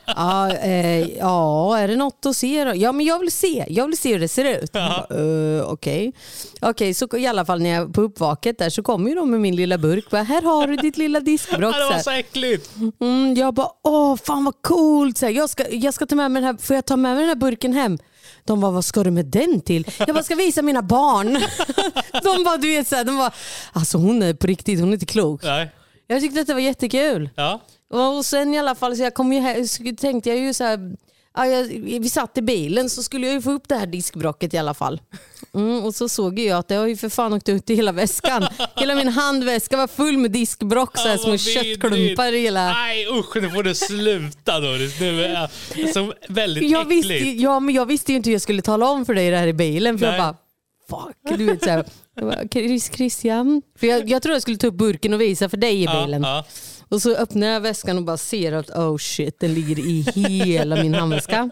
Ja, 0.06 0.50
eh, 0.52 1.08
ja, 1.18 1.78
är 1.78 1.88
det 1.88 1.96
något 1.96 2.26
att 2.26 2.37
se 2.37 2.64
då? 2.64 2.74
Ja, 2.74 2.92
men 2.92 3.06
jag 3.06 3.18
vill 3.18 3.32
se. 3.32 3.64
Jag 3.68 3.87
vill 3.87 3.98
se 3.98 4.12
hur 4.12 4.20
det 4.20 4.28
ser 4.28 4.44
ut. 4.62 4.76
"Eh, 4.76 5.70
Okej, 5.72 6.12
Okej, 6.61 6.94
så 6.94 7.16
i 7.16 7.26
alla 7.26 7.44
fall 7.44 7.61
när 7.62 7.70
jag 7.70 7.94
på 7.94 8.02
uppvaket 8.02 8.58
där 8.58 8.70
så 8.70 8.82
kommer 8.82 9.14
de 9.16 9.30
med 9.30 9.40
min 9.40 9.56
lilla 9.56 9.78
burk. 9.78 10.11
Bara, 10.11 10.22
här 10.22 10.42
har 10.42 10.66
du 10.66 10.76
ditt 10.76 10.96
lilla 10.96 11.20
diskbråck. 11.20 11.74
Det 11.78 11.85
var 11.85 11.98
så 11.98 12.11
äckligt. 12.11 12.70
Mm, 13.00 13.35
jag 13.35 13.54
bara, 13.54 13.68
åh 13.85 14.16
fan 14.16 14.44
vad 14.44 14.62
coolt. 14.62 15.18
Så 15.18 15.26
här, 15.26 15.32
jag, 15.32 15.50
ska, 15.50 15.68
jag 15.70 15.94
ska 15.94 16.06
ta 16.06 16.14
med 16.14 16.30
mig 16.30 16.42
den 16.42 16.50
här, 16.56 16.62
får 16.66 16.76
jag 16.76 16.85
ta 16.87 16.96
med 16.96 17.12
mig 17.14 17.20
den 17.20 17.28
här 17.28 17.37
burken 17.37 17.72
hem? 17.72 17.98
De 18.44 18.61
bara, 18.61 18.70
vad 18.72 18.85
ska 18.85 19.02
du 19.02 19.11
med 19.11 19.26
den 19.26 19.61
till? 19.61 19.87
Jag 19.98 20.08
bara, 20.08 20.22
ska 20.22 20.35
visa 20.35 20.62
mina 20.62 20.82
barn. 20.82 21.32
De 22.22 22.44
bara, 22.44 22.56
du 22.56 22.68
vet 22.68 22.88
så 22.88 22.96
här, 22.96 23.04
de 23.04 23.16
bara, 23.18 23.32
alltså 23.72 23.98
hon 23.98 24.22
är 24.22 24.35
på 24.35 24.46
riktigt, 24.46 24.80
hon 24.80 24.88
är 24.88 24.92
inte 24.92 25.06
klok. 25.06 25.42
Nej. 25.42 25.70
Jag 26.06 26.20
tyckte 26.20 26.40
att 26.40 26.46
det 26.46 26.54
var 26.54 26.61
jättekul. 26.61 27.30
Ja. 27.35 27.61
Och 27.92 28.24
sen 28.24 28.55
i 28.55 28.59
alla 28.59 28.74
fall, 28.74 28.96
så 28.96 29.02
jag 29.02 29.14
kom 29.14 29.33
ju 29.33 29.40
här, 29.40 29.96
tänkte 29.96 30.31
jag 30.31 30.38
ju 30.38 30.55
så 30.55 30.64
här, 30.64 30.96
ja, 31.37 31.42
vi 32.00 32.09
satt 32.09 32.38
i 32.38 32.42
bilen 32.42 32.90
så 32.90 33.02
skulle 33.02 33.26
jag 33.26 33.35
ju 33.35 33.42
få 33.42 33.50
upp 33.52 33.68
det 33.68 33.74
här 33.76 33.87
diskbrocket 33.87 34.55
i 34.55 34.59
alla 34.59 34.74
fall. 34.74 35.00
Mm, 35.55 35.85
och 35.85 35.94
så 35.94 36.09
såg 36.09 36.38
jag 36.38 36.59
att 36.59 36.68
det 36.68 36.74
har 36.74 36.87
ju 36.87 36.96
för 36.96 37.09
fan 37.09 37.33
åkt 37.33 37.48
ut 37.48 37.70
i 37.70 37.74
hela 37.74 37.92
väskan. 37.92 38.46
Hela 38.76 38.94
min 38.94 39.09
handväska 39.09 39.76
var 39.76 39.87
full 39.87 40.18
med 40.18 40.31
diskbrock, 40.31 40.98
så 40.98 41.09
här, 41.09 41.11
Ja, 41.11 41.18
små 41.18 41.37
köttklumpar 41.38 42.33
i 42.33 42.40
hela... 42.40 42.72
Nej 42.72 43.07
usch, 43.18 43.37
nu 43.37 43.50
får 43.50 43.62
du 43.62 43.74
sluta 43.74 44.61
Doris. 44.61 45.00
Nu 45.00 45.24
är 45.24 45.48
jag 45.76 45.90
så 45.94 46.12
väldigt 46.28 46.70
jag 46.70 46.83
äckligt. 46.92 47.11
visste, 47.11 47.31
ja, 47.42 47.61
men 47.61 47.74
jag 47.74 47.87
visste 47.87 48.12
ju 48.12 48.16
inte 48.16 48.28
hur 48.31 48.35
jag 48.35 48.42
skulle 48.42 48.62
tala 48.62 48.90
om 48.90 49.07
för 49.07 49.14
dig 49.14 49.31
det 49.31 49.37
här 49.37 49.46
i 49.46 49.52
bilen. 49.52 49.98
För 49.98 50.07
Nej. 50.07 50.16
jag 50.16 50.35
bara, 50.35 50.37
fuck. 51.05 51.38
Du 51.38 51.44
vet, 51.44 51.64
så 51.64 51.70
här, 51.70 51.85
jag 52.16 52.24
bara, 52.24 52.48
Chris, 52.52 52.90
Christian. 52.94 53.62
För 53.78 53.87
jag, 53.87 54.09
jag 54.11 54.22
tror 54.22 54.33
jag 54.33 54.42
skulle 54.42 54.57
ta 54.57 54.66
upp 54.66 54.74
burken 54.74 55.14
och 55.14 55.20
visa 55.20 55.48
för 55.48 55.57
dig 55.57 55.81
i 55.81 55.85
Ja, 55.85 56.05
bilen. 56.05 56.22
ja. 56.22 56.44
Och 56.92 57.02
så 57.02 57.14
öppnar 57.16 57.46
jag 57.46 57.61
väskan 57.61 57.96
och 57.96 58.05
bara 58.05 58.16
ser 58.16 58.52
att 58.52 58.70
oh 58.70 58.96
shit, 58.96 59.40
den 59.40 59.55
ligger 59.55 59.78
i 59.78 60.02
hela 60.44 60.76
min 60.76 60.94
handväska. 60.94 61.50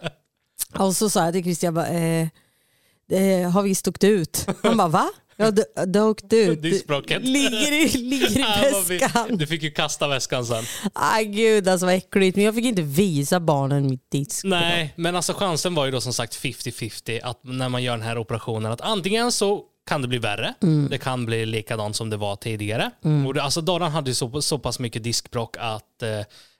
Och 0.78 0.96
så 0.96 1.10
sa 1.10 1.24
jag 1.24 1.34
till 1.34 1.42
Christian, 1.42 1.66
jag 1.66 1.74
bara, 1.74 1.88
eh, 1.88 2.28
det 3.08 3.42
har 3.42 3.62
visst 3.62 3.88
åkt 3.88 4.04
ut. 4.04 4.46
Han 4.62 4.76
bara, 4.76 4.88
va? 4.88 5.10
Ja, 5.36 5.50
det, 5.50 5.64
det 5.86 5.98
har 5.98 6.08
åkt 6.08 6.32
ut. 6.32 6.62
Diskbråcket. 6.62 7.22
Ligger 7.24 7.72
i, 7.72 7.88
ligger 7.88 8.38
i 8.38 8.98
väskan. 8.98 9.36
Du 9.36 9.46
fick 9.46 9.62
ju 9.62 9.70
kasta 9.70 10.08
väskan 10.08 10.46
sen. 10.46 10.64
Aj 10.92 11.24
gud 11.24 11.68
alltså 11.68 11.86
vad 11.86 11.94
äckligt. 11.94 12.36
Men 12.36 12.44
jag 12.44 12.54
fick 12.54 12.64
inte 12.64 12.82
visa 12.82 13.40
barnen 13.40 13.86
mitt 13.86 14.10
disk. 14.10 14.44
Nej, 14.44 14.94
men 14.96 15.16
alltså 15.16 15.32
chansen 15.32 15.74
var 15.74 15.84
ju 15.86 15.90
då 15.90 16.00
som 16.00 16.12
sagt 16.12 16.36
50-50 16.36 17.20
att 17.22 17.40
när 17.44 17.68
man 17.68 17.82
gör 17.82 17.92
den 17.92 18.06
här 18.06 18.18
operationen 18.18 18.72
att 18.72 18.80
antingen 18.80 19.32
så 19.32 19.64
kan 19.90 20.02
det 20.02 20.08
bli 20.08 20.18
värre, 20.18 20.54
det 20.90 20.98
kan 20.98 21.26
bli 21.26 21.46
likadant 21.46 21.96
som 21.96 22.10
det 22.10 22.16
var 22.16 22.36
tidigare. 22.36 22.90
Och 23.26 23.34
det, 23.34 23.42
alltså 23.42 23.60
Doran 23.60 23.90
hade 23.92 24.10
ju 24.10 24.14
så, 24.14 24.42
så 24.42 24.58
pass 24.58 24.78
mycket 24.78 25.02
diskbråck 25.04 25.56
att 25.60 26.02
eh, 26.02 26.08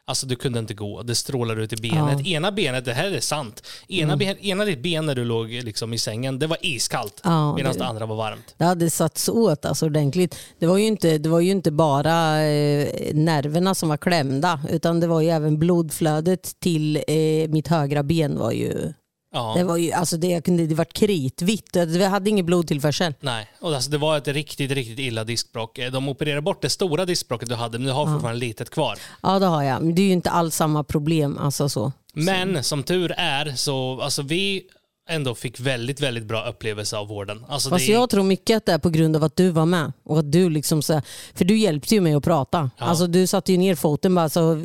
Alltså 0.05 0.27
du 0.27 0.37
kunde 0.37 0.59
inte 0.59 0.75
gå, 0.75 1.03
det 1.03 1.15
strålade 1.15 1.63
ut 1.63 1.73
i 1.73 1.77
benet. 1.77 2.27
Ena 2.27 2.53
benet, 2.53 2.85
det 2.85 2.93
här 2.95 3.11
är 3.11 3.21
sant, 3.21 3.63
ena, 3.89 4.17
ben, 4.17 4.39
ena 4.39 4.65
ditt 4.65 4.83
ben 4.83 5.07
när 5.07 5.15
du 5.15 5.25
låg 5.25 5.49
liksom 5.51 5.93
i 5.93 5.99
sängen, 5.99 6.39
det 6.39 6.47
var 6.47 6.59
iskallt. 6.63 7.21
Ja, 7.25 7.57
medan 7.57 7.73
det- 7.73 7.79
det 7.79 7.85
andra 7.87 8.07
var 8.07 8.17
varmt. 8.17 8.55
Det 8.59 8.65
hade 8.65 8.91
satts 8.91 9.29
åt 9.29 9.65
alltså 9.65 9.87
ordentligt. 9.87 10.37
Det 10.59 10.67
var 10.67 10.79
ju 10.79 10.87
inte, 10.87 11.19
det 11.19 11.29
var 11.29 11.41
ju 11.41 11.51
inte 11.51 11.71
bara 11.71 12.43
eh, 12.43 13.15
nerverna 13.15 13.75
som 13.75 13.89
var 13.89 13.97
klämda 13.97 14.61
utan 14.71 15.01
det 15.01 15.07
var 15.07 15.21
ju 15.21 15.29
även 15.31 15.59
blodflödet 15.59 16.61
till 16.61 16.97
eh, 16.97 17.49
mitt 17.49 17.69
högra 17.69 18.03
ben 18.03 18.39
var 18.39 18.53
ju... 18.53 18.93
Ja. 19.33 19.55
Det 19.57 19.65
var 19.65 19.77
ju 19.77 19.93
alltså 19.93 20.17
det, 20.17 20.45
kunde, 20.45 20.67
det 20.67 20.75
var 20.75 20.85
kritvitt. 20.85 21.73
Det 21.73 22.05
hade 22.07 22.31
ingen 22.31 22.47
blodtillförsel. 22.47 23.15
Nej, 23.21 23.47
och 23.61 23.75
alltså 23.75 23.91
det 23.91 23.99
var 23.99 24.19
ett 24.19 24.29
riktigt, 24.29 24.71
riktigt 24.71 24.99
illa 24.99 25.25
diskbråck. 25.25 25.81
De 25.93 26.09
opererade 26.09 26.43
bort 26.43 26.63
det 26.63 26.71
stora 26.71 27.05
diskbråcket 27.05 27.49
du 27.49 27.55
hade, 27.55 27.79
men 27.79 27.87
du 27.87 27.93
har 27.93 28.07
fortfarande 28.07 28.41
litet 28.41 28.71
kvar. 28.71 28.99
Ja 29.23 29.39
det 29.39 29.47
har 29.47 29.63
jag. 29.63 29.83
Men 29.83 29.95
det 29.95 30.03
är 30.03 30.07
ju 30.07 30.13
inte 30.13 30.31
alls 30.31 30.57
samma 30.57 30.85
problem. 30.85 31.39
Alltså 31.39 31.69
så. 31.69 31.93
Men 32.13 32.65
som 32.65 32.83
tur 32.83 33.13
är 33.17 33.53
så, 33.57 34.01
alltså 34.01 34.23
vi 34.23 34.63
ändå 35.11 35.35
fick 35.35 35.61
väldigt, 35.61 36.01
väldigt 36.01 36.25
bra 36.25 36.49
upplevelse 36.49 36.97
av 36.97 37.09
vården. 37.09 37.45
Alltså 37.49 37.71
Fast 37.71 37.87
det, 37.87 37.93
jag 37.93 38.11
tror 38.11 38.23
mycket 38.23 38.57
att 38.57 38.67
det 38.67 38.73
är 38.73 38.79
på 38.79 38.91
grund 38.91 39.17
av 39.17 39.25
att 39.25 39.37
du 39.37 39.51
var 39.51 39.67
med. 39.67 39.93
Och 40.05 40.19
att 40.19 40.33
du 40.33 40.51
liksom 40.51 40.83
så, 40.83 41.03
för 41.35 41.45
du 41.45 41.59
hjälpte 41.59 41.95
ju 41.95 42.01
mig 42.01 42.15
att 42.15 42.25
prata. 42.25 42.71
Alltså 42.79 43.07
du 43.07 43.27
satte 43.27 43.53
ju 43.53 43.59
ner 43.59 43.75
foten 43.75 44.15
bara 44.15 44.29
så, 44.29 44.63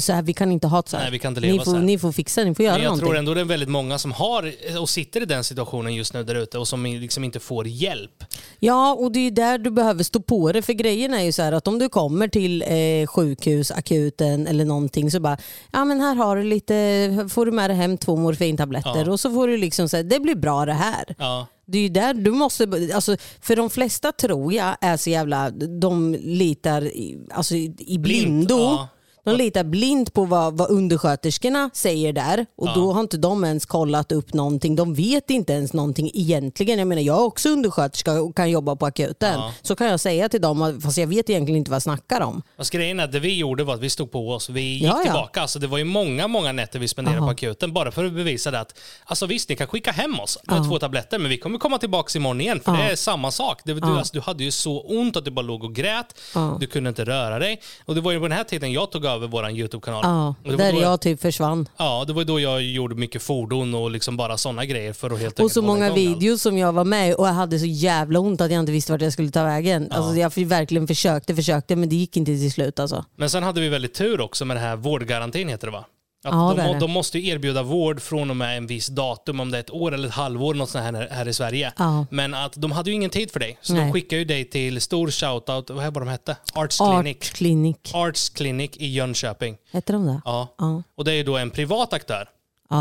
så 0.00 0.12
här, 0.12 0.22
vi 0.22 0.32
kan 0.32 0.52
inte 0.52 0.66
ha 0.66 0.82
det 0.82 0.88
så 0.88 0.96
här. 0.96 1.04
Nej, 1.04 1.12
vi 1.12 1.18
kan 1.18 1.28
inte 1.30 1.40
leva 1.40 1.52
ni, 1.52 1.58
så 1.58 1.64
får, 1.64 1.74
här. 1.74 1.82
ni 1.84 1.98
får 1.98 2.12
fixa, 2.12 2.44
ni 2.44 2.54
får 2.54 2.64
göra 2.64 2.74
men 2.74 2.82
jag 2.82 2.88
någonting. 2.88 3.06
tror 3.08 3.16
ändå 3.18 3.34
det 3.34 3.40
är 3.40 3.44
väldigt 3.44 3.68
många 3.68 3.98
som 3.98 4.12
har 4.12 4.52
och 4.80 4.88
sitter 4.88 5.22
i 5.22 5.24
den 5.24 5.44
situationen 5.44 5.94
just 5.94 6.14
nu 6.14 6.24
där 6.24 6.34
ute 6.34 6.58
och 6.58 6.68
som 6.68 6.84
liksom 6.86 7.24
inte 7.24 7.40
får 7.40 7.66
hjälp. 7.66 8.24
Ja, 8.58 8.92
och 8.94 9.12
det 9.12 9.20
är 9.26 9.30
där 9.30 9.58
du 9.58 9.70
behöver 9.70 10.04
stå 10.04 10.20
på 10.22 10.52
det. 10.52 10.62
För 10.62 10.72
grejen 10.72 11.14
är 11.14 11.22
ju 11.22 11.32
så 11.32 11.42
här 11.42 11.52
att 11.52 11.68
om 11.68 11.78
du 11.78 11.88
kommer 11.88 12.28
till 12.28 12.62
eh, 12.62 13.06
sjukhus, 13.06 13.70
akuten 13.70 14.46
eller 14.46 14.64
någonting 14.64 15.10
så 15.10 15.20
bara, 15.20 15.36
ja 15.72 15.84
men 15.84 16.00
här 16.00 16.14
har 16.14 16.36
du 16.36 16.42
lite, 16.42 17.28
får 17.30 17.46
du 17.46 17.52
med 17.52 17.70
dig 17.70 17.76
hem 17.76 17.98
två 17.98 18.16
morfintabletter 18.16 19.04
Ja. 19.06 19.10
och 19.12 19.20
så 19.20 19.30
får 19.34 19.48
du 19.48 19.56
liksom 19.56 19.71
säga, 19.88 20.02
det 20.02 20.20
blir 20.20 20.34
bra 20.34 20.66
det 20.66 20.72
här. 20.72 21.14
Ja, 21.18 21.46
Det 21.66 21.78
är 21.78 21.82
ju 21.82 21.88
där 21.88 22.14
du 22.14 22.30
måste, 22.30 22.64
alltså, 22.94 23.16
för 23.40 23.56
de 23.56 23.70
flesta 23.70 24.12
tror 24.12 24.52
jag 24.52 24.76
är 24.80 24.96
så 24.96 25.10
jävla, 25.10 25.50
de 25.50 26.14
litar 26.20 26.84
i, 26.84 27.26
alltså, 27.30 27.54
i 27.54 27.98
blindo. 27.98 28.58
Ja. 28.58 28.88
De 29.24 29.36
litar 29.36 29.64
blint 29.64 30.12
på 30.12 30.24
vad, 30.24 30.56
vad 30.56 30.70
undersköterskorna 30.70 31.70
säger 31.74 32.12
där 32.12 32.46
och 32.56 32.68
då 32.74 32.92
har 32.92 33.00
inte 33.00 33.16
de 33.16 33.44
ens 33.44 33.66
kollat 33.66 34.12
upp 34.12 34.34
någonting. 34.34 34.76
De 34.76 34.94
vet 34.94 35.30
inte 35.30 35.52
ens 35.52 35.72
någonting 35.72 36.10
egentligen. 36.14 36.78
Jag 36.78 36.88
menar 36.88 37.02
jag 37.02 37.16
är 37.16 37.22
också 37.24 37.48
undersköterska 37.48 38.12
och 38.22 38.36
kan 38.36 38.50
jobba 38.50 38.76
på 38.76 38.86
akuten. 38.86 39.40
Så 39.62 39.76
kan 39.76 39.86
jag 39.86 40.00
säga 40.00 40.28
till 40.28 40.40
dem, 40.40 40.80
fast 40.84 40.98
jag 40.98 41.06
vet 41.06 41.30
egentligen 41.30 41.56
inte 41.58 41.70
vad 41.70 41.74
jag 41.76 41.82
snackar 41.82 42.20
om. 42.20 42.42
Fast 42.56 42.70
grejen 42.70 43.00
är 43.00 43.04
att 43.04 43.12
det 43.12 43.20
vi 43.20 43.36
gjorde 43.38 43.64
var 43.64 43.74
att 43.74 43.80
vi 43.80 43.90
stod 43.90 44.10
på 44.12 44.30
oss. 44.30 44.48
Vi 44.50 44.60
gick 44.60 44.82
Ja, 44.82 44.96
ja. 44.98 45.02
tillbaka. 45.02 45.40
Alltså, 45.42 45.58
det 45.58 45.66
var 45.66 45.78
ju 45.78 45.84
många, 45.84 46.28
många 46.28 46.52
nätter 46.52 46.78
vi 46.78 46.88
spenderade 46.88 47.18
Aha. 47.18 47.26
på 47.26 47.32
akuten 47.32 47.72
bara 47.72 47.90
för 47.90 48.04
att 48.04 48.12
bevisa 48.12 48.50
det 48.50 48.60
att 48.60 48.78
alltså, 49.04 49.26
visst, 49.26 49.48
ni 49.48 49.56
kan 49.56 49.66
skicka 49.66 49.92
hem 49.92 50.20
oss 50.20 50.38
med 50.44 50.68
två 50.68 50.78
tabletter, 50.78 51.18
men 51.18 51.28
vi 51.30 51.38
kommer 51.38 51.58
komma 51.58 51.78
tillbaka 51.78 52.18
imorgon 52.18 52.40
igen 52.40 52.60
för 52.64 52.72
det 52.72 52.82
är 52.82 52.96
samma 52.96 53.30
sak. 53.30 53.60
Det, 53.64 53.72
du, 53.74 53.86
alltså, 53.86 54.14
du 54.14 54.20
hade 54.20 54.44
ju 54.44 54.50
så 54.50 54.80
ont 54.80 55.16
att 55.16 55.24
du 55.24 55.30
bara 55.30 55.46
låg 55.46 55.64
och 55.64 55.74
grät. 55.74 56.18
Du 56.60 56.66
kunde 56.66 56.88
inte 56.88 57.04
röra 57.04 57.38
dig. 57.38 57.60
Och 57.84 57.94
det 57.94 58.00
var 58.00 58.12
ju 58.12 58.18
på 58.18 58.28
den 58.28 58.36
här 58.36 58.44
tiden 58.44 58.72
jag 58.72 58.90
tog 58.90 59.06
över 59.14 59.28
vår 59.28 59.50
YouTube-kanal. 59.50 60.00
Ja, 60.04 60.34
där 60.56 60.72
då 60.72 60.80
jag 60.80 61.00
typ 61.00 61.20
försvann. 61.20 61.68
Ja, 61.76 62.04
det 62.06 62.12
var 62.12 62.24
då 62.24 62.40
jag 62.40 62.62
gjorde 62.62 62.94
mycket 62.94 63.22
fordon 63.22 63.74
och 63.74 63.90
liksom 63.90 64.16
bara 64.16 64.36
sådana 64.36 64.64
grejer 64.64 64.92
för 64.92 65.10
att 65.10 65.20
helt 65.20 65.40
Och 65.40 65.50
så 65.50 65.62
många 65.62 65.92
videos 65.92 66.42
som 66.42 66.58
jag 66.58 66.72
var 66.72 66.84
med 66.84 67.14
och 67.14 67.28
jag 67.28 67.32
hade 67.32 67.58
så 67.58 67.66
jävla 67.66 68.18
ont 68.18 68.40
att 68.40 68.50
jag 68.50 68.60
inte 68.60 68.72
visste 68.72 68.92
vart 68.92 69.02
jag 69.02 69.12
skulle 69.12 69.30
ta 69.30 69.44
vägen. 69.44 69.92
Alltså 69.92 70.14
jag 70.14 70.46
verkligen 70.46 70.86
försökte, 70.86 71.34
försökte 71.34 71.76
men 71.76 71.88
det 71.88 71.96
gick 71.96 72.16
inte 72.16 72.32
till 72.32 72.52
slut 72.52 72.80
alltså. 72.80 73.04
Men 73.16 73.30
sen 73.30 73.42
hade 73.42 73.60
vi 73.60 73.68
väldigt 73.68 73.94
tur 73.94 74.20
också 74.20 74.44
med 74.44 74.56
det 74.56 74.60
här 74.60 74.76
vårdgarantin 74.76 75.48
heter 75.48 75.66
det 75.66 75.72
va? 75.72 75.84
Att 76.24 76.32
Ja, 76.34 76.54
de, 76.72 76.78
de 76.78 76.90
måste 76.90 77.18
ju 77.18 77.28
erbjuda 77.28 77.62
vård 77.62 78.00
från 78.02 78.30
och 78.30 78.36
med 78.36 78.56
en 78.56 78.66
viss 78.66 78.86
datum, 78.86 79.40
om 79.40 79.50
det 79.50 79.58
är 79.58 79.60
ett 79.60 79.70
år 79.70 79.94
eller 79.94 80.08
ett 80.08 80.14
halvår 80.14 80.54
något 80.54 80.70
sånt 80.70 80.84
här, 80.84 81.08
här 81.10 81.28
i 81.28 81.34
Sverige. 81.34 81.72
Ja. 81.78 82.06
Men 82.10 82.34
att 82.34 82.52
de 82.56 82.72
hade 82.72 82.90
ju 82.90 82.96
ingen 82.96 83.10
tid 83.10 83.30
för 83.30 83.40
dig, 83.40 83.58
så 83.62 83.74
Nej. 83.74 83.82
de 83.84 83.92
skickade 83.92 84.18
ju 84.18 84.24
dig 84.24 84.44
till 84.50 84.80
stor 84.80 85.10
shoutout, 85.10 85.70
vad 85.70 85.94
var 85.94 86.00
de 86.00 86.08
hette? 86.08 86.36
Arts 86.54 86.78
Clinic. 86.78 87.16
Art 87.16 87.32
Clinic. 87.36 87.76
Arts 87.94 88.28
Clinic 88.28 88.70
i 88.74 88.86
Jönköping. 88.86 89.56
Heter 89.72 89.92
de 89.92 90.06
det? 90.06 90.20
Ja. 90.24 90.54
Ja. 90.58 90.82
Och 90.96 91.04
det 91.04 91.12
är 91.12 91.16
ju 91.16 91.22
då 91.22 91.36
en 91.36 91.50
privat 91.50 91.92
aktör 91.92 92.28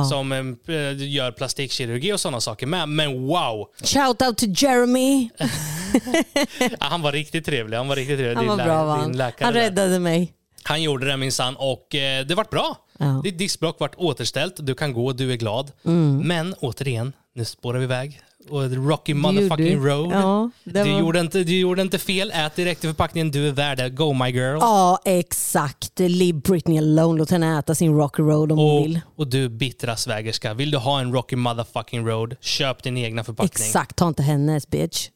som 0.09 0.31
eh, 0.31 1.07
gör 1.07 1.31
plastikkirurgi 1.31 2.13
och 2.13 2.19
sådana 2.19 2.41
saker 2.41 2.67
med. 2.67 2.89
Men 2.89 3.27
wow! 3.27 3.67
Shout 3.83 4.21
out 4.21 4.37
to 4.37 4.45
Jeremy. 4.57 5.29
Han 6.79 7.01
var 7.01 7.11
riktigt 7.11 7.45
trevlig. 7.45 7.77
Han 7.77 7.87
var 7.87 7.95
riktigt 7.95 8.17
trevlig. 8.19 8.35
Han 8.35 8.43
Din 8.43 8.49
var 8.49 8.57
lä- 8.57 8.63
bra 8.63 8.97
din 9.05 9.21
han. 9.39 9.53
räddade 9.53 9.99
mig. 9.99 10.33
Han 10.63 10.81
gjorde 10.81 11.05
det 11.07 11.17
minsann 11.17 11.55
och 11.55 11.95
eh, 11.95 12.25
det 12.25 12.35
vart 12.35 12.49
bra. 12.49 12.77
Ja. 13.01 13.21
Ditt 13.23 13.37
diskbråck 13.37 13.79
vart 13.79 13.95
återställt, 13.97 14.53
du 14.59 14.75
kan 14.75 14.93
gå, 14.93 15.13
du 15.13 15.31
är 15.31 15.35
glad. 15.37 15.71
Mm. 15.85 16.17
Men 16.27 16.53
återigen, 16.59 17.13
nu 17.35 17.45
spårar 17.45 17.77
vi 17.77 17.83
iväg. 17.83 18.19
Och 18.49 18.71
Rocky 18.71 19.13
motherfucking 19.13 19.81
du. 19.83 19.89
road. 19.89 20.11
Ja, 20.11 20.49
det 20.63 20.83
du, 20.83 20.91
var- 20.91 20.99
gjorde 20.99 21.19
inte, 21.19 21.43
du 21.43 21.59
gjorde 21.59 21.81
inte 21.81 21.99
fel, 21.99 22.31
ät 22.35 22.55
direkt 22.55 22.83
i 22.83 22.87
förpackningen, 22.87 23.31
du 23.31 23.47
är 23.47 23.51
värd 23.51 23.77
det. 23.77 23.89
Go 23.89 24.13
my 24.13 24.29
girl. 24.29 24.57
Ja, 24.61 24.99
exakt. 25.05 25.99
Leave 25.99 26.33
Britney 26.33 26.77
alone. 26.77 27.17
Låt 27.19 27.31
henne 27.31 27.59
äta 27.59 27.75
sin 27.75 27.93
Rocky 27.97 28.21
Road 28.23 28.51
om 28.51 28.57
hon 28.57 28.77
Och, 28.79 28.85
vill. 28.85 28.99
och 29.15 29.27
du 29.27 29.49
bittra 29.49 29.95
svägerska, 29.95 30.53
vill 30.53 30.71
du 30.71 30.77
ha 30.77 30.99
en 30.99 31.13
Rocky 31.13 31.35
motherfucking 31.35 32.07
road, 32.07 32.35
köp 32.41 32.83
din 32.83 32.97
egna 32.97 33.23
förpackning. 33.23 33.67
Exakt, 33.67 33.95
ta 33.95 34.07
inte 34.07 34.23
hennes 34.23 34.69
bitch. 34.69 35.09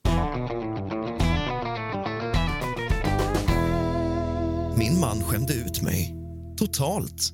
Min 4.77 4.99
man 4.99 5.23
skämde 5.23 5.53
ut 5.53 5.81
mig. 5.81 6.15
Totalt. 6.57 7.33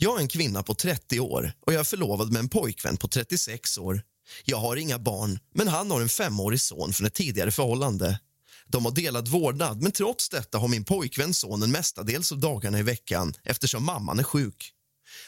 Jag 0.00 0.16
är 0.16 0.20
en 0.20 0.28
kvinna 0.28 0.62
på 0.62 0.74
30 0.74 1.20
år 1.20 1.52
och 1.66 1.72
jag 1.72 1.80
är 1.80 1.84
förlovad 1.84 2.32
med 2.32 2.40
en 2.40 2.48
pojkvän 2.48 2.96
på 2.96 3.08
36 3.08 3.78
år. 3.78 4.02
Jag 4.44 4.56
har 4.56 4.76
inga 4.76 4.98
barn, 4.98 5.38
men 5.54 5.68
han 5.68 5.90
har 5.90 6.00
en 6.00 6.08
femårig 6.08 6.60
son 6.60 6.92
från 6.92 7.06
ett 7.06 7.14
tidigare 7.14 7.50
förhållande. 7.50 8.18
De 8.66 8.84
har 8.84 8.92
delad 8.92 9.28
vårdnad, 9.28 9.82
men 9.82 9.92
trots 9.92 10.28
detta 10.28 10.58
har 10.58 10.68
min 10.68 10.84
pojkvän 10.84 11.34
sonen 11.34 11.70
mestadels 11.70 12.32
av 12.32 12.38
dagarna 12.38 12.78
i 12.78 12.82
veckan 12.82 13.34
eftersom 13.44 13.84
mamman 13.84 14.18
är 14.18 14.22
sjuk. 14.22 14.72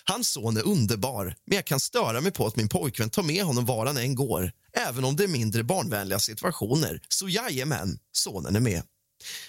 Hans 0.05 0.29
son 0.29 0.57
är 0.57 0.67
underbar, 0.67 1.37
men 1.47 1.57
jag 1.57 1.65
kan 1.65 1.81
störa 1.81 2.21
mig 2.21 2.33
på 2.33 2.47
att 2.47 2.57
min 2.57 2.69
pojkvän 2.69 3.11
tar 3.11 3.23
med 3.23 3.45
honom 3.45 3.65
var 3.65 3.87
han 3.87 3.97
än 3.97 4.15
går. 4.15 4.53
Även 4.73 5.05
om 5.05 5.17
det 5.17 5.25
är 5.25 5.29
mindre 5.29 5.65
barnvänliga 5.65 6.19
situationer, 6.19 7.03
så 7.09 7.29
jajamän, 7.29 7.99
sonen 8.13 8.57
är 8.57 8.61
med. 8.61 8.83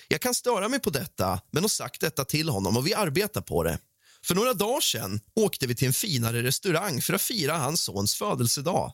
Jag 0.08 0.22
kan 0.22 0.34
störa 0.34 0.70
mig 0.70 0.80
på 0.80 0.90
detta, 0.90 1.42
men 1.52 1.64
har 1.64 1.70
sagt 1.70 2.02
detta 2.02 2.26
till 2.26 2.50
honom 2.50 2.78
och 2.78 2.88
vi 2.88 2.94
arbetar 2.94 3.42
på 3.42 3.64
det. 3.64 3.80
För 4.26 4.36
några 4.36 4.54
dagar 4.54 4.82
sedan 4.82 5.20
åkte 5.36 5.68
vi 5.68 5.76
till 5.76 5.88
en 5.88 5.94
finare 5.94 6.44
restaurang 6.44 7.02
för 7.02 7.14
att 7.14 7.22
fira 7.22 7.58
hans 7.58 7.82
sons 7.82 8.16
födelsedag. 8.16 8.94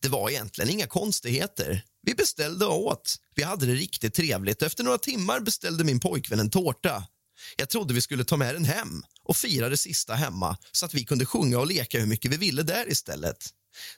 Det 0.00 0.08
var 0.08 0.30
egentligen 0.30 0.70
inga 0.70 0.86
konstigheter. 0.86 1.82
Vi 2.02 2.14
beställde 2.14 2.66
och 2.66 2.86
åt. 2.86 3.16
Vi 3.34 3.42
hade 3.42 3.66
det 3.66 3.74
riktigt 3.74 4.14
trevligt. 4.14 4.62
Efter 4.62 4.84
några 4.84 4.98
timmar 4.98 5.40
beställde 5.40 5.84
min 5.84 6.00
pojkvän 6.00 6.40
en 6.40 6.50
tårta. 6.50 7.04
Jag 7.56 7.68
trodde 7.68 7.94
vi 7.94 8.00
skulle 8.00 8.24
ta 8.24 8.36
med 8.36 8.54
den 8.54 8.64
hem 8.64 9.02
och 9.24 9.36
fira 9.36 9.68
det 9.68 9.76
sista 9.76 10.14
hemma 10.14 10.56
så 10.72 10.86
att 10.86 10.94
vi 10.94 11.04
kunde 11.04 11.26
sjunga 11.26 11.58
och 11.58 11.66
leka 11.66 11.98
hur 11.98 12.06
mycket 12.06 12.30
vi 12.30 12.36
ville 12.36 12.62
där 12.62 12.88
istället. 12.88 13.50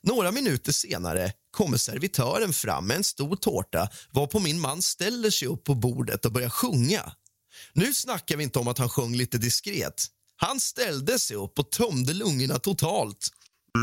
Några 0.03 0.33
minuter 0.33 0.73
senare 0.73 1.33
kommer 1.51 1.77
servitören 1.77 2.53
fram 2.53 2.87
med 2.87 2.97
en 2.97 3.05
stor 3.05 3.37
tårta 3.37 3.89
varpå 4.11 4.41
min 4.41 4.61
man 4.61 4.83
ställer 4.83 5.31
sig 5.31 5.49
upp 5.49 5.65
på 5.65 5.75
bordet 5.75 6.25
och 6.25 6.33
börjar 6.33 6.51
sjunga. 6.51 7.13
Nu 7.73 7.95
snackar 7.95 8.37
vi 8.37 8.45
inte 8.45 8.59
om 8.59 8.69
att 8.69 8.79
han 8.79 8.89
sjöng 8.89 9.17
lite 9.17 9.39
diskret. 9.39 10.07
Han 10.41 10.61
ställde 10.61 11.19
sig 11.19 11.37
upp 11.37 11.59
och 11.59 11.71
tömde 11.71 12.15
lungorna 12.15 12.59
totalt. 12.59 13.29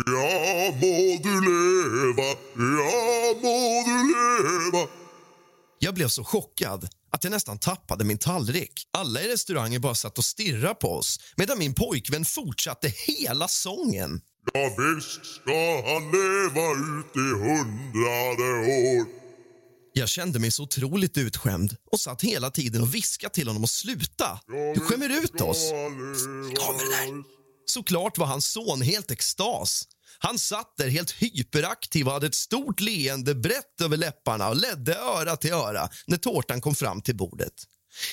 Ja 0.06 0.72
må 0.82 1.20
du 1.24 1.41
leva, 1.41 2.30
ja 2.56 3.34
må 3.41 3.84
du 3.86 3.97
leva 4.08 4.88
Jag 5.80 5.93
blev 5.93 6.08
så 6.08 6.24
chockad 6.24 6.89
att 7.12 7.24
jag 7.24 7.32
nästan 7.32 7.60
tappade 7.60 8.03
min 8.03 8.18
tallrik. 8.18 8.88
Alla 8.93 9.22
i 9.22 9.28
restaurangen 9.34 9.82
bara 9.82 9.95
satt 9.95 10.18
och 10.18 10.26
stirrade 10.26 10.76
på 10.76 10.88
oss 10.91 11.20
medan 11.36 11.60
min 11.60 11.74
pojkvän 11.74 12.26
fortsatte 12.26 12.93
hela 13.08 13.47
sången. 13.47 14.22
Ja 14.53 14.70
visst 14.78 15.26
ska 15.26 15.82
han 15.86 16.03
leva 16.12 16.72
ut 16.72 17.16
i 17.16 17.30
hundrade 17.43 18.49
år 18.68 19.25
jag 19.98 20.10
kände 20.10 20.39
mig 20.39 20.52
så 20.52 20.64
otroligt 20.64 21.18
utskämd 21.18 21.76
och 21.91 22.00
satt 22.00 22.22
hela 22.22 22.52
tiden 22.52 22.82
och 22.82 22.96
viskade 22.96 23.34
till 23.34 23.48
honom 23.48 23.64
att 23.64 23.70
sluta. 23.70 24.39
Du 24.76 24.80
skämmer 24.80 25.10
ut 25.24 25.41
oss. 25.41 25.72
Såklart 27.66 28.18
var 28.18 28.26
hans 28.26 28.52
son 28.52 28.82
helt 28.82 29.12
extas. 29.12 29.88
Han 30.20 30.39
satt 30.39 30.78
där 30.78 30.88
helt 30.88 31.12
hyperaktiv 31.12 32.08
och 32.08 32.14
hade 32.14 32.28
ett 32.28 32.36
stort 32.36 32.80
leende 32.80 33.36
brett 33.36 33.82
över 33.82 33.98
läpparna 33.98 34.50
och 34.50 34.56
ledde 34.56 34.96
öra 34.96 35.36
till 35.36 35.54
öra 35.54 35.89
när 36.08 36.18
tårtan 36.18 36.62
kom 36.62 36.76
fram 36.76 37.02
till 37.02 37.16
bordet. 37.16 37.54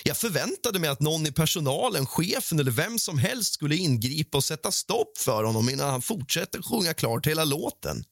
Jag 0.04 0.16
förväntade 0.16 0.78
mig 0.78 0.90
att 0.90 1.00
någon 1.00 1.26
i 1.26 1.32
personalen, 1.32 2.06
chefen 2.06 2.58
eller 2.58 2.70
vem 2.70 2.98
som 2.98 3.18
helst 3.18 3.54
skulle 3.54 3.76
ingripa 3.76 4.38
och 4.38 4.44
sätta 4.44 4.72
stopp 4.72 5.18
för 5.18 5.44
honom 5.44 5.68
innan 5.68 5.90
han 5.90 6.02
fortsätter 6.02 6.62
sjunga 6.62 6.94
klart 6.94 7.26
hela 7.26 7.44
låten. 7.44 8.04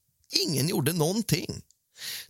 Ingen 0.46 0.68
gjorde 0.68 0.92
någonting. 0.92 1.62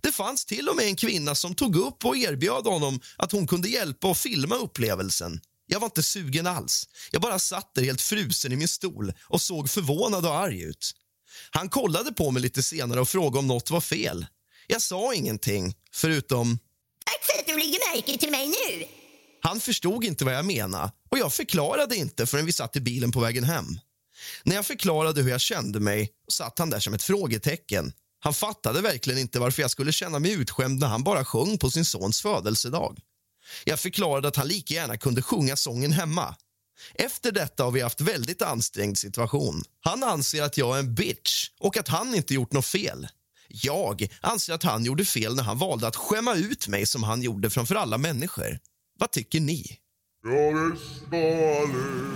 Det 0.00 0.12
fanns 0.12 0.44
till 0.44 0.68
och 0.68 0.76
med 0.76 0.84
en 0.84 0.96
kvinna 0.96 1.34
som 1.34 1.54
tog 1.54 1.76
upp 1.76 2.04
och 2.04 2.16
erbjöd 2.16 2.66
honom 2.66 3.00
att 3.16 3.32
hon 3.32 3.46
kunde 3.46 3.68
hjälpa 3.68 4.08
och 4.08 4.16
filma 4.16 4.54
upplevelsen. 4.56 5.40
Jag 5.66 5.80
var 5.80 5.86
inte 5.86 6.02
sugen 6.02 6.46
alls. 6.46 6.88
Jag 7.10 7.22
bara 7.22 7.38
satt 7.38 7.74
där 7.74 7.82
helt 7.82 8.00
frusen 8.00 8.52
i 8.52 8.56
min 8.56 8.68
stol 8.68 9.12
och 9.22 9.40
såg 9.40 9.70
förvånad 9.70 10.26
och 10.26 10.34
arg 10.34 10.62
ut. 10.62 10.92
Han 11.50 11.68
kollade 11.68 12.12
på 12.12 12.30
mig 12.30 12.42
lite 12.42 12.62
senare 12.62 13.00
och 13.00 13.08
frågade 13.08 13.38
om 13.38 13.46
något 13.46 13.70
var 13.70 13.80
fel. 13.80 14.26
Jag 14.66 14.82
sa 14.82 15.14
ingenting, 15.14 15.74
förutom... 15.92 16.58
Tack 17.04 17.24
för 17.24 17.40
att 17.40 17.46
du 17.46 17.58
lägger 17.58 17.94
märke 17.94 18.18
till 18.18 18.30
mig 18.30 18.48
nu. 18.48 18.84
Han 19.42 19.60
förstod 19.60 20.04
inte 20.04 20.24
vad 20.24 20.34
jag 20.34 20.44
menade 20.44 20.92
och 21.10 21.18
jag 21.18 21.32
förklarade 21.32 21.96
inte 21.96 22.26
förrän 22.26 22.46
vi 22.46 22.52
satt 22.52 22.76
i 22.76 22.80
bilen 22.80 23.12
på 23.12 23.20
vägen 23.20 23.44
hem. 23.44 23.66
När 24.42 24.56
jag 24.56 24.66
förklarade 24.66 25.22
hur 25.22 25.30
jag 25.30 25.40
kände 25.40 25.80
mig 25.80 26.10
satt 26.28 26.58
han 26.58 26.70
där 26.70 26.80
som 26.80 26.94
ett 26.94 27.02
frågetecken. 27.02 27.92
Han 28.20 28.34
fattade 28.34 28.80
verkligen 28.80 29.20
inte 29.20 29.38
varför 29.38 29.62
jag 29.62 29.70
skulle 29.70 29.92
känna 29.92 30.18
mig 30.18 30.32
utskämd 30.32 30.80
när 30.80 30.86
han 30.86 31.04
bara 31.04 31.24
sjöng 31.24 31.58
på 31.58 31.70
sin 31.70 31.84
sons 31.84 32.22
födelsedag. 32.22 32.98
Jag 33.64 33.80
förklarade 33.80 34.28
att 34.28 34.36
han 34.36 34.48
lika 34.48 34.74
gärna 34.74 34.96
kunde 34.96 35.22
sjunga 35.22 35.56
sången 35.56 35.92
hemma. 35.92 36.36
Efter 36.94 37.32
detta 37.32 37.64
har 37.64 37.70
vi 37.70 37.80
haft 37.80 38.00
väldigt 38.00 38.42
ansträngd 38.42 38.98
situation. 38.98 39.62
Han 39.80 40.02
anser 40.02 40.42
att 40.42 40.56
jag 40.56 40.76
är 40.76 40.80
en 40.80 40.94
bitch 40.94 41.48
och 41.58 41.76
att 41.76 41.88
han 41.88 42.14
inte 42.14 42.34
gjort 42.34 42.52
något 42.52 42.66
fel. 42.66 43.08
Jag 43.48 44.08
anser 44.20 44.54
att 44.54 44.62
han 44.62 44.84
gjorde 44.84 45.04
fel 45.04 45.36
när 45.36 45.42
han 45.42 45.58
valde 45.58 45.86
att 45.86 45.96
skämma 45.96 46.34
ut 46.34 46.68
mig 46.68 46.86
som 46.86 47.02
han 47.02 47.22
gjorde 47.22 47.50
framför 47.50 47.74
alla 47.74 47.98
människor. 47.98 48.58
Vad 48.98 49.10
tycker 49.10 49.40
ni? 49.40 49.78
Jag 50.24 50.32
är 50.32 52.09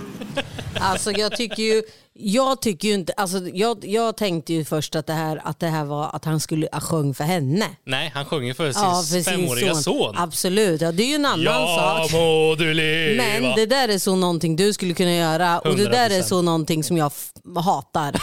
Alltså 0.79 1.11
jag 1.11 1.37
tycker 1.37 1.63
ju, 1.63 1.83
jag 2.13 2.61
tycker 2.61 2.87
ju 2.87 2.93
inte, 2.93 3.13
alltså 3.13 3.37
jag, 3.53 3.85
jag 3.85 4.17
tänkte 4.17 4.53
ju 4.53 4.65
först 4.65 4.95
att 4.95 5.07
det 5.07 5.13
här, 5.13 5.41
att 5.45 5.59
det 5.59 5.67
här 5.67 5.85
var 5.85 6.09
att 6.13 6.25
han 6.25 6.39
skulle 6.39 6.67
ha 6.71 6.79
sjung 6.79 7.13
för 7.13 7.23
henne. 7.23 7.65
Nej, 7.85 8.11
han 8.13 8.25
sjunger 8.25 8.53
för 8.53 8.71
sin 8.71 8.81
Ja, 8.83 8.91
för 9.09 9.21
sin 9.21 9.23
femåriga 9.23 9.75
son. 9.75 10.15
Absolut, 10.17 10.81
ja, 10.81 10.91
det 10.91 11.03
är 11.03 11.07
ju 11.07 11.15
en 11.15 11.25
annan 11.25 11.41
Ja 11.43 12.05
sak. 12.07 12.11
må 12.13 12.55
du 12.57 12.73
leva. 12.73 13.23
Men 13.23 13.55
det 13.55 13.65
där 13.65 13.89
är 13.89 13.97
så 13.97 14.15
någonting 14.15 14.55
du 14.55 14.73
skulle 14.73 14.93
kunna 14.93 15.13
göra 15.15 15.59
och 15.59 15.75
det 15.77 15.85
där 15.85 16.09
är 16.09 16.19
100%. 16.21 16.23
så 16.23 16.41
någonting 16.41 16.83
som 16.83 16.97
jag 16.97 17.07
f- 17.15 17.31
hatar. 17.65 18.15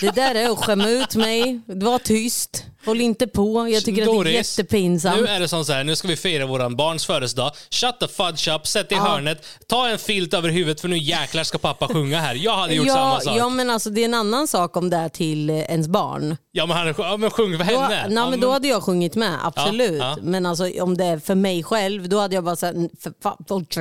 Det 0.00 0.10
där 0.14 0.34
är 0.34 0.50
att 0.50 0.58
skämma 0.58 0.88
ut 0.88 1.14
mig, 1.16 1.60
var 1.66 1.98
tyst. 1.98 2.64
Håll 2.84 3.00
inte 3.00 3.26
på. 3.26 3.68
Jag 3.68 3.84
tycker 3.84 4.02
att 4.02 4.06
det 4.08 4.12
är 4.12 4.14
Doris, 4.16 4.58
jättepinsamt. 4.58 5.20
Nu 5.20 5.26
är 5.26 5.40
det 5.40 5.48
som 5.48 5.64
så 5.64 5.72
här, 5.72 5.84
nu 5.84 5.96
ska 5.96 6.08
vi 6.08 6.16
fira 6.16 6.46
våran 6.46 6.76
barns 6.76 7.06
födelsedag. 7.06 7.52
Shut 7.70 8.00
the 8.00 8.08
fudge 8.08 8.48
up, 8.48 8.66
sätt 8.66 8.92
i 8.92 8.94
Ja. 8.94 9.00
hörnet, 9.00 9.44
ta 9.66 9.88
en 9.88 9.98
filt 9.98 10.34
över 10.34 10.48
huvudet 10.48 10.80
för 10.80 10.88
nu 10.88 10.98
jäklar 10.98 11.44
ska 11.44 11.58
pappa 11.58 11.88
sjunga 11.88 12.20
här. 12.20 12.34
Jag 12.34 12.56
hade 12.56 12.74
gjort 12.74 12.86
samma 12.88 13.14
Ja, 13.14 13.20
sak. 13.20 13.34
ja 13.38 13.48
men 13.48 13.70
alltså 13.70 13.90
det 13.90 14.00
är 14.00 14.04
en 14.04 14.14
annan 14.14 14.48
sak 14.48 14.76
om 14.76 14.90
det 14.90 14.96
är 14.96 15.08
till 15.08 15.50
eh, 15.50 15.56
ens 15.58 15.88
barn. 15.88 16.36
Ja 16.52 16.66
men, 16.66 16.76
han, 16.76 16.94
ja, 16.98 17.16
men 17.16 17.30
sjung 17.30 17.58
för 17.58 17.64
Då, 17.64 17.78
henne. 17.80 17.88
nej, 18.08 18.14
ja, 18.16 18.30
men 18.30 18.40
då 18.40 18.50
hade 18.50 18.68
jag 18.68 18.82
sjungit 18.82 19.14
med, 19.14 19.38
absolut. 19.42 20.02
Men 20.22 20.46
alltså, 20.46 20.82
om 20.82 20.96
det 20.96 21.04
är 21.04 21.18
för 21.18 21.34
mig 21.34 21.62
själv, 21.62 22.08
då 22.08 22.18
hade 22.18 22.34
jag 22.34 22.44
bara 22.44 22.56
såhär, 22.56 22.74
för 23.02 23.12
fan, 23.22 23.44
folk. 23.48 23.74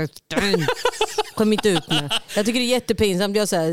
Kom 1.35 1.53
inte 1.53 1.69
ut 1.69 1.87
med. 1.89 2.13
Jag 2.35 2.45
tycker 2.45 2.59
det 2.59 2.65
är 2.65 2.69
jättepinsamt. 2.69 3.35
Jag, 3.37 3.49
så 3.49 3.55
här, 3.55 3.71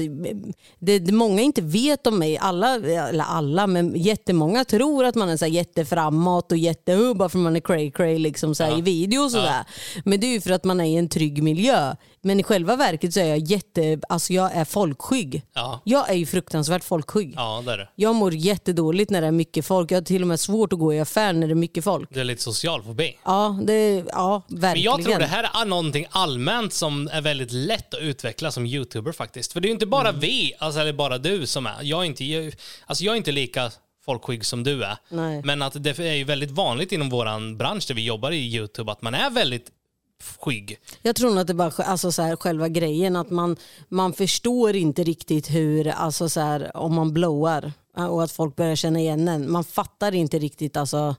det, 0.79 0.99
det 0.99 1.13
många 1.13 1.43
inte 1.43 1.63
vet 1.63 2.07
om 2.07 2.19
mig, 2.19 2.39
alla, 2.39 2.75
eller 2.75 3.25
alla, 3.25 3.67
men 3.67 3.97
jättemånga 3.97 4.65
tror 4.65 5.05
att 5.05 5.15
man 5.17 5.29
är 5.29 5.37
så 5.37 5.47
jätteframåt 5.47 6.53
och 6.53 6.59
jätte, 6.59 7.13
bara 7.17 7.29
för 7.29 7.39
att 7.39 7.43
man 7.45 7.57
är 7.57 7.61
cray 7.61 7.91
cray 7.91 8.19
liksom, 8.19 8.55
så 8.55 8.65
här, 8.65 8.79
i 8.79 8.81
video 8.81 9.21
och 9.23 9.31
sådär. 9.31 9.65
Men 10.05 10.21
det 10.21 10.27
är 10.27 10.33
ju 10.33 10.41
för 10.41 10.51
att 10.51 10.65
man 10.65 10.81
är 10.81 10.85
i 10.85 10.97
en 10.97 11.09
trygg 11.09 11.43
miljö. 11.43 11.95
Men 12.23 12.41
i 12.41 12.43
själva 12.43 12.77
verket 12.77 13.15
så 13.15 13.21
är 13.21 13.25
jag 13.25 13.39
jätte, 13.39 14.01
alltså 14.09 14.33
jag 14.33 14.53
är 14.53 14.65
folkskygg. 14.65 15.43
Ja. 15.55 15.81
Jag 15.85 16.11
är 16.11 16.15
ju 16.15 16.27
fruktansvärt 16.27 16.85
folkskygg. 16.85 17.33
ja, 17.37 17.63
det 17.67 17.73
är 17.73 17.79
det. 17.79 17.89
Jag 17.95 18.15
mår 18.15 18.35
jättedåligt 18.35 19.11
när 19.11 19.21
det 19.21 19.27
är 19.27 19.31
mycket 19.33 19.67
folk. 19.67 19.91
Jag 19.93 19.97
har 19.97 20.03
till 20.03 20.23
och 20.23 20.29
med 20.29 20.41
svårt 20.41 20.73
att 20.73 20.79
gå 20.79 20.95
i 20.95 21.01
affär 21.01 21.33
när 21.33 21.47
det 21.47 21.53
är 21.53 21.55
mycket 21.55 21.85
folk. 21.85 22.09
Det 22.13 22.21
är 22.21 22.25
lite 22.25 22.43
social 22.43 22.83
fobi. 22.83 23.19
Ja, 23.25 23.59
det, 23.67 24.05
ja 24.13 24.43
Men 24.49 24.61
verkligen. 24.61 24.85
jag 24.93 25.03
tror 25.05 25.19
det 25.19 25.27
här 25.27 25.63
är 25.63 25.65
någonting 25.65 26.07
allmänt 26.11 26.73
som 26.73 27.09
är 27.13 27.21
väldigt 27.21 27.53
lätt 27.53 27.95
att 27.95 28.01
utveckla 28.01 28.51
som 28.51 28.67
youtuber 28.67 29.13
faktiskt. 29.13 29.53
För 29.53 29.61
det 29.61 29.67
är 29.67 29.69
ju 29.69 29.75
inte 29.75 29.87
bara 29.87 30.09
Mm. 30.09 30.21
vi, 30.21 30.53
alltså, 30.59 30.81
eller 30.81 30.93
bara 30.93 31.19
du 31.19 31.47
som 31.47 31.67
är. 31.67 31.75
Jag 31.83 32.01
är 32.01 32.05
inte, 32.05 32.25
jag, 32.25 32.55
alltså, 32.87 33.05
jag 33.05 33.13
är 33.13 33.17
inte 33.17 33.33
lika 33.33 33.71
folkskygg 34.07 34.45
som 34.47 34.63
du 34.65 34.85
är. 34.85 34.97
Nej. 35.09 35.43
Men 35.45 35.63
att 35.63 35.83
det 35.85 35.99
är 35.99 36.15
ju 36.15 36.25
väldigt 36.25 36.51
vanligt 36.51 36.93
inom 36.93 37.09
våran 37.11 37.57
bransch 37.57 37.85
där 37.89 37.95
vi 37.95 38.05
jobbar 38.05 38.31
i 38.31 38.57
YouTube 38.57 38.93
att 38.93 39.03
man 39.03 39.15
är 39.15 39.31
väldigt 39.31 39.71
skygg. 40.41 40.79
Jag 41.03 41.17
tror 41.17 41.31
nog 41.31 41.39
att 41.39 41.47
det 41.47 41.55
bara 41.55 41.71
alltså 41.85 42.13
så 42.13 42.23
här, 42.23 42.37
själva 42.37 42.69
grejen 42.69 43.17
att 43.17 43.31
man, 43.31 43.57
man 43.89 44.13
förstår 44.13 44.77
inte 44.77 45.05
riktigt 45.05 45.51
hur, 45.51 45.89
alltså 45.89 46.29
så 46.29 46.41
här, 46.41 46.77
om 46.77 46.95
man 46.95 47.13
blowar 47.13 47.73
eh, 47.97 48.07
och 48.07 48.23
att 48.25 48.33
folk 48.33 48.57
börjar 48.57 48.77
känna 48.77 48.99
igen 49.01 49.29
en. 49.29 49.51
Man 49.53 49.65
fattar 49.65 50.15
inte 50.15 50.39
riktigt 50.39 50.77
alltså. 50.77 51.17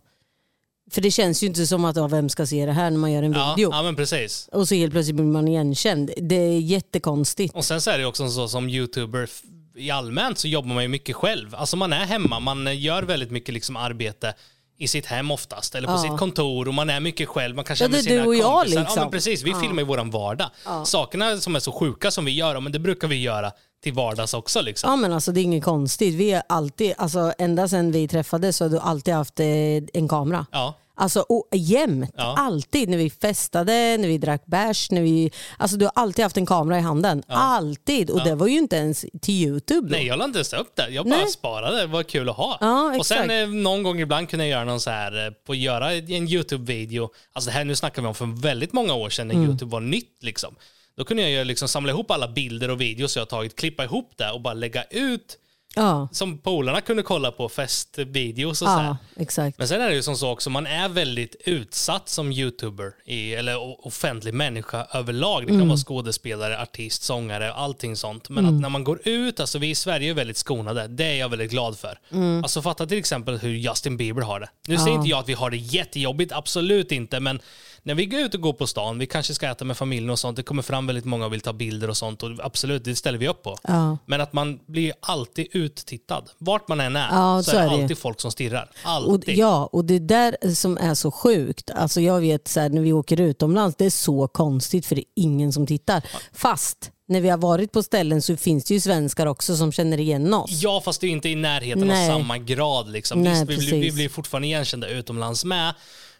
För 0.91 1.01
det 1.01 1.11
känns 1.11 1.43
ju 1.43 1.47
inte 1.47 1.67
som 1.67 1.85
att 1.85 1.95
ja, 1.95 2.07
vem 2.07 2.29
ska 2.29 2.45
se 2.45 2.65
det 2.65 2.71
här 2.71 2.89
när 2.91 2.97
man 2.97 3.11
gör 3.11 3.23
en 3.23 3.33
Ja, 3.33 3.53
video. 3.57 3.69
ja 3.71 3.83
men 3.83 3.95
precis. 3.95 4.49
Och 4.51 4.67
så 4.67 4.75
helt 4.75 4.91
plötsligt 4.93 5.15
blir 5.15 5.25
man 5.25 5.47
igenkänd. 5.47 6.11
Det 6.17 6.35
är 6.35 6.59
jättekonstigt. 6.59 7.55
Och 7.55 7.65
sen 7.65 7.81
så 7.81 7.91
är 7.91 7.97
det 7.97 8.05
också 8.05 8.29
så 8.29 8.47
som 8.47 8.69
youtuber 8.69 9.29
i 9.77 9.91
allmänt 9.91 10.37
så 10.37 10.47
jobbar 10.47 10.73
man 10.73 10.83
ju 10.83 10.89
mycket 10.89 11.15
själv. 11.15 11.55
Alltså 11.55 11.77
man 11.77 11.93
är 11.93 12.05
hemma, 12.05 12.39
man 12.39 12.77
gör 12.79 13.03
väldigt 13.03 13.31
mycket 13.31 13.53
liksom 13.53 13.75
arbete 13.75 14.33
i 14.79 14.87
sitt 14.87 15.05
hem 15.05 15.31
oftast, 15.31 15.75
eller 15.75 15.87
på 15.87 15.93
Ja. 15.93 15.97
sitt 15.97 16.17
kontor 16.17 16.67
och 16.67 16.73
man 16.73 16.89
är 16.89 16.99
mycket 16.99 17.29
själv. 17.29 17.55
Man 17.55 17.65
kanske 17.65 17.85
Ja, 17.85 17.89
är 17.89 17.91
med 17.91 18.03
sina 18.03 18.21
du 18.21 18.27
och 18.27 18.35
jag, 18.35 18.53
kompisar. 18.53 18.79
Ja 18.79 18.83
liksom. 18.83 19.01
men 19.01 19.11
precis, 19.11 19.43
vi 19.43 19.53
filmar 19.53 19.81
ju 19.81 19.87
våran 19.87 20.09
vardag. 20.09 20.49
Sakerna 20.85 21.37
som 21.37 21.55
är 21.55 21.59
så 21.59 21.71
sjuka 21.71 22.11
som 22.11 22.25
vi 22.25 22.31
gör, 22.31 22.53
ja, 22.53 22.59
men 22.59 22.71
det 22.71 22.79
brukar 22.79 23.07
vi 23.07 23.15
göra 23.21 23.51
till 23.83 23.93
vardags 23.93 24.33
också 24.33 24.61
liksom. 24.61 24.89
Ja 24.89 24.95
men 24.95 25.13
alltså 25.13 25.31
det 25.31 25.39
är 25.39 25.43
inget 25.43 25.63
konstigt. 25.63 26.15
Vi 26.15 26.31
är 26.31 26.43
alltid, 26.49 26.93
alltså 26.97 27.33
ända 27.37 27.67
sedan 27.67 27.91
vi 27.91 28.07
träffades 28.07 28.57
så 28.57 28.65
har 28.65 28.69
du 28.69 28.79
alltid 28.79 29.13
haft 29.13 29.39
eh, 29.39 29.45
en 29.93 30.07
kamera. 30.09 30.45
Ja. 30.51 30.73
Alltså 30.99 31.19
och, 31.19 31.47
jämt, 31.55 32.11
Ja. 32.17 32.35
alltid. 32.37 32.89
När 32.89 32.97
vi 32.97 33.09
festade, 33.09 33.97
när 33.99 34.07
vi 34.07 34.17
drack 34.17 34.45
bärs, 34.45 34.91
när 34.91 35.01
vi... 35.01 35.31
Alltså 35.57 35.77
du 35.77 35.85
har 35.85 35.91
alltid 35.95 36.23
haft 36.23 36.37
en 36.37 36.45
kamera 36.45 36.77
i 36.77 36.81
handen. 36.81 37.23
Alltid. 37.27 38.09
Och 38.09 38.23
det 38.23 38.35
var 38.35 38.47
ju 38.47 38.57
inte 38.57 38.75
ens 38.75 39.05
till 39.21 39.33
YouTube. 39.33 39.87
då. 39.87 39.91
Nej, 39.91 40.05
jag 40.07 40.19
la 40.19 40.25
inte 40.25 40.37
ens 40.37 40.53
upp 40.53 40.75
det. 40.75 40.89
Jag 40.89 41.05
bara 41.05 41.15
Nej. 41.17 41.27
sparade. 41.27 41.79
Det 41.81 41.87
var 41.87 42.03
kul 42.03 42.29
att 42.29 42.35
ha. 42.35 42.57
Ja, 42.61 42.95
och 42.97 43.05
sen 43.05 43.29
eh, 43.31 43.47
någon 43.47 43.83
gång 43.83 43.99
ibland 43.99 44.29
kunde 44.29 44.45
jag 44.45 44.51
göra 44.51 44.65
någon 44.65 44.79
så 44.81 44.89
här, 44.89 45.25
eh, 45.27 45.31
på 45.45 45.55
göra 45.55 45.93
en 45.93 46.27
YouTube-video. 46.27 47.09
Alltså 47.33 47.49
det 47.49 47.53
här 47.53 47.65
nu 47.65 47.75
snackar 47.75 48.01
vi 48.01 48.07
om 48.07 48.15
för 48.15 48.41
väldigt 48.41 48.73
många 48.73 48.93
år 48.93 49.09
sedan 49.09 49.27
när 49.27 49.35
Mm. 49.35 49.49
YouTube 49.49 49.71
var 49.71 49.79
nytt 49.79 50.17
liksom. 50.23 50.55
Då 50.97 51.03
kunde 51.03 51.29
jag 51.29 51.47
liksom 51.47 51.67
samla 51.67 51.91
ihop 51.91 52.11
alla 52.11 52.27
bilder 52.27 52.69
och 52.71 52.81
videos 52.81 53.15
jag 53.17 53.29
tagit, 53.29 53.55
klippa 53.55 53.83
ihop 53.83 54.11
det 54.15 54.31
och 54.31 54.41
bara 54.41 54.53
lägga 54.53 54.83
ut 54.83 55.37
Ja, 55.77 56.07
som 56.11 56.37
polarna 56.37 56.81
kunde 56.81 57.03
kolla 57.03 57.31
på 57.31 57.49
festvideos 57.49 58.61
och 58.61 58.67
så 58.67 58.73
ja 58.73 58.97
exakt. 59.19 59.57
Men 59.57 59.67
sen 59.67 59.81
är 59.81 59.89
det 59.89 59.95
ju 59.95 60.01
som 60.03 60.15
så 60.17 60.29
också, 60.31 60.49
man 60.49 60.67
är 60.67 60.89
väldigt 60.89 61.35
utsatt 61.45 62.09
som 62.09 62.31
youtuber, 62.31 62.91
i, 63.05 63.33
eller 63.33 63.87
offentlig 63.87 64.33
människa 64.33 64.87
överlag. 64.93 65.41
Det 65.41 65.47
kan 65.47 65.55
Mm. 65.55 65.67
vara 65.67 65.77
skådespelare, 65.77 66.61
artist, 66.61 67.03
sångare, 67.03 67.53
allting 67.53 67.95
sånt. 67.95 68.29
Men 68.29 68.45
att 68.45 68.53
när 68.61 68.69
man 68.69 68.83
går 68.83 68.99
ut, 69.07 69.39
alltså 69.39 69.59
vi 69.59 69.69
i 69.69 69.75
Sverige 69.75 70.09
är 70.09 70.13
väldigt 70.13 70.37
skonade, 70.37 70.87
det 70.87 71.03
är 71.05 71.15
jag 71.15 71.29
väldigt 71.29 71.51
glad 71.51 71.77
för. 71.79 71.99
Mm. 72.11 72.43
Alltså 72.43 72.61
fatta 72.61 72.85
till 72.85 72.97
exempel 72.97 73.37
hur 73.37 73.49
Justin 73.55 73.97
Bieber 73.97 74.21
har 74.21 74.39
det. 74.39 74.49
Nu 74.67 74.77
säger 74.77 74.95
inte 74.95 75.09
jag 75.09 75.19
att 75.19 75.29
vi 75.29 75.33
har 75.33 75.49
det 75.49 75.57
jättejobbigt, 75.57 76.31
absolut 76.31 76.91
inte, 76.91 77.19
men 77.19 77.39
när 77.87 77.95
vi 77.95 78.05
går 78.05 78.19
ut 78.19 78.33
och 78.33 78.41
går 78.41 78.53
på 78.53 78.67
stan, 78.67 78.99
vi 78.99 79.05
kanske 79.05 79.33
ska 79.33 79.47
äta 79.47 79.65
med 79.65 79.77
familjen 79.77 80.09
och 80.09 80.19
sånt, 80.19 80.35
det 80.37 80.43
kommer 80.43 80.61
fram 80.61 80.87
väldigt 80.87 81.05
många 81.05 81.25
och 81.25 81.33
vill 81.33 81.41
ta 81.41 81.53
bilder 81.53 81.89
och 81.89 81.97
sånt 81.97 82.23
och 82.23 82.31
absolut, 82.43 82.83
det 82.83 82.95
ställer 82.95 83.17
vi 83.17 83.27
upp 83.27 83.43
på. 83.43 83.57
Ja. 83.63 83.97
Men 84.05 84.21
att 84.21 84.33
man 84.33 84.59
blir 84.65 84.93
alltid 84.99 85.47
uttittad. 85.51 86.23
Vart 86.37 86.67
man 86.67 86.79
än 86.79 86.95
är 86.95 87.07
Ja, 87.11 87.43
så, 87.43 87.51
så 87.51 87.57
är 87.57 87.63
det 87.63 87.69
alltid 87.69 87.97
folk 87.97 88.21
som 88.21 88.31
stirrar. 88.31 88.69
Och, 88.83 88.89
Alltid. 88.89 89.37
ja, 89.37 89.69
och 89.71 89.85
det 89.85 89.99
där 89.99 90.53
som 90.53 90.77
är 90.77 90.93
så 90.95 91.11
sjukt. 91.11 91.69
Alltså 91.69 92.01
jag 92.01 92.19
vet 92.19 92.47
så 92.47 92.59
här, 92.59 92.69
när 92.69 92.81
vi 92.81 92.93
åker 92.93 93.21
utomlands, 93.21 93.75
det 93.77 93.85
är 93.85 93.89
så 93.89 94.27
konstigt 94.27 94.85
för 94.85 94.95
det 94.95 95.01
är 95.01 95.23
ingen 95.23 95.53
som 95.53 95.67
tittar. 95.67 96.03
Fast 96.33 96.91
när 97.07 97.21
vi 97.21 97.29
har 97.29 97.37
varit 97.37 97.71
på 97.71 97.83
ställen 97.83 98.21
så 98.21 98.37
finns 98.37 98.65
det 98.65 98.73
ju 98.73 98.79
svenskar 98.79 99.25
också 99.25 99.55
som 99.57 99.71
känner 99.71 99.99
igen 99.99 100.33
oss. 100.33 100.51
Ja, 100.51 100.81
fast 100.85 101.01
det 101.01 101.07
är 101.07 101.11
inte 101.11 101.29
i 101.29 101.35
närheten 101.35 101.87
Nej. 101.87 102.09
av 102.09 102.17
samma 102.17 102.37
grad. 102.37 102.91
Liksom. 102.91 103.21
Nej, 103.21 103.45
Visst, 103.45 103.61
vi, 103.61 103.67
blir, 103.67 103.81
vi 103.81 103.91
blir 103.91 104.09
fortfarande 104.09 104.47
igenkända 104.47 104.87
utomlands 104.87 105.45
med. 105.45 105.73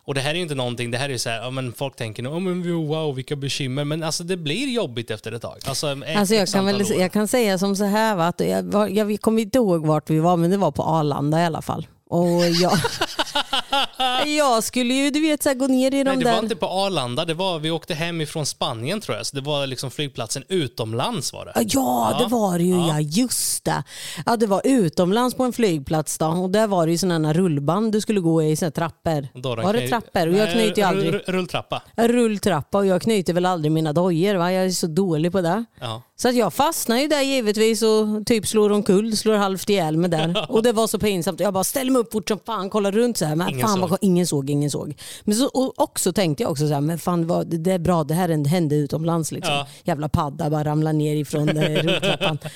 Och 0.08 0.14
det 0.14 0.22
här 0.22 0.30
är 0.30 0.36
ju 0.36 0.42
inte 0.42 0.56
någonting, 0.56 0.92
det 0.92 0.98
här 0.98 1.06
är 1.06 1.10
ju 1.10 1.20
så 1.20 1.30
här, 1.30 1.42
ja, 1.42 1.50
men 1.50 1.74
folk 1.74 1.96
tänker 1.96 2.24
nu, 2.24 2.30
oh, 2.30 2.40
men 2.40 2.88
wow, 2.88 3.16
vilka 3.16 3.36
bekymmer. 3.36 3.84
Men 3.84 4.04
alltså 4.04 4.24
det 4.24 4.38
blir 4.38 4.68
jobbigt 4.68 5.12
efter 5.12 5.32
ett 5.32 5.42
tag. 5.42 5.58
Alltså, 5.66 5.92
ett, 5.92 6.18
Alltså 6.18 6.36
jag, 6.36 6.48
kan 6.48 6.66
väl, 6.66 6.82
år. 6.82 6.94
jag 6.94 7.12
kan 7.12 7.28
säga 7.28 7.58
som 7.58 7.76
så 7.76 7.84
här, 7.84 8.16
va, 8.16 8.28
att 8.28 8.40
jag, 8.40 8.64
var, 8.64 8.88
jag 8.88 9.22
kommer 9.22 9.42
inte 9.42 9.58
ihåg 9.58 9.86
vart 9.86 10.10
vi 10.10 10.20
var 10.20 10.38
men 10.38 10.52
det 10.52 10.58
var 10.58 10.72
på 10.72 10.84
Arlanda 10.84 11.42
i 11.42 11.46
alla 11.46 11.62
fall. 11.62 11.88
Och 12.10 12.50
jag, 12.50 12.72
jag 14.38 14.64
skulle 14.64 14.94
ju 14.94 15.10
du 15.10 15.22
vet, 15.22 15.44
så 15.44 15.50
här, 15.50 15.56
gå 15.56 15.68
ner 15.68 15.94
i 15.94 16.04
de 16.04 16.04
Nej, 16.04 16.18
det 16.18 16.24
där... 16.24 16.32
var 16.32 16.44
inte 16.44 16.56
på 16.56 16.66
Arlanda, 16.68 17.26
det 17.26 17.34
var, 17.34 17.60
vi 17.60 17.72
åkte 17.72 17.94
hem 17.94 18.22
ifrån 18.22 18.46
Spanien 18.46 19.02
tror 19.02 19.18
jag. 19.18 19.26
Så 19.26 19.36
det 19.36 19.42
var 19.42 19.68
liksom 19.68 19.92
flygplatsen 19.92 20.44
utomlands 20.50 21.34
var 21.34 21.46
det. 21.46 21.54
Ja, 21.56 22.16
det 22.20 22.26
var 22.26 22.58
det 22.58 22.64
ju 22.64 22.88
ja. 22.88 23.00
just 23.00 23.64
det. 23.66 23.84
Ja, 24.26 24.38
det 24.38 24.48
var 24.48 24.62
utomlands 24.64 25.36
på 25.36 25.44
en 25.44 25.54
flygplats 25.54 26.18
då, 26.18 26.26
och 26.26 26.50
där 26.50 26.68
var 26.68 26.86
det 26.86 26.92
ju 26.92 26.98
sådana 26.98 27.34
rullband 27.34 27.92
du 27.92 28.02
skulle 28.02 28.20
gå 28.20 28.44
i, 28.44 28.56
här 28.62 28.70
trappor. 28.70 29.28
Då 29.34 29.56
Var 29.56 29.74
det 29.74 29.80
knö- 29.80 29.90
trappor? 29.90 30.28
Och 30.28 30.38
jag 30.38 30.52
knöt 30.52 30.78
ju 30.78 30.82
aldrig... 30.82 31.14
rull- 31.14 31.24
Rulltrappa. 31.28 31.82
Rulltrappa 31.96 32.78
och 32.78 32.86
jag 32.86 33.02
knyter 33.02 33.34
väl 33.34 33.46
aldrig 33.46 33.72
mina 33.72 33.94
dojor. 33.94 34.36
Va? 34.36 34.52
Jag 34.52 34.66
är 34.66 34.70
så 34.70 34.88
dålig 34.88 35.32
på 35.32 35.42
det. 35.42 35.66
Ja. 35.80 36.02
Så 36.16 36.30
att 36.30 36.36
jag 36.36 36.54
fastnade 36.54 37.02
ju 37.02 37.08
där 37.08 37.22
givetvis 37.22 37.82
och 37.82 38.26
typ 38.26 38.48
slår 38.48 38.72
omkull, 38.72 39.18
slår 39.18 39.36
halvt 39.36 39.70
ihjäl 39.70 39.98
mig 39.98 40.10
där. 40.10 40.46
Och 40.52 40.64
det 40.64 40.72
var 40.72 40.88
så 40.88 41.00
pinsamt. 41.00 41.40
Jag 41.40 41.54
bara 41.54 41.64
ställer 41.64 41.92
mig 41.92 42.00
upp 42.00 42.12
fort 42.12 42.28
som 42.28 42.40
fan, 42.46 42.70
kollar 42.70 42.92
runt 42.92 43.18
så 43.18 43.26
här. 43.26 43.36
Men 43.36 43.57
Ingen 43.58 43.68
fan, 43.68 43.80
såg. 43.80 43.90
Vad, 43.90 44.00
ingen 44.02 44.28
såg, 44.28 44.50
ingen 44.50 44.72
såg. 44.72 44.94
Men 45.24 45.36
så, 45.36 45.46
och 45.48 45.74
också 45.82 46.14
tänkte 46.14 46.44
jag 46.44 46.52
också 46.52 46.68
så 46.68 46.74
här, 46.74 46.82
men 46.82 47.00
fan 47.00 47.28
vad, 47.28 47.48
det 47.48 47.72
är 47.72 47.80
bra, 47.80 48.04
det 48.04 48.14
här 48.14 48.48
hände 48.48 48.76
utomlands 48.76 49.32
liksom. 49.32 49.54
Ja. 49.54 49.68
Jävla 49.84 50.10
padda 50.10 50.50
bara 50.50 50.64
ramlar 50.64 50.94
ner 50.94 51.16
ifrån 51.16 51.50
eh, 51.50 51.84
rulltrappan. 51.84 52.38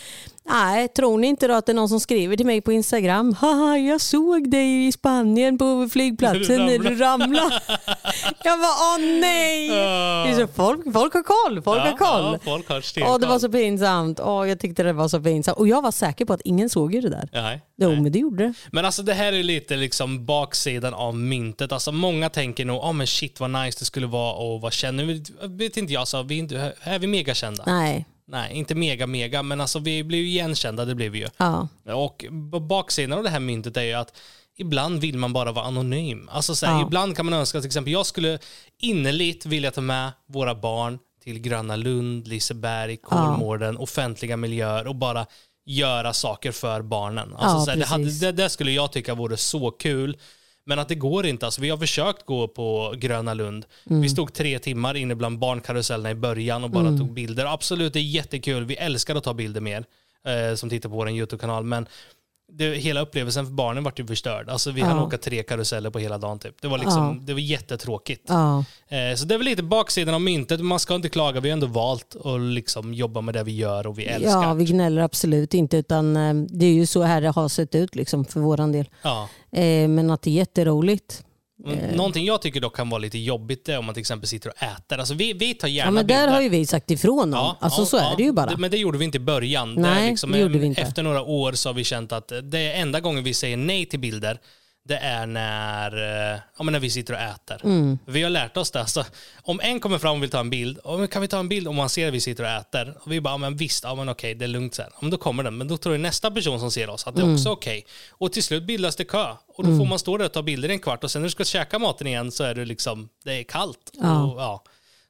Nej, 0.50 0.88
tror 0.88 1.18
ni 1.18 1.28
inte 1.28 1.48
då 1.48 1.54
att 1.54 1.66
det 1.66 1.72
är 1.72 1.74
någon 1.74 1.90
som 1.90 2.00
skriver 2.00 2.38
till 2.38 2.46
mig 2.46 2.62
på 2.62 2.72
Instagram? 2.72 3.34
Haha, 3.34 3.78
jag 3.78 4.02
såg 4.02 4.52
dig 4.52 4.88
i 4.88 4.92
Spanien 4.92 5.58
på 5.58 5.90
flygplatsen 5.92 6.58
när 6.66 6.78
du 6.80 6.96
ramlade. 7.00 7.62
jag 8.44 8.60
bara, 8.60 8.72
åh 8.96 9.00
nej! 9.22 9.70
Är 9.70 10.34
så 10.40 10.48
folk, 10.48 10.94
folk 10.94 11.14
har 11.14 11.24
koll, 11.24 11.62
folk 11.62 11.80
har 11.80 11.88
Ja, 11.88 11.98
koll. 11.98 12.34
ja, 12.34 12.40
folk 12.44 12.70
har 12.70 12.84
Åh, 13.08 13.20
det 13.20 13.28
var 13.28 13.40
så 13.40 13.50
pinsamt. 13.50 14.20
Åh, 14.20 14.50
jag 14.50 14.60
tyckte 14.60 14.84
det 14.84 14.94
var 14.94 15.08
så 15.08 15.22
pinsamt. 15.22 15.58
Och 15.58 15.68
jag 15.68 15.82
var 15.82 15.92
säker 15.92 16.26
på 16.26 16.34
att 16.34 16.42
ingen 16.46 16.70
såg 16.70 16.94
ju 16.94 17.02
det 17.02 17.10
där. 17.10 17.30
Nej, 17.34 17.62
Jo, 17.82 18.02
men 18.02 18.12
det 18.12 18.20
gjorde 18.20 18.44
det. 18.44 18.54
Men 18.72 18.86
alltså 18.86 19.04
det 19.04 19.14
här 19.14 19.34
är 19.34 19.44
lite 19.44 19.76
liksom 19.76 20.26
baksidan 20.26 20.94
av 20.94 21.16
myntet. 21.16 21.72
Alltså 21.72 21.92
många 21.92 22.30
tänker 22.30 22.66
nog, 22.66 22.84
oh, 22.84 22.94
men 22.94 23.08
shit 23.08 23.40
vad 23.40 23.50
nice 23.50 23.80
det 23.80 23.86
skulle 23.86 24.08
vara 24.08 24.34
och 24.34 24.62
vad 24.62 24.74
känner 24.74 25.06
vi? 25.06 25.24
Vet 25.44 25.78
inte 25.78 25.94
jag, 25.94 26.00
alltså, 26.00 26.24
vi 26.24 26.36
är, 26.36 26.40
inte, 26.40 26.74
är 26.82 27.00
vi 27.00 27.08
megakända? 27.08 27.64
Nej. 27.68 28.06
Nej, 28.28 28.54
inte 28.54 28.76
mega 28.76 29.08
mega, 29.08 29.44
men 29.44 29.62
alltså 29.62 29.80
vi 29.80 30.04
blir 30.04 30.20
ju 30.20 30.28
igenkända, 30.28 30.86
det 30.86 30.96
blir 30.96 31.10
vi 31.10 31.20
ju. 31.20 31.28
Ja. 31.38 31.68
Och 31.94 32.26
baksidan 32.62 33.18
av 33.18 33.24
det 33.24 33.30
här 33.30 33.40
myntet 33.40 33.78
är 33.78 33.82
ju 33.82 33.94
att 33.94 34.18
ibland 34.58 35.02
vill 35.02 35.18
man 35.18 35.34
bara 35.34 35.52
vara 35.52 35.66
anonym. 35.66 36.30
Alltså 36.32 36.56
så 36.56 36.66
här, 36.66 36.74
Ja. 36.74 36.82
Ibland 36.88 37.16
kan 37.18 37.26
man 37.26 37.34
önska 37.34 37.60
till 37.60 37.68
exempel, 37.68 37.94
jag 37.94 38.06
skulle 38.06 38.40
innerligt 38.82 39.46
vilja 39.46 39.72
ta 39.72 39.82
med 39.82 40.12
våra 40.28 40.56
barn 40.56 41.00
till 41.24 41.40
Gröna 41.40 41.76
Lund, 41.76 42.28
Liseberg, 42.28 42.98
Kolmården, 42.98 43.78
offentliga 43.78 44.38
miljöer 44.38 44.88
och 44.88 44.96
bara 44.96 45.26
göra 45.66 46.14
saker 46.14 46.52
för 46.52 46.82
barnen. 46.82 47.34
Alltså 47.36 47.58
Ja, 47.58 47.66
så 47.66 47.72
här, 47.72 47.78
det, 47.78 47.86
hade, 47.86 48.20
det, 48.20 48.32
det 48.32 48.50
skulle 48.50 48.72
jag 48.72 48.92
tycka 48.92 49.16
vore 49.16 49.38
så 49.38 49.72
kul. 49.72 50.18
Men 50.66 50.80
att 50.80 50.88
det 50.88 50.96
går 50.96 51.26
inte. 51.26 51.46
Alltså, 51.46 51.62
vi 51.62 51.70
har 51.70 51.78
försökt 51.78 52.26
gå 52.26 52.48
på 52.48 52.94
Gröna 52.98 53.34
Lund. 53.34 53.66
Mm. 53.90 54.02
Vi 54.02 54.10
stod 54.10 54.34
tre 54.34 54.60
timmar 54.60 54.98
inne 54.98 55.16
bland 55.16 55.40
barnkarusellerna 55.40 56.12
i 56.12 56.16
början 56.16 56.64
och 56.64 56.70
bara 56.70 56.88
Mm. 56.88 57.00
tog 57.00 57.14
bilder. 57.14 57.46
Absolut, 57.46 57.94
det 57.94 58.00
är 58.00 58.04
jättekul. 58.04 58.66
Vi 58.66 58.76
älskar 58.76 59.16
att 59.16 59.24
ta 59.24 59.34
bilder 59.34 59.62
mer, 59.62 59.86
eh, 60.26 60.56
som 60.56 60.70
tittar 60.70 60.90
på 60.90 60.96
vår 60.96 61.10
YouTube-kanal. 61.10 61.64
Men 61.64 61.88
det, 62.54 62.76
hela 62.76 63.02
upplevelsen 63.02 63.46
för 63.46 63.54
barnen 63.54 63.84
vart 63.84 64.00
ju 64.00 64.08
förstörd. 64.08 64.50
Alltså 64.50 64.72
vi 64.72 64.82
hann 64.82 64.98
Ja. 64.98 65.04
åka 65.04 65.18
tre 65.18 65.44
karuseller 65.44 65.90
på 65.90 66.00
hela 66.00 66.18
dagen 66.18 66.40
typ. 66.40 66.62
Det 66.62 66.68
var 66.68 66.78
liksom, 66.78 67.04
Ja. 67.04 67.26
det 67.26 67.34
var 67.34 67.40
jättetråkigt. 67.40 68.26
Ja. 68.28 68.58
Eh, 68.88 69.16
så 69.16 69.26
det 69.26 69.34
är 69.34 69.38
väl 69.38 69.46
lite 69.46 69.64
baksidan 69.64 70.14
av 70.16 70.22
myntet. 70.22 70.60
Man 70.62 70.80
ska 70.80 70.96
inte 70.96 71.10
klaga. 71.10 71.40
Vi 71.40 71.50
har 71.50 71.54
ändå 71.54 71.68
valt 71.68 72.16
att 72.26 72.42
liksom 72.42 72.94
jobba 72.94 73.22
med 73.22 73.34
det 73.34 73.44
vi 73.44 73.56
gör 73.56 73.88
och 73.88 74.00
vi 74.00 74.06
älskar. 74.06 74.44
ja, 74.44 74.54
vi 74.54 74.66
gnäller 74.66 75.02
absolut 75.02 75.54
inte 75.54 75.78
utan 75.78 76.18
eh, 76.18 76.34
det 76.34 76.66
är 76.66 76.74
ju 76.74 76.86
så 76.86 77.02
här 77.04 77.22
det 77.22 77.30
har 77.30 77.48
sett 77.50 77.76
ut 77.76 77.96
liksom, 77.96 78.26
för 78.26 78.40
våran 78.40 78.72
del. 78.72 78.90
Ja. 79.02 79.30
Eh, 79.52 79.88
men 79.88 80.12
att 80.12 80.22
det 80.22 80.30
är 80.30 80.34
jätteroligt. 80.34 81.24
Men 81.66 81.78
Någonting 81.78 82.26
jag 82.26 82.42
tycker 82.42 82.60
dock 82.62 82.76
kan 82.76 82.90
vara 82.90 83.00
lite 83.00 83.18
jobbigt 83.18 83.70
är 83.70 83.78
om 83.78 83.86
man 83.86 83.94
till 83.96 84.02
exempel 84.02 84.28
sitter 84.28 84.50
och 84.50 84.64
äter. 84.64 84.98
Alltså 84.98 85.14
vi, 85.14 85.34
vi 85.34 85.54
tar 85.54 85.68
gärna 85.68 85.88
Ja, 85.88 85.92
men 85.92 86.08
där 86.08 86.16
bilder. 86.16 86.34
har 86.34 86.42
ju 86.42 86.50
vi 86.50 86.66
sagt 86.66 86.92
ifrån 86.92 87.34
om. 87.34 87.56
alltså 87.60 87.86
så 87.86 87.98
är 87.98 88.18
det 88.18 88.24
ju 88.24 88.32
bara. 88.32 88.58
Men 88.58 88.72
det 88.72 88.78
gjorde 88.78 88.98
vi 88.98 89.06
inte 89.06 89.18
i 89.18 89.20
början. 89.20 89.76
Det 89.76 89.82
Nej, 89.82 90.10
liksom, 90.10 90.32
det 90.32 90.40
gjorde 90.40 90.58
vi 90.60 90.66
inte. 90.66 90.82
Efter 90.82 91.04
några 91.04 91.22
år 91.22 91.52
så 91.54 91.70
har 91.70 91.74
vi 91.74 91.84
känt 91.84 92.12
att 92.12 92.32
det 92.44 92.60
är 92.60 92.82
enda 92.82 93.00
gången 93.00 93.24
vi 93.24 93.34
säger 93.34 93.58
nej 93.58 93.86
till 93.86 94.00
bilder, 94.00 94.40
det 94.88 94.98
är 94.98 95.26
när, 95.26 95.92
eh, 96.34 96.40
ja, 96.58 96.64
men 96.64 96.72
när 96.72 96.80
vi 96.80 96.90
sitter 96.90 97.14
och 97.14 97.20
äter. 97.20 97.62
Mm. 97.64 98.00
Vi 98.06 98.24
har 98.24 98.30
lärt 98.30 98.58
oss 98.58 98.72
det. 98.72 98.80
Alltså, 98.80 99.06
om 99.42 99.60
en 99.64 99.80
kommer 99.80 99.98
fram 99.98 100.16
och 100.18 100.24
vill 100.24 100.30
ta 100.30 100.40
en 100.40 100.50
bild, 100.50 100.80
"Ja, 100.84 100.98
men 100.98 101.08
kan 101.08 101.22
vi 101.22 101.28
ta 101.28 101.40
en 101.40 101.50
bild 101.50 101.68
om 101.68 101.76
man 101.76 101.90
ser 101.90 102.08
att 102.08 102.14
vi 102.14 102.22
sitter 102.22 102.44
och 102.44 102.50
äter? 102.50 102.98
Och 103.04 103.12
vi 103.12 103.22
bara, 103.22 103.34
ja, 103.34 103.38
men 103.38 103.56
visst, 103.56 103.84
ja, 103.84 103.96
men 103.96 104.10
okej, 104.10 104.36
det 104.36 104.46
är 104.46 104.48
lugnt 104.48 104.76
sen. 104.76 104.90
Ja, 105.02 105.08
då 105.08 105.18
kommer 105.18 105.44
den, 105.44 105.58
men 105.58 105.68
då 105.68 105.78
tror 105.78 105.98
nästa 105.98 106.32
person 106.32 106.60
som 106.60 106.72
ser 106.72 106.90
oss 106.90 107.08
att 107.08 107.16
det 107.16 107.22
är 107.22 107.24
Mm. 107.24 107.36
också 107.36 107.50
okej. 107.50 107.86
Och 108.10 108.34
till 108.34 108.44
slut 108.44 108.64
bildas 108.64 108.96
det 108.96 109.04
kö. 109.06 109.26
Och 109.58 109.64
då 109.68 109.78
får 109.78 109.86
man 109.86 110.00
stå 110.00 110.18
där 110.18 110.26
och 110.26 110.32
ta 110.34 110.42
bilder 110.42 110.70
i 110.70 110.74
en 110.74 110.80
kvart 110.80 111.04
och 111.04 111.12
sen 111.12 111.22
när 111.22 111.28
du 111.28 111.32
ska 111.32 111.44
käka 111.44 111.80
maten 111.80 112.08
igen 112.08 112.32
så 112.32 112.44
är 112.44 112.56
det 112.56 112.66
liksom, 112.66 113.10
det 113.24 113.40
är 113.40 113.44
kallt. 113.44 113.92
Ja. 114.02 114.24
Och, 114.24 114.42
ja. 114.42 114.64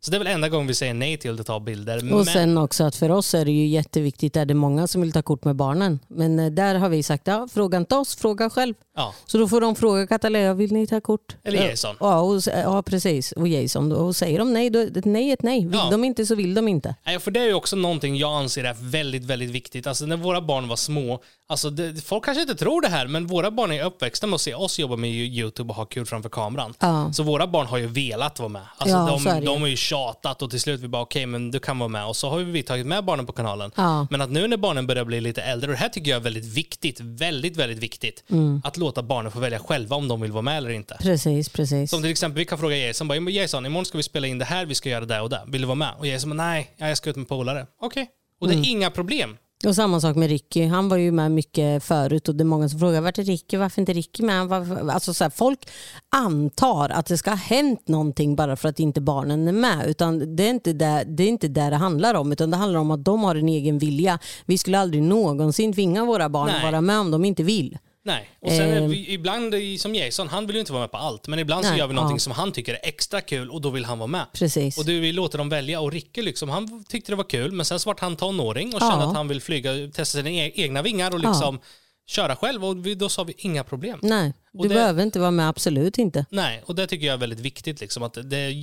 Så 0.03 0.11
det 0.11 0.17
är 0.17 0.19
väl 0.19 0.28
enda 0.28 0.49
gången 0.49 0.67
vi 0.67 0.74
säger 0.76 0.93
nej 0.93 1.17
till 1.17 1.39
att 1.39 1.47
ta 1.47 1.59
bilder. 1.59 1.97
Och 1.97 2.03
Men- 2.03 2.26
sen 2.26 2.57
också 2.57 2.84
att 2.84 2.95
för 2.95 3.11
oss 3.11 3.34
är 3.34 3.45
det 3.45 3.51
ju 3.51 3.65
jätteviktigt, 3.67 4.36
är 4.38 4.45
det 4.45 4.53
många 4.53 4.88
som 4.88 5.01
vill 5.01 5.11
ta 5.11 5.22
kort 5.22 5.43
med 5.43 5.55
barnen. 5.55 5.99
Men 6.07 6.39
eh, 6.39 6.51
där 6.51 6.76
har 6.76 6.89
vi 6.89 7.03
sagt, 7.03 7.28
ja, 7.28 7.47
fråga 7.53 7.78
inte 7.78 7.95
oss, 7.95 8.15
fråga 8.15 8.49
själv. 8.49 8.74
Ja. 8.95 9.13
Så 9.25 9.37
då 9.37 9.47
får 9.47 9.61
de 9.61 9.75
fråga 9.75 10.07
Katalea, 10.07 10.53
vill 10.53 10.71
ni 10.73 10.87
ta 10.87 11.01
kort? 11.01 11.35
Eller 11.43 11.69
Jason. 11.69 11.95
Ja, 11.99 12.19
och, 12.19 12.41
ja 12.53 12.81
precis. 12.83 13.31
Och 13.31 13.47
Jason. 13.47 13.91
Och 13.91 14.15
säger 14.15 14.39
de 14.39 14.53
nej, 14.53 14.69
då 14.69 14.79
ett 14.79 15.05
nej 15.05 15.29
är 15.29 15.33
ett 15.33 15.43
nej. 15.43 15.65
Vill 15.65 15.79
Ja. 15.83 15.87
de 15.91 16.03
inte 16.03 16.25
så 16.25 16.35
vill 16.35 16.53
de 16.53 16.67
inte. 16.67 16.95
Nej, 17.05 17.19
för 17.19 17.31
det 17.31 17.39
är 17.39 17.45
ju 17.45 17.53
också 17.53 17.75
någonting 17.75 18.15
jag 18.17 18.31
anser 18.31 18.63
är 18.63 18.75
väldigt, 18.79 19.23
väldigt 19.23 19.49
viktigt. 19.49 19.87
Alltså 19.87 20.05
när 20.05 20.17
våra 20.17 20.41
barn 20.41 20.67
var 20.67 20.75
små, 20.75 21.19
alltså 21.49 21.69
det, 21.69 22.01
folk 22.05 22.25
kanske 22.25 22.41
inte 22.41 22.55
tror 22.55 22.81
det 22.81 22.87
här, 22.87 23.07
men 23.07 23.27
våra 23.27 23.51
barn 23.51 23.71
är 23.71 23.83
uppväxta 23.85 24.27
med 24.27 24.35
att 24.35 24.41
se 24.41 24.53
oss 24.53 24.79
jobba 24.79 24.95
med 24.95 25.09
YouTube 25.09 25.69
och 25.69 25.75
ha 25.75 25.85
kul 25.85 26.05
framför 26.05 26.29
kameran. 26.29 26.73
Ja. 26.79 27.13
Så 27.13 27.23
våra 27.23 27.47
barn 27.47 27.67
har 27.67 27.77
ju 27.77 27.87
velat 27.87 28.39
vara 28.39 28.49
med. 28.49 28.61
Alltså 28.77 28.97
Ja, 28.97 29.19
så 29.23 29.29
är 29.29 29.33
de, 29.33 29.39
det. 29.39 29.45
de 29.45 29.61
har 29.61 29.67
ju 29.67 29.75
tjatat 29.75 30.41
och 30.41 30.49
till 30.49 30.61
slut 30.61 30.79
vi 30.81 30.87
bara 30.87 31.01
okej, 31.01 31.25
men 31.25 31.51
du 31.51 31.59
kan 31.59 31.79
vara 31.79 31.89
med. 31.89 32.05
Och 32.07 32.15
så 32.15 32.29
har 32.29 32.39
vi 32.39 32.63
tagit 32.63 32.85
med 32.87 33.05
barnen 33.05 33.25
på 33.25 33.33
kanalen. 33.33 33.71
Ja. 33.75 34.07
Men 34.09 34.21
att 34.21 34.29
nu 34.31 34.47
när 34.47 34.57
barnen 34.57 34.87
börjar 34.87 35.05
bli 35.05 35.21
lite 35.21 35.41
äldre, 35.41 35.67
och 35.67 35.73
det 35.73 35.79
här 35.79 35.89
tycker 35.89 36.11
jag 36.11 36.15
är 36.19 36.23
väldigt 36.23 36.45
viktigt, 36.45 36.99
väldigt, 36.99 37.57
väldigt 37.57 37.79
viktigt, 37.79 38.23
Mm. 38.29 38.61
att 38.65 38.77
låta 38.82 39.03
barnen 39.03 39.32
få 39.32 39.39
välja 39.39 39.59
själva 39.59 39.95
om 39.95 40.07
de 40.07 40.21
vill 40.21 40.32
vara 40.32 40.41
med 40.41 40.57
eller 40.57 40.69
inte. 40.69 40.97
Precis, 40.99 41.49
precis. 41.49 41.89
Som 41.91 42.01
till 42.01 42.11
exempel, 42.11 42.38
vi 42.39 42.45
kan 42.45 42.57
fråga 42.57 42.77
Jason, 42.77 43.07
bara, 43.07 43.15
"Ja, 43.15 43.21
men 43.21 43.34
Jason, 43.34 43.65
imorgon 43.65 43.86
ska 43.86 43.97
vi 43.97 44.03
spela 44.03 44.27
in 44.27 44.38
det 44.39 44.45
här, 44.45 44.65
vi 44.65 44.75
ska 44.75 44.89
göra 44.89 45.05
det 45.05 45.21
och 45.21 45.29
det. 45.29 45.41
Vill 45.47 45.61
du 45.61 45.67
vara 45.67 45.75
med? 45.75 45.91
Och 45.99 46.07
Jason 46.07 46.38
nej, 46.38 46.71
ja, 46.77 46.88
jag 46.88 46.97
ska 46.97 47.09
ut 47.09 47.15
med 47.15 47.27
polare. 47.27 47.65
Okej. 47.82 48.07
Och 48.41 48.47
det 48.47 48.53
är 48.53 48.57
Mm. 48.57 48.69
inga 48.69 48.91
problem. 48.91 49.38
Och 49.65 49.75
samma 49.75 50.01
sak 50.01 50.15
med 50.15 50.29
Ricky. 50.29 50.65
Han 50.65 50.89
var 50.89 50.97
ju 50.97 51.11
med 51.11 51.32
mycket 51.32 51.84
förut 51.84 52.29
och 52.29 52.36
det 52.36 52.41
är 52.43 52.45
många 52.45 52.69
som 52.69 52.79
frågar 52.79 53.01
vart 53.01 53.17
är 53.17 53.23
Ricky? 53.23 53.57
Varför 53.57 53.82
inte 53.82 53.93
Ricky 53.93 54.23
med? 54.23 54.47
Varför? 54.47 54.89
Alltså 54.91 55.13
så 55.13 55.23
här, 55.23 55.32
folk 55.32 55.59
antar 56.09 56.89
att 56.89 57.05
det 57.05 57.17
ska 57.17 57.29
ha 57.29 57.38
hänt 57.38 57.88
någonting 57.88 58.36
bara 58.36 58.55
för 58.55 58.69
att 58.69 58.79
inte 58.79 59.01
barnen 59.01 59.47
är 59.47 59.51
med. 59.51 59.86
Utan 59.88 60.36
det 60.36 60.43
är 60.43 60.49
inte 60.49 60.73
där 60.73 61.05
det, 61.05 61.23
är 61.23 61.27
inte 61.27 61.47
där 61.47 61.71
det 61.71 61.77
handlar 61.77 62.13
om. 62.13 62.32
Utan 62.32 62.51
det 62.51 62.57
handlar 62.57 62.79
om 62.79 62.91
att 62.91 63.05
de 63.05 63.23
har 63.23 63.36
en 63.36 63.49
egen 63.49 63.77
vilja. 63.79 64.19
Vi 64.45 64.57
skulle 64.57 64.79
aldrig 64.79 65.03
någonsin 65.03 65.73
tvinga 65.73 66.05
våra 66.05 66.29
barn 66.29 66.47
att 66.49 66.53
Nej. 66.61 66.71
vara 66.71 66.82
med 66.82 66.99
om 66.99 67.11
de 67.11 67.25
inte 67.25 67.43
vill. 67.43 67.77
Nej. 68.04 68.30
Och 68.41 68.52
sen 68.52 68.70
Ehm. 68.78 68.89
vi, 68.89 69.14
ibland, 69.14 69.54
som 69.80 69.95
Jason, 69.95 70.28
han 70.28 70.47
vill 70.47 70.56
ju 70.56 70.60
inte 70.60 70.72
vara 70.74 70.82
med 70.84 70.91
på 70.91 70.97
allt. 70.97 71.28
Men 71.28 71.39
ibland 71.39 71.64
så 71.66 71.70
Nej, 71.70 71.80
gör 71.80 71.88
vi 71.88 71.93
någonting 71.93 72.16
ja. 72.16 72.20
som 72.20 72.32
han 72.34 72.52
tycker 72.52 72.74
är 72.74 72.80
extra 72.84 73.22
kul 73.22 73.49
och 73.49 73.62
då 73.62 73.70
vill 73.70 73.86
han 73.86 73.99
vara 73.99 74.08
med. 74.08 74.26
Precis. 74.34 74.78
Och 74.78 74.86
du, 74.86 74.99
vi 74.99 75.12
låter 75.12 75.38
dem 75.38 75.49
välja. 75.49 75.80
Och 75.82 75.91
Ricky 75.91 76.22
liksom, 76.22 76.49
han 76.49 76.84
tyckte 76.84 77.12
det 77.12 77.16
var 77.16 77.24
kul, 77.30 77.52
men 77.52 77.66
sen 77.66 77.80
så 77.80 77.89
vart 77.89 77.99
han 77.99 78.16
tonåring 78.16 78.68
och 78.76 78.82
Ja. 78.82 78.89
kände 78.91 79.06
att 79.06 79.16
han 79.16 79.28
vill 79.28 79.41
flyga, 79.41 79.72
testa 79.93 80.18
sina 80.18 80.30
e- 80.30 80.52
egna 80.56 80.82
vingar 80.82 81.12
och 81.14 81.20
liksom 81.20 81.60
köra 82.08 82.36
själv. 82.36 82.66
Och 82.66 82.86
vi, 82.86 82.95
då 82.95 83.10
sa 83.10 83.24
vi 83.24 83.34
inga 83.38 83.64
problem. 83.64 83.99
Nej, 84.02 84.34
Och 84.54 84.64
du 84.64 84.70
det- 84.70 84.76
behöver 84.76 85.04
inte 85.04 85.20
vara 85.20 85.32
med, 85.32 85.49
absolut 85.49 85.97
inte. 85.97 86.26
Nej, 86.30 86.64
och 86.66 86.76
det 86.76 86.88
tycker 86.88 87.06
jag 87.08 87.14
är 87.14 87.18
väldigt 87.18 87.39
viktigt. 87.39 87.82
Liksom, 87.82 88.04
att 88.04 88.14
det 88.14 88.54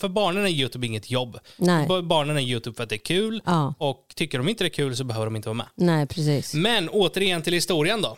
för 0.00 0.08
barnen 0.08 0.44
är 0.44 0.48
YouTube 0.50 0.86
inget 0.86 1.10
jobb. 1.10 1.38
Nej. 1.56 1.86
Barnen 2.02 2.36
är 2.36 2.40
YouTube 2.40 2.76
för 2.76 2.82
att 2.82 2.88
det 2.88 2.96
är 2.96 3.04
kul. 3.04 3.42
Ja. 3.46 3.74
Och 3.78 4.12
tycker 4.16 4.38
de 4.38 4.48
inte 4.48 4.64
det 4.64 4.68
är 4.68 4.74
kul 4.74 4.96
så 4.96 5.04
behöver 5.04 5.26
de 5.26 5.36
inte 5.36 5.48
vara 5.48 5.56
med. 5.56 5.66
Nej, 5.74 6.06
precis. 6.06 6.54
Men 6.54 6.88
återigen 6.88 7.42
till 7.42 7.52
historien 7.52 8.02
då. 8.02 8.16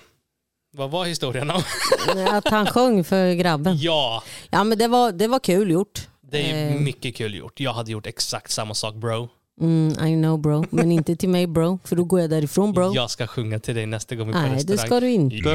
Vad 0.77 0.91
var 0.91 1.05
historien 1.05 1.51
om? 1.51 1.63
Att 2.29 2.49
han 2.49 2.67
sjöng 2.67 3.05
för 3.05 3.33
grabben. 3.35 3.77
ja, 3.81 4.23
Ja, 4.51 4.65
men 4.65 4.79
det 4.79 4.89
var, 4.89 5.13
det 5.13 5.29
var 5.29 5.39
kul 5.39 5.71
gjort. 5.71 6.09
det 6.31 6.51
är 6.51 6.71
Eh. 6.71 6.81
mycket 6.81 7.17
kul 7.17 7.35
gjort. 7.35 7.61
Jag 7.61 7.73
hade 7.73 7.93
gjort 7.93 8.07
exakt 8.07 8.51
samma 8.51 8.75
sak 8.75 8.95
bro. 8.95 9.29
Mm, 9.61 10.07
I 10.09 10.23
know 10.23 10.39
bro, 10.41 10.65
men 10.71 10.93
inte 10.93 11.17
till 11.17 11.29
mig 11.29 11.47
bro, 11.47 11.79
för 11.85 11.97
då 11.97 12.05
går 12.05 12.21
jag 12.21 12.31
därifrån 12.31 12.73
bro. 12.73 12.95
Jag 12.95 13.11
ska 13.11 13.27
sjunga 13.27 13.59
till 13.59 13.75
dig 13.75 13.87
nästa 13.87 14.15
gång 14.15 14.27
vi 14.27 14.33
är 14.33 14.37
på 14.37 14.41
Nej, 14.55 14.65
det 14.65 14.73
restaurang. 14.73 14.87
ska 14.87 15.01
du 15.01 15.11
inte. 15.11 15.37
Ja 15.37 15.43
må 15.43 15.51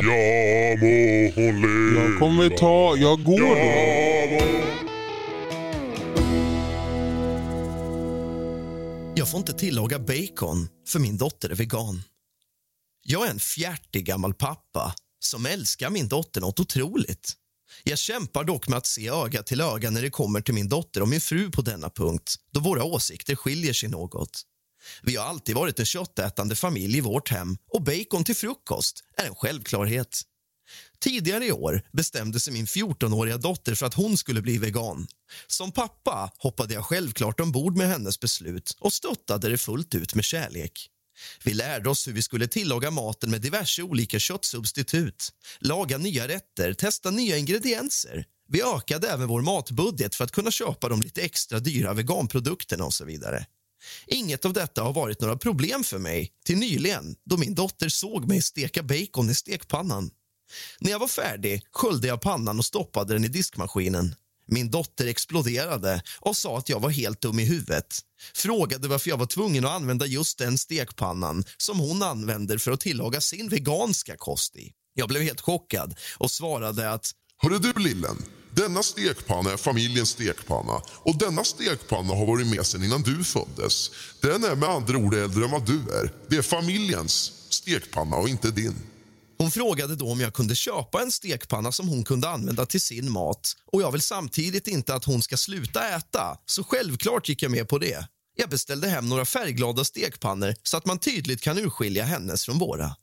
hon 1.41 1.61
leva. 1.61 2.03
Jag 2.03 2.20
kommer 2.20 2.49
ta, 2.49 2.95
jag 2.97 3.24
går 3.24 3.39
då. 3.39 4.68
Jag 9.15 9.32
får 9.32 9.38
inte 9.38 9.53
tillaga 9.53 9.99
bacon 9.99 10.68
för 10.88 10.99
min 10.99 11.18
dotter 11.18 11.49
är 11.49 11.55
vegan. 11.55 12.03
Jag 13.05 13.28
är 13.28 13.32
en 13.32 13.39
fjärtig 13.39 14.05
gammal 14.05 14.34
pappa 14.34 14.93
som 15.20 15.45
älskar 15.45 15.89
min 15.89 16.07
dotter 16.07 16.41
något 16.41 16.59
otroligt. 16.59 17.34
Jag 17.84 17.99
kämpar 17.99 18.43
dock 18.43 18.68
med 18.68 18.78
att 18.78 18.86
se 18.86 19.09
öga 19.09 19.43
till 19.43 19.61
öga 19.61 19.89
när 19.89 20.01
det 20.01 20.09
kommer 20.09 20.41
till 20.41 20.53
min 20.53 20.70
dotter 20.70 21.01
och 21.01 21.07
min 21.07 21.22
fru 21.22 21.51
på 21.51 21.61
denna 21.61 21.89
punkt 21.89 22.36
då 22.51 22.59
våra 22.59 22.84
åsikter 22.84 23.36
skiljer 23.36 23.74
sig 23.74 23.89
något. 23.89 24.41
Vi 25.03 25.15
har 25.15 25.26
alltid 25.26 25.55
varit 25.55 25.80
en 25.80 25.86
köttätande 25.86 26.55
familj 26.55 26.97
i 26.97 27.01
vårt 27.01 27.30
hem 27.30 27.57
och 27.74 27.82
bacon 27.82 28.24
till 28.24 28.36
frukost 28.36 29.03
är 29.18 29.26
en 29.26 29.36
självklarhet. 29.36 30.22
Tidigare 30.99 31.45
i 31.45 31.51
år 31.51 31.82
bestämde 31.93 32.39
sig 32.39 32.53
min 32.53 32.65
14-åriga 32.65 33.38
dotter 33.38 33.76
för 33.76 33.86
att 33.86 33.93
hon 33.93 34.18
skulle 34.18 34.41
bli 34.41 34.57
vegan. 34.57 35.07
Som 35.47 35.72
pappa 35.72 36.32
hoppade 36.38 36.74
jag 36.74 36.86
självklart 36.86 37.39
ombord 37.39 37.78
med 37.78 37.88
hennes 37.88 38.20
beslut 38.20 38.76
och 38.80 38.93
stöttade 38.93 39.49
det 39.49 39.57
fullt 39.57 39.95
ut 39.95 40.15
med 40.15 40.24
kärlek. 40.24 40.89
Vi 41.43 41.53
lärde 41.53 41.89
oss 41.89 42.07
hur 42.07 42.13
vi 42.13 42.22
skulle 42.22 42.47
tillaga 42.47 42.91
maten 42.91 43.32
med 43.32 43.41
diverse 43.41 43.84
olika 43.84 44.20
köttsubstitut, 44.20 45.30
laga 45.59 45.97
nya 45.97 46.28
rätter, 46.28 46.74
testa 46.74 47.11
nya 47.11 47.38
ingredienser. 47.38 48.26
Vi 48.49 48.63
ökade 48.63 49.09
även 49.09 49.28
vår 49.28 49.41
matbudget 49.41 50.15
för 50.15 50.24
att 50.24 50.32
kunna 50.32 50.51
köpa 50.51 50.89
de 50.89 51.01
lite 51.01 51.22
extra 51.22 51.59
dyra 51.59 51.93
veganprodukterna 51.93 52.86
och 52.86 52.93
så 52.93 53.05
vidare. 53.05 53.45
Inget 54.07 54.45
av 54.45 54.53
detta 54.53 54.84
har 54.84 54.93
varit 54.93 55.22
några 55.22 55.38
problem 55.38 55.84
för 55.84 55.97
mig 55.97 56.32
till 56.45 56.57
nyligen 56.57 57.15
då 57.26 57.38
min 57.38 57.55
dotter 57.55 57.89
såg 57.89 58.28
mig 58.28 58.41
steka 58.41 58.84
bacon 58.84 59.30
i 59.30 59.36
stekpannan. 59.36 60.11
När 60.80 60.91
jag 60.91 60.99
var 60.99 61.07
färdig 61.07 61.61
sköljde 61.72 62.07
jag 62.07 62.22
pannan 62.22 62.59
och 62.59 62.65
stoppade 62.65 63.13
den 63.13 63.26
i 63.26 63.28
diskmaskinen. 63.28 64.15
Min 64.48 64.72
dotter 64.72 65.08
exploderade 65.08 66.02
och 66.20 66.38
sa 66.38 66.58
att 66.58 66.70
jag 66.70 66.80
var 66.80 66.89
helt 66.89 67.22
dum 67.22 67.39
i 67.39 67.45
huvudet. 67.45 68.00
Frågade 68.34 68.88
varför 68.88 69.10
jag 69.10 69.18
var 69.18 69.26
tvungen 69.26 69.66
att 69.66 69.72
använda 69.72 70.06
just 70.06 70.38
den 70.38 70.58
stekpannan 70.58 71.43
som 71.58 71.80
hon 71.80 72.04
använder 72.04 72.58
för 72.58 72.72
att 72.72 72.80
tillaga 72.80 73.22
sin 73.22 73.50
veganska 73.50 74.18
kost 74.18 74.56
i. 74.56 74.72
Jag 74.93 75.10
blev 75.10 75.22
helt 75.22 75.41
chockad 75.41 75.95
och 76.18 76.32
svarade 76.32 76.91
att 76.91 77.12
Hörru 77.41 77.60
du 77.60 77.74
lillen, 77.74 78.18
denna 78.52 78.84
stekpanna 78.84 79.52
är 79.52 79.58
familjens 79.58 80.10
stekpanna 80.10 80.82
och 80.93 81.18
denna 81.18 81.43
stekpanna 81.43 82.14
har 82.14 82.26
varit 82.26 82.48
med 82.48 82.66
sedan 82.66 82.84
innan 82.84 83.02
du 83.02 83.24
föddes. 83.24 83.91
Den 84.22 84.43
är 84.43 84.56
med 84.56 84.70
andra 84.70 84.98
ord 84.98 85.14
äldre 85.14 85.45
än 85.45 85.52
vad 85.52 85.66
du 85.66 85.80
är. 85.80 86.14
Det 86.30 86.36
är 86.38 86.41
familjens 86.41 87.32
stekpanna 87.50 88.16
och 88.16 88.30
inte 88.30 88.52
din. 88.52 88.76
Hon 89.38 89.51
frågade 89.51 89.95
då 89.95 90.11
om 90.11 90.19
jag 90.19 90.33
kunde 90.33 90.55
köpa 90.55 91.01
en 91.01 91.11
stekpanna 91.11 91.71
som 91.71 91.88
hon 91.88 92.03
kunde 92.03 92.29
använda 92.29 92.65
till 92.65 92.81
sin 92.81 93.11
mat 93.11 93.53
och 93.71 93.81
jag 93.81 93.91
vill 93.91 94.01
samtidigt 94.01 94.67
inte 94.67 94.95
att 94.95 95.05
hon 95.05 95.21
ska 95.21 95.38
sluta 95.38 95.89
äta, 95.89 96.38
så 96.45 96.63
självklart 96.63 97.29
gick 97.29 97.43
jag 97.43 97.51
med 97.51 97.69
på 97.69 97.77
det. 97.77 98.07
Jag 98.35 98.49
beställde 98.49 98.88
hem 98.88 99.09
några 99.09 99.25
färgglada 99.25 99.85
stekpannor 99.85 100.55
så 100.63 100.77
att 100.77 100.85
man 100.85 100.99
tydligt 100.99 101.41
kan 101.41 101.57
urskilja 101.57 102.03
hennes 102.03 102.45
från 102.45 102.59
våra. 102.59 102.95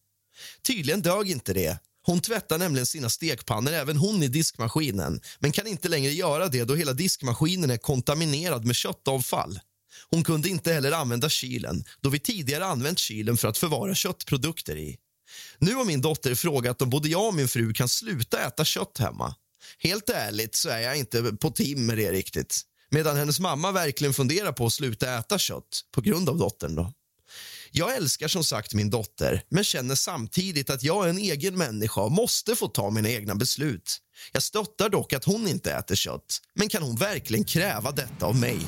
Tydligen 0.63 1.03
dög 1.03 1.31
inte 1.31 1.53
det. 1.53 1.79
Hon 2.07 2.21
tvättar 2.21 2.59
nämligen 2.59 2.87
sina 2.87 3.11
stekpannor 3.11 3.73
även 3.73 3.97
hon 3.97 4.23
i 4.23 4.29
diskmaskinen 4.29 5.21
men 5.39 5.53
kan 5.53 5.67
inte 5.67 5.89
längre 5.89 6.13
göra 6.13 6.49
det 6.49 6.65
då 6.65 6.75
hela 6.75 6.93
diskmaskinen 6.93 7.71
är 7.71 7.77
kontaminerad 7.77 8.65
med 8.65 8.77
köttavfall. 8.77 9.61
Hon 10.11 10.25
kunde 10.25 10.49
inte 10.49 10.73
heller 10.73 10.93
använda 10.93 11.29
kylen 11.29 11.85
då 12.01 12.09
vi 12.09 12.19
tidigare 12.19 12.67
använt 12.67 12.99
kylen 12.99 13.37
för 13.37 13.49
att 13.49 13.59
förvara 13.59 13.95
köttprodukter 13.95 14.77
i. 14.77 14.97
Nu 15.59 15.75
har 15.75 15.85
min 15.85 16.01
dotter 16.01 16.35
frågat 16.35 16.83
om 16.83 16.91
både 16.91 17.09
jag 17.09 17.27
och 17.27 17.35
min 17.35 17.49
fru 17.49 17.73
kan 17.73 17.89
sluta 17.89 18.47
äta 18.47 18.65
kött 18.65 18.99
hemma. 18.99 19.35
Helt 19.79 20.11
ärligt 20.11 20.55
så 20.55 20.69
är 20.69 20.81
jag 20.81 20.97
inte 20.97 21.23
på 21.23 21.51
tim 21.51 21.87
med 21.87 21.99
det 21.99 22.13
riktigt. 22.13 22.63
Medan 22.91 23.17
hennes 23.17 23.41
mamma 23.41 23.73
verkligen 23.73 24.15
funderar 24.15 24.53
på 24.53 24.67
att 24.67 24.73
sluta 24.73 25.19
äta 25.19 25.39
kött 25.39 25.81
på 25.95 26.01
grund 26.01 26.29
av 26.29 26.39
dottern. 26.39 26.75
Då. 26.75 26.93
Jag 27.77 27.97
älskar 27.97 28.29
som 28.29 28.45
sagt 28.45 28.75
min 28.75 28.91
dotter 28.91 29.43
men 29.49 29.65
känner 29.65 29.95
samtidigt 29.95 30.71
att 30.71 30.83
jag 30.83 31.05
är 31.05 31.09
en 31.09 31.19
egen 31.19 31.59
människa 31.59 32.01
och 32.01 32.13
måste 32.13 32.57
få 32.57 32.69
ta 32.69 32.91
mina 32.91 33.09
egna 33.09 33.35
beslut. 33.35 33.99
Jag 34.33 34.43
stöttar 34.43 34.89
dock 34.89 35.13
att 35.13 35.25
hon 35.25 35.49
inte 35.49 35.73
äter 35.73 35.95
kött. 35.95 36.41
Men 36.55 36.69
kan 36.69 36.83
hon 36.83 36.97
verkligen 36.97 37.45
kräva 37.45 37.91
detta 37.91 38.27
av 38.27 38.37
mig? 38.37 38.59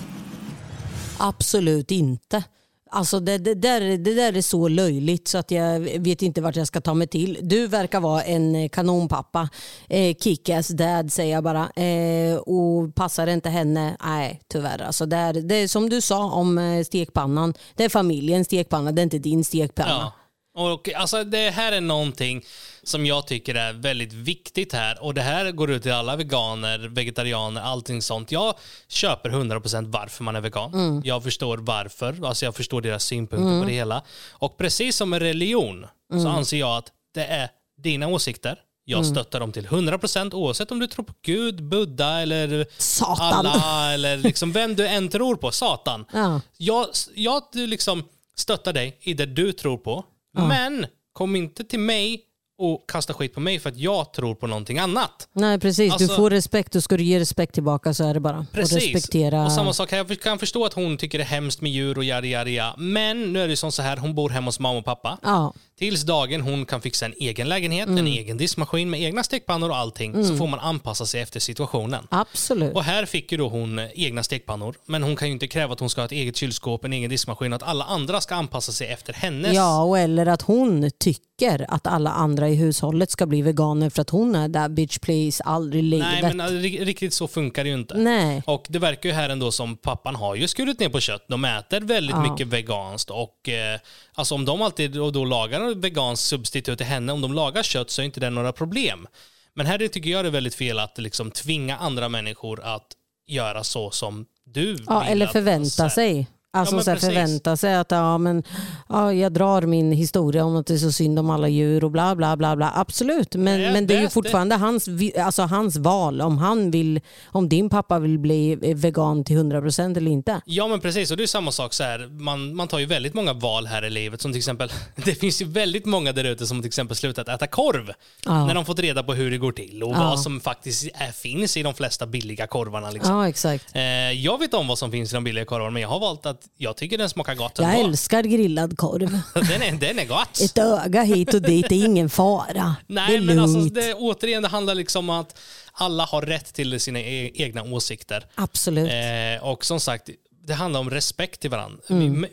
Absolut 1.18 1.90
inte. 1.90 2.44
Alltså 2.90 3.20
det, 3.20 3.38
det, 3.38 3.54
där, 3.54 3.80
det 3.80 4.14
där 4.14 4.36
är 4.36 4.42
så 4.42 4.68
löjligt 4.68 5.28
så 5.28 5.38
att 5.38 5.50
jag 5.50 5.80
vet 5.80 6.22
inte 6.22 6.40
vart 6.40 6.56
jag 6.56 6.66
ska 6.66 6.80
ta 6.80 6.94
mig 6.94 7.06
till. 7.06 7.38
Du 7.42 7.66
verkar 7.66 8.00
vara 8.00 8.22
en 8.22 8.68
kanonpappa. 8.68 9.48
Eh, 9.88 10.16
Kickass 10.16 10.68
dad 10.68 11.12
säger 11.12 11.34
jag 11.34 11.44
bara. 11.44 11.70
Eh, 11.70 12.36
och 12.36 12.94
passar 12.94 13.26
inte 13.26 13.48
henne, 13.48 13.96
nej 14.04 14.40
tyvärr. 14.48 14.82
Alltså 14.82 15.06
det, 15.06 15.16
är, 15.16 15.32
det 15.32 15.54
är 15.54 15.68
som 15.68 15.90
du 15.90 16.00
sa 16.00 16.30
om 16.32 16.58
eh, 16.58 16.84
stekpannan. 16.84 17.54
Det 17.74 17.84
är 17.84 17.88
familjens 17.88 18.46
stekpanna, 18.46 18.92
det 18.92 19.00
är 19.00 19.04
inte 19.04 19.18
din 19.18 19.44
stekpanna. 19.44 19.90
Ja. 19.90 20.12
Och 20.56 20.94
alltså, 20.94 21.24
det 21.24 21.50
här 21.50 21.72
är 21.72 21.80
någonting 21.80 22.44
som 22.82 23.06
jag 23.06 23.26
tycker 23.26 23.54
är 23.54 23.72
väldigt 23.72 24.12
viktigt 24.12 24.72
här. 24.72 25.02
Och 25.02 25.14
det 25.14 25.22
här 25.22 25.50
går 25.50 25.70
ut 25.70 25.82
till 25.82 25.92
alla 25.92 26.16
veganer, 26.16 26.78
vegetarianer, 26.78 27.60
allting 27.60 28.02
sånt. 28.02 28.32
Jag 28.32 28.54
köper 28.88 29.30
100% 29.30 29.92
varför 29.92 30.24
man 30.24 30.36
är 30.36 30.40
vegan. 30.40 31.02
Jag 31.04 31.22
förstår 31.22 31.58
varför. 31.58 32.26
Alltså 32.26 32.44
jag 32.44 32.56
förstår 32.56 32.80
deras 32.80 33.04
synpunkter 33.04 33.60
på 33.60 33.66
det 33.66 33.72
hela. 33.72 34.02
Och 34.30 34.56
precis 34.58 34.96
som 34.96 35.10
med 35.10 35.22
religion 35.22 35.86
så 36.22 36.28
anser 36.28 36.56
jag 36.56 36.76
att 36.76 36.92
det 37.14 37.24
är 37.24 37.48
dina 37.82 38.08
åsikter. 38.08 38.58
Jag 38.88 39.06
stöttar 39.06 39.40
dem 39.40 39.52
till 39.52 39.66
100% 39.66 40.34
oavsett 40.34 40.70
om 40.70 40.78
du 40.78 40.86
tror 40.86 41.04
på 41.04 41.12
Gud, 41.22 41.64
Buddha 41.64 42.20
eller 42.20 42.66
Satan. 42.78 43.46
Allah 43.46 43.94
eller 43.94 44.16
liksom 44.16 44.52
vem 44.52 44.76
du 44.76 44.86
än 44.86 45.08
tror 45.08 45.36
på, 45.36 45.50
Satan. 45.50 46.04
Ja. 46.12 46.40
Jag, 46.56 46.86
jag 47.14 47.42
liksom 47.52 48.04
stöttar 48.36 48.72
dig 48.72 48.98
i 49.00 49.14
det 49.14 49.26
du 49.26 49.52
tror 49.52 49.78
på, 49.78 50.04
men 50.36 50.86
kom 51.12 51.36
inte 51.36 51.64
till 51.64 51.80
mig 51.80 52.22
och 52.58 52.90
kasta 52.90 53.14
skit 53.14 53.34
på 53.34 53.40
mig 53.40 53.58
för 53.58 53.70
att 53.70 53.76
jag 53.76 54.12
tror 54.12 54.34
på 54.34 54.46
någonting 54.46 54.78
annat. 54.78 55.28
Nej 55.32 55.58
precis, 55.60 55.92
Alltså- 55.92 56.08
du 56.08 56.14
får 56.16 56.30
respekt 56.30 56.74
och 56.74 56.82
ska 56.82 56.96
du 56.96 57.04
ge 57.04 57.20
respekt 57.20 57.54
tillbaka 57.54 57.94
så 57.94 58.04
är 58.04 58.14
det 58.14 58.20
bara. 58.20 58.46
Precis. 58.52 58.76
Och 58.76 58.82
respektera. 58.82 59.44
Och 59.44 59.52
samma 59.52 59.72
sak, 59.72 59.92
jag 59.92 60.20
kan 60.20 60.38
förstå 60.38 60.64
att 60.64 60.72
hon 60.72 60.96
tycker 60.96 61.18
det 61.18 61.24
är 61.24 61.28
hemskt 61.28 61.60
med 61.60 61.72
djur 61.72 61.98
och 61.98 62.04
yada 62.04 62.26
yada. 62.26 62.74
Men 62.78 63.32
nu 63.32 63.42
är 63.42 63.48
det 63.48 63.56
som 63.56 63.72
så 63.72 63.82
här, 63.82 63.96
hon 63.96 64.14
bor 64.14 64.30
hemma 64.30 64.48
hos 64.48 64.60
mamma 64.60 64.78
och 64.78 64.84
pappa. 64.84 65.18
Ja. 65.22 65.54
Tills 65.78 66.02
dagen 66.02 66.40
hon 66.40 66.66
kan 66.66 66.80
fixa 66.80 67.06
en 67.06 67.14
egen 67.20 67.48
lägenhet, 67.48 67.86
Mm. 67.88 67.98
en 67.98 68.06
egen 68.06 68.36
diskmaskin 68.36 68.90
med 68.90 69.00
egna 69.02 69.22
stekpannor 69.24 69.70
och 69.70 69.76
allting, 69.76 70.24
så 70.24 70.36
får 70.36 70.46
man 70.46 70.60
anpassa 70.60 71.06
sig 71.06 71.20
efter 71.20 71.40
situationen. 71.40 72.06
Absolut. 72.10 72.74
Och 72.74 72.84
här 72.84 73.06
fick 73.06 73.32
ju 73.32 73.38
då 73.38 73.48
hon 73.48 73.78
eh, 73.78 73.86
egna 73.94 74.22
stekpannor, 74.22 74.74
men 74.86 75.02
hon 75.02 75.16
kan 75.16 75.28
ju 75.28 75.32
inte 75.34 75.48
kräva 75.48 75.72
att 75.72 75.80
hon 75.80 75.90
ska 75.90 76.00
ha 76.00 76.06
ett 76.06 76.12
eget 76.12 76.36
kylskåp, 76.36 76.84
en 76.84 76.92
egen 76.92 77.10
diskmaskin 77.10 77.52
och 77.52 77.56
att 77.62 77.68
alla 77.68 77.84
andra 77.84 78.20
ska 78.20 78.34
anpassa 78.34 78.72
sig 78.72 78.88
efter 78.88 79.12
hennes. 79.12 79.54
Ja, 79.54 79.82
och 79.82 79.98
eller 79.98 80.26
att 80.26 80.42
hon 80.42 80.90
tycker 80.98 81.66
att 81.68 81.86
alla 81.86 82.10
andra 82.10 82.48
i 82.48 82.54
hushållet 82.54 83.10
ska 83.10 83.26
bli 83.26 83.42
veganer 83.42 83.90
för 83.90 84.02
att 84.02 84.10
hon 84.10 84.34
är 84.34 84.48
där 84.48 84.68
bitch 84.68 84.98
please 84.98 85.42
aldrig 85.44 85.82
i 85.84 85.86
livet. 85.86 86.08
Nej, 86.22 86.34
men 86.34 86.40
eh, 86.40 86.50
ri- 86.60 86.84
riktigt 86.84 87.14
så 87.14 87.28
funkar 87.28 87.64
det 87.64 87.70
ju 87.70 87.76
inte. 87.76 87.94
Nej. 87.96 88.42
Och 88.46 88.66
det 88.68 88.78
verkar 88.78 89.08
ju 89.08 89.14
här 89.14 89.28
ändå 89.28 89.52
som 89.52 89.76
pappan 89.76 90.16
har 90.16 90.34
ju 90.34 90.48
skurit 90.48 90.80
ner 90.80 90.88
på 90.88 91.00
kött. 91.00 91.24
De 91.28 91.44
äter 91.44 91.80
väldigt 91.80 92.16
Ja. 92.16 92.30
mycket 92.32 92.46
veganskt 92.46 93.10
och 93.10 93.48
eh, 93.48 93.80
alltså 94.14 94.34
om 94.34 94.44
de 94.44 94.62
alltid 94.62 94.96
och 95.00 95.12
då 95.12 95.24
lagar 95.24 95.65
en 95.72 95.80
vegansk 95.80 96.22
substitut 96.26 96.78
till 96.78 96.86
henne, 96.86 97.12
om 97.12 97.20
de 97.20 97.32
lagar 97.34 97.62
kött 97.62 97.90
så 97.90 98.02
är 98.02 98.06
inte 98.06 98.20
det 98.20 98.30
några 98.30 98.52
problem. 98.52 99.06
Men 99.54 99.66
här 99.66 99.88
tycker 99.88 100.10
jag 100.10 100.24
det 100.24 100.28
är 100.28 100.32
väldigt 100.32 100.54
fel 100.54 100.78
att 100.78 100.98
liksom 100.98 101.30
tvinga 101.30 101.76
andra 101.76 102.08
människor 102.08 102.60
att 102.64 102.86
göra 103.26 103.64
så 103.64 103.90
som 103.90 104.26
du 104.44 104.76
Ja, 104.86 105.00
vill 105.00 105.10
eller 105.12 105.26
förvänta 105.26 105.90
sig. 105.90 106.26
Alltså 106.56 106.74
men 106.74 106.84
så 106.84 106.96
förvänta 106.96 107.56
sig 107.56 107.74
att 107.76 107.90
ja, 107.90 108.18
men, 108.18 108.42
ja, 108.88 109.12
jag 109.12 109.32
drar 109.32 109.62
min 109.62 109.92
historia 109.92 110.44
om 110.44 110.56
att 110.56 110.66
det 110.66 110.74
är 110.74 110.78
så 110.78 110.92
synd 110.92 111.18
om 111.18 111.30
alla 111.30 111.48
djur 111.48 111.84
och 111.84 111.90
bla 111.90 112.14
bla 112.16 112.36
bla. 112.36 112.56
bla. 112.56 112.72
Absolut, 112.74 113.34
men, 113.34 113.60
Nej, 113.62 113.72
men 113.72 113.86
det 113.86 113.94
är 113.94 113.98
ju 113.98 114.04
det- 114.04 114.10
fortfarande 114.10 114.54
hans, 114.54 114.88
vi- 114.88 115.18
alltså, 115.18 115.42
hans 115.42 115.76
val 115.76 116.20
om, 116.20 116.38
han 116.38 116.70
vill, 116.70 117.00
om 117.26 117.48
din 117.48 117.70
pappa 117.70 117.98
vill 117.98 118.18
bli 118.18 118.56
vegan 118.74 119.24
till 119.24 119.36
100% 119.36 119.96
eller 119.96 120.10
inte. 120.10 120.40
Ja 120.44 120.68
men 120.68 120.80
precis, 120.80 121.10
och 121.10 121.16
det 121.16 121.22
är 121.22 121.26
samma 121.26 121.52
sak 121.52 121.72
så 121.74 121.84
här. 121.84 122.06
Man, 122.20 122.56
man 122.56 122.68
tar 122.68 122.78
ju 122.78 122.86
väldigt 122.86 123.14
många 123.14 123.32
val 123.32 123.66
här 123.66 123.84
i 123.84 123.90
livet. 123.90 124.20
Som 124.20 124.32
till 124.32 124.38
exempel, 124.38 124.72
det 125.04 125.14
finns 125.14 125.42
ju 125.42 125.44
väldigt 125.44 125.84
många 125.86 126.12
där 126.12 126.24
ute 126.24 126.46
som 126.46 126.60
till 126.60 126.66
exempel 126.68 126.96
slutat 126.96 127.28
äta 127.28 127.46
korv. 127.46 127.92
Ja. 128.24 128.46
När 128.46 128.54
de 128.54 128.64
fått 128.64 128.78
reda 128.78 129.02
på 129.02 129.14
hur 129.14 129.30
det 129.30 129.38
går 129.38 129.52
till 129.52 129.82
och 129.82 129.90
Ja. 129.96 129.98
vad 130.10 130.20
som 130.20 130.40
faktiskt 130.40 130.88
är, 130.94 131.12
finns 131.12 131.56
i 131.56 131.62
de 131.62 131.74
flesta 131.74 132.06
billiga 132.06 132.46
korvarna. 132.46 132.90
Liksom. 132.90 133.14
Ja, 133.16 133.28
exakt. 133.28 133.64
Eh, 133.76 133.82
jag 134.12 134.38
vet 134.38 134.54
om 134.54 134.68
vad 134.68 134.78
som 134.78 134.90
finns 134.90 135.12
i 135.12 135.14
de 135.14 135.24
billiga 135.24 135.44
korvarna 135.44 135.70
men 135.70 135.82
jag 135.82 135.88
har 135.88 136.00
valt 136.00 136.26
att 136.26 136.40
jag 136.56 136.76
tycker 136.76 136.98
den 136.98 137.10
smakar 137.10 137.34
gott 137.34 137.52
Jag 137.58 137.74
ändå. 137.74 137.88
älskar 137.88 138.22
grillad 138.22 138.78
korv. 138.78 139.20
Den 139.34 139.62
är, 139.62 139.72
den 139.72 139.98
är 139.98 140.04
gott. 140.04 140.40
Ett 140.40 140.58
öga 140.58 141.02
hit 141.02 141.34
och 141.34 141.42
dit, 141.42 141.66
det 141.68 141.74
är 141.74 141.84
ingen 141.84 142.10
fara. 142.10 142.76
Nej, 142.86 143.10
det 143.10 143.16
är 143.16 143.20
men 143.20 143.36
lugnt. 143.36 143.56
alltså, 143.56 143.74
det, 143.74 143.94
återigen, 143.94 144.42
det 144.42 144.48
handlar 144.48 144.74
liksom 144.74 145.10
om 145.10 145.20
att 145.20 145.38
alla 145.72 146.04
har 146.04 146.22
rätt 146.22 146.54
till 146.54 146.80
sina 146.80 147.00
e- 147.00 147.30
egna 147.34 147.62
åsikter. 147.62 148.26
Absolut. 148.34 148.90
Eh, 148.90 149.48
och 149.48 149.64
som 149.64 149.80
sagt, 149.80 150.10
det 150.46 150.54
handlar 150.54 150.80
om 150.80 150.90
respekt 150.90 151.40
till 151.40 151.50
varandra. 151.50 151.78
Mm. 151.90 152.26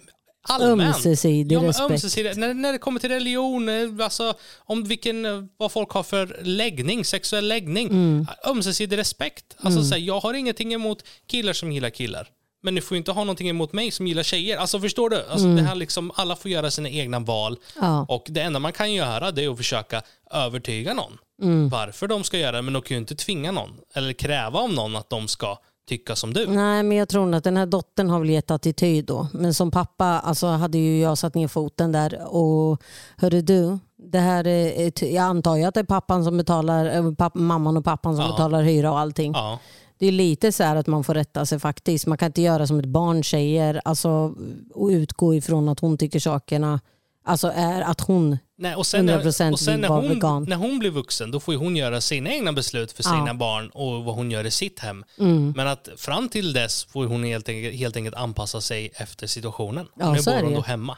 Ömsesidig 0.62 1.56
ja, 1.56 1.64
respekt. 1.64 1.92
ömsesidig. 1.92 2.38
När, 2.38 2.54
när 2.54 2.72
det 2.72 2.78
kommer 2.78 3.00
till 3.00 3.10
religion, 3.10 3.70
eh, 3.70 4.06
alltså, 4.06 4.34
om 4.58 4.84
vilken, 4.84 5.26
eh, 5.26 5.44
vad 5.58 5.72
folk 5.72 5.90
har 5.90 6.04
för 6.04 6.40
läggning, 6.44 7.06
sexuell 7.06 7.48
läggning. 7.48 7.88
Mm. 7.88 8.28
Ömsesidig 8.48 8.98
respekt. 8.98 9.46
Alltså, 9.58 9.84
så 9.84 9.94
här, 9.94 10.02
jag 10.02 10.20
har 10.20 10.34
ingenting 10.34 10.74
emot 10.74 11.04
killar 11.28 11.54
som 11.54 11.72
gillar 11.72 11.90
killar. 11.90 12.28
Men 12.64 12.76
du 12.76 12.82
får 12.82 12.96
ju 12.96 12.98
inte 13.00 13.12
ha 13.12 13.24
någonting 13.24 13.50
emot 13.50 13.74
mig 13.74 13.92
som 13.92 14.08
gillar 14.08 14.24
tjejer. 14.24 14.58
Alltså 14.58 14.80
förstår 14.80 15.10
du? 15.10 15.24
Alltså, 15.32 15.48
det 15.48 15.62
här 15.62 15.76
liksom, 15.76 16.12
alla 16.16 16.36
får 16.36 16.52
göra 16.52 16.72
sina 16.72 16.90
egna 16.90 17.20
val. 17.20 17.58
Mm. 17.78 17.90
Ja. 17.90 18.06
Och 18.10 18.26
det 18.30 18.42
enda 18.42 18.60
man 18.60 18.72
kan 18.74 18.94
göra 18.94 19.32
det 19.32 19.44
är 19.44 19.50
att 19.50 19.58
försöka 19.58 20.02
övertyga 20.32 20.94
någon. 20.94 21.18
Mm. 21.42 21.70
Varför 21.70 22.08
de 22.08 22.24
ska 22.24 22.38
göra 22.38 22.52
det, 22.56 22.62
men 22.62 22.74
de 22.74 22.82
kan 22.82 22.96
ju 22.96 23.00
inte 23.00 23.16
tvinga 23.16 23.52
någon. 23.52 23.70
Eller 23.94 24.14
kräva 24.14 24.60
av 24.60 24.74
någon 24.74 24.96
att 24.96 25.10
de 25.10 25.28
ska 25.28 25.58
tycka 25.90 26.16
som 26.16 26.34
du. 26.34 26.48
Nej, 26.48 26.84
men 26.84 26.98
jag 26.98 27.10
tror 27.10 27.36
att 27.36 27.44
den 27.44 27.58
här 27.58 27.66
dottern 27.66 28.10
har 28.10 28.20
väl 28.20 28.30
gett 28.30 28.52
attityd 28.52 29.06
då. 29.06 29.28
Men 29.34 29.54
som 29.54 29.72
pappa 29.72 30.06
alltså, 30.06 30.48
hade 30.48 30.78
ju 30.78 31.00
jag 31.02 31.18
satt 31.18 31.36
ner 31.36 31.48
foten 31.48 31.92
där 31.92 32.36
och 32.36 32.82
hörru 33.18 33.42
du, 33.42 33.80
det 34.12 34.20
här 34.20 34.48
är, 34.48 35.04
jag 35.06 35.24
antar 35.24 35.56
ju 35.56 35.64
att 35.64 35.74
det 35.74 35.80
är 35.80 35.84
pappan 35.84 36.24
som 36.24 36.38
betalar, 36.38 36.86
äh, 36.86 37.14
papp, 37.14 37.36
mamman 37.36 37.78
och 37.78 37.86
pappan 37.86 38.16
som 38.16 38.26
Ja. 38.26 38.32
betalar 38.32 38.64
hyra 38.64 38.92
och 38.92 39.00
allting. 39.00 39.32
Ja. 39.34 39.60
Det 40.04 40.08
är 40.08 40.12
lite 40.12 40.52
så 40.52 40.64
här 40.64 40.76
att 40.76 40.88
man 40.88 41.04
får 41.04 41.14
rätta 41.14 41.46
sig 41.46 41.60
faktiskt. 41.60 42.06
Man 42.08 42.18
kan 42.18 42.26
inte 42.26 42.42
göra 42.42 42.68
som 42.68 42.80
ett 42.80 42.86
barn 42.86 43.24
säger 43.24 43.82
alltså, 43.86 44.36
och 44.74 44.88
utgå 44.88 45.36
ifrån 45.36 45.70
att 45.70 45.80
hon 45.80 45.98
tycker 45.98 46.20
sakerna 46.20 46.80
alltså 47.26 47.52
är 47.56 47.82
att 47.82 48.02
hon 48.02 48.38
Nej, 48.58 48.76
och 48.76 48.86
sen, 48.86 49.06
när, 49.06 49.22
100% 49.22 49.52
och 49.52 49.60
sen 49.60 49.82
när, 49.82 49.88
hon, 49.88 50.10
vegan. 50.10 50.46
när 50.50 50.56
hon 50.56 50.80
blir 50.80 50.90
vuxen, 50.90 51.32
då 51.32 51.40
får 51.40 51.54
hon 51.56 51.76
göra 51.76 52.02
sina 52.02 52.30
egna 52.30 52.54
beslut 52.54 52.92
för 52.92 53.04
Ja. 53.04 53.10
Mm. 53.14 53.26
sina 53.26 53.34
barn 53.34 53.70
och 53.70 54.04
vad 54.04 54.16
hon 54.16 54.32
gör 54.32 54.46
i 54.46 54.52
sitt 54.52 54.80
hem. 54.80 55.04
Men 55.56 55.68
att 55.68 55.90
fram 55.98 56.30
till 56.30 56.54
dess 56.54 56.84
får 56.84 57.06
hon 57.06 57.24
helt 57.24 57.50
enkelt, 57.50 57.76
helt 57.76 57.96
enkelt 57.96 58.16
anpassa 58.16 58.62
sig 58.62 58.92
efter 58.96 59.28
situationen. 59.28 59.86
Ja, 60.00 60.14
nu 60.14 60.20
så 60.20 60.30
är 60.30 60.34
bor 60.34 60.40
det 60.40 60.46
hon 60.46 60.52
ju. 60.54 60.56
då 60.56 60.64
hemma. 60.64 60.98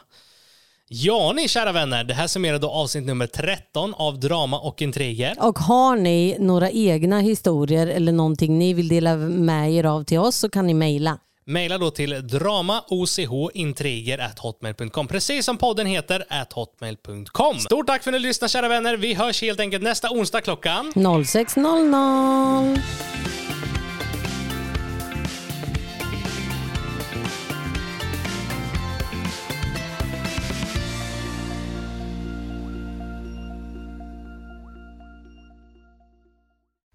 Ja, 0.88 1.32
ni 1.32 1.48
kära 1.48 1.72
vänner, 1.72 2.04
det 2.04 2.14
här 2.14 2.26
summerar 2.26 2.58
då 2.58 2.70
avsnitt 2.70 3.06
nummer 3.06 3.26
13 3.26 3.94
av 3.94 4.20
Drama 4.20 4.58
och 4.58 4.82
intriger. 4.82 5.36
Och 5.40 5.58
har 5.58 5.96
ni 5.96 6.36
några 6.40 6.70
egna 6.70 7.20
historier 7.20 7.86
eller 7.86 8.12
någonting 8.12 8.58
ni 8.58 8.74
vill 8.74 8.88
dela 8.88 9.16
med 9.16 9.72
er 9.72 9.84
av 9.84 10.04
till 10.04 10.18
oss 10.18 10.36
så 10.36 10.50
kan 10.50 10.66
ni 10.66 10.74
mejla. 10.74 11.18
Maila 11.46 11.78
då 11.78 11.90
till 11.90 12.28
dramaochintriger.hotmail.com 12.28 15.08
precis 15.08 15.44
som 15.44 15.56
podden 15.56 15.86
heter, 15.86 16.24
at 16.28 16.52
hotmail.com. 16.52 17.58
Stort 17.58 17.86
tack 17.86 18.02
för 18.02 18.10
att 18.10 18.14
ni 18.14 18.18
lyssnade 18.18 18.50
kära 18.50 18.68
vänner. 18.68 18.96
Vi 18.96 19.14
hörs 19.14 19.42
helt 19.42 19.60
enkelt 19.60 19.82
nästa 19.82 20.10
onsdag 20.10 20.40
klockan 20.40 20.92
0600. 21.24 22.76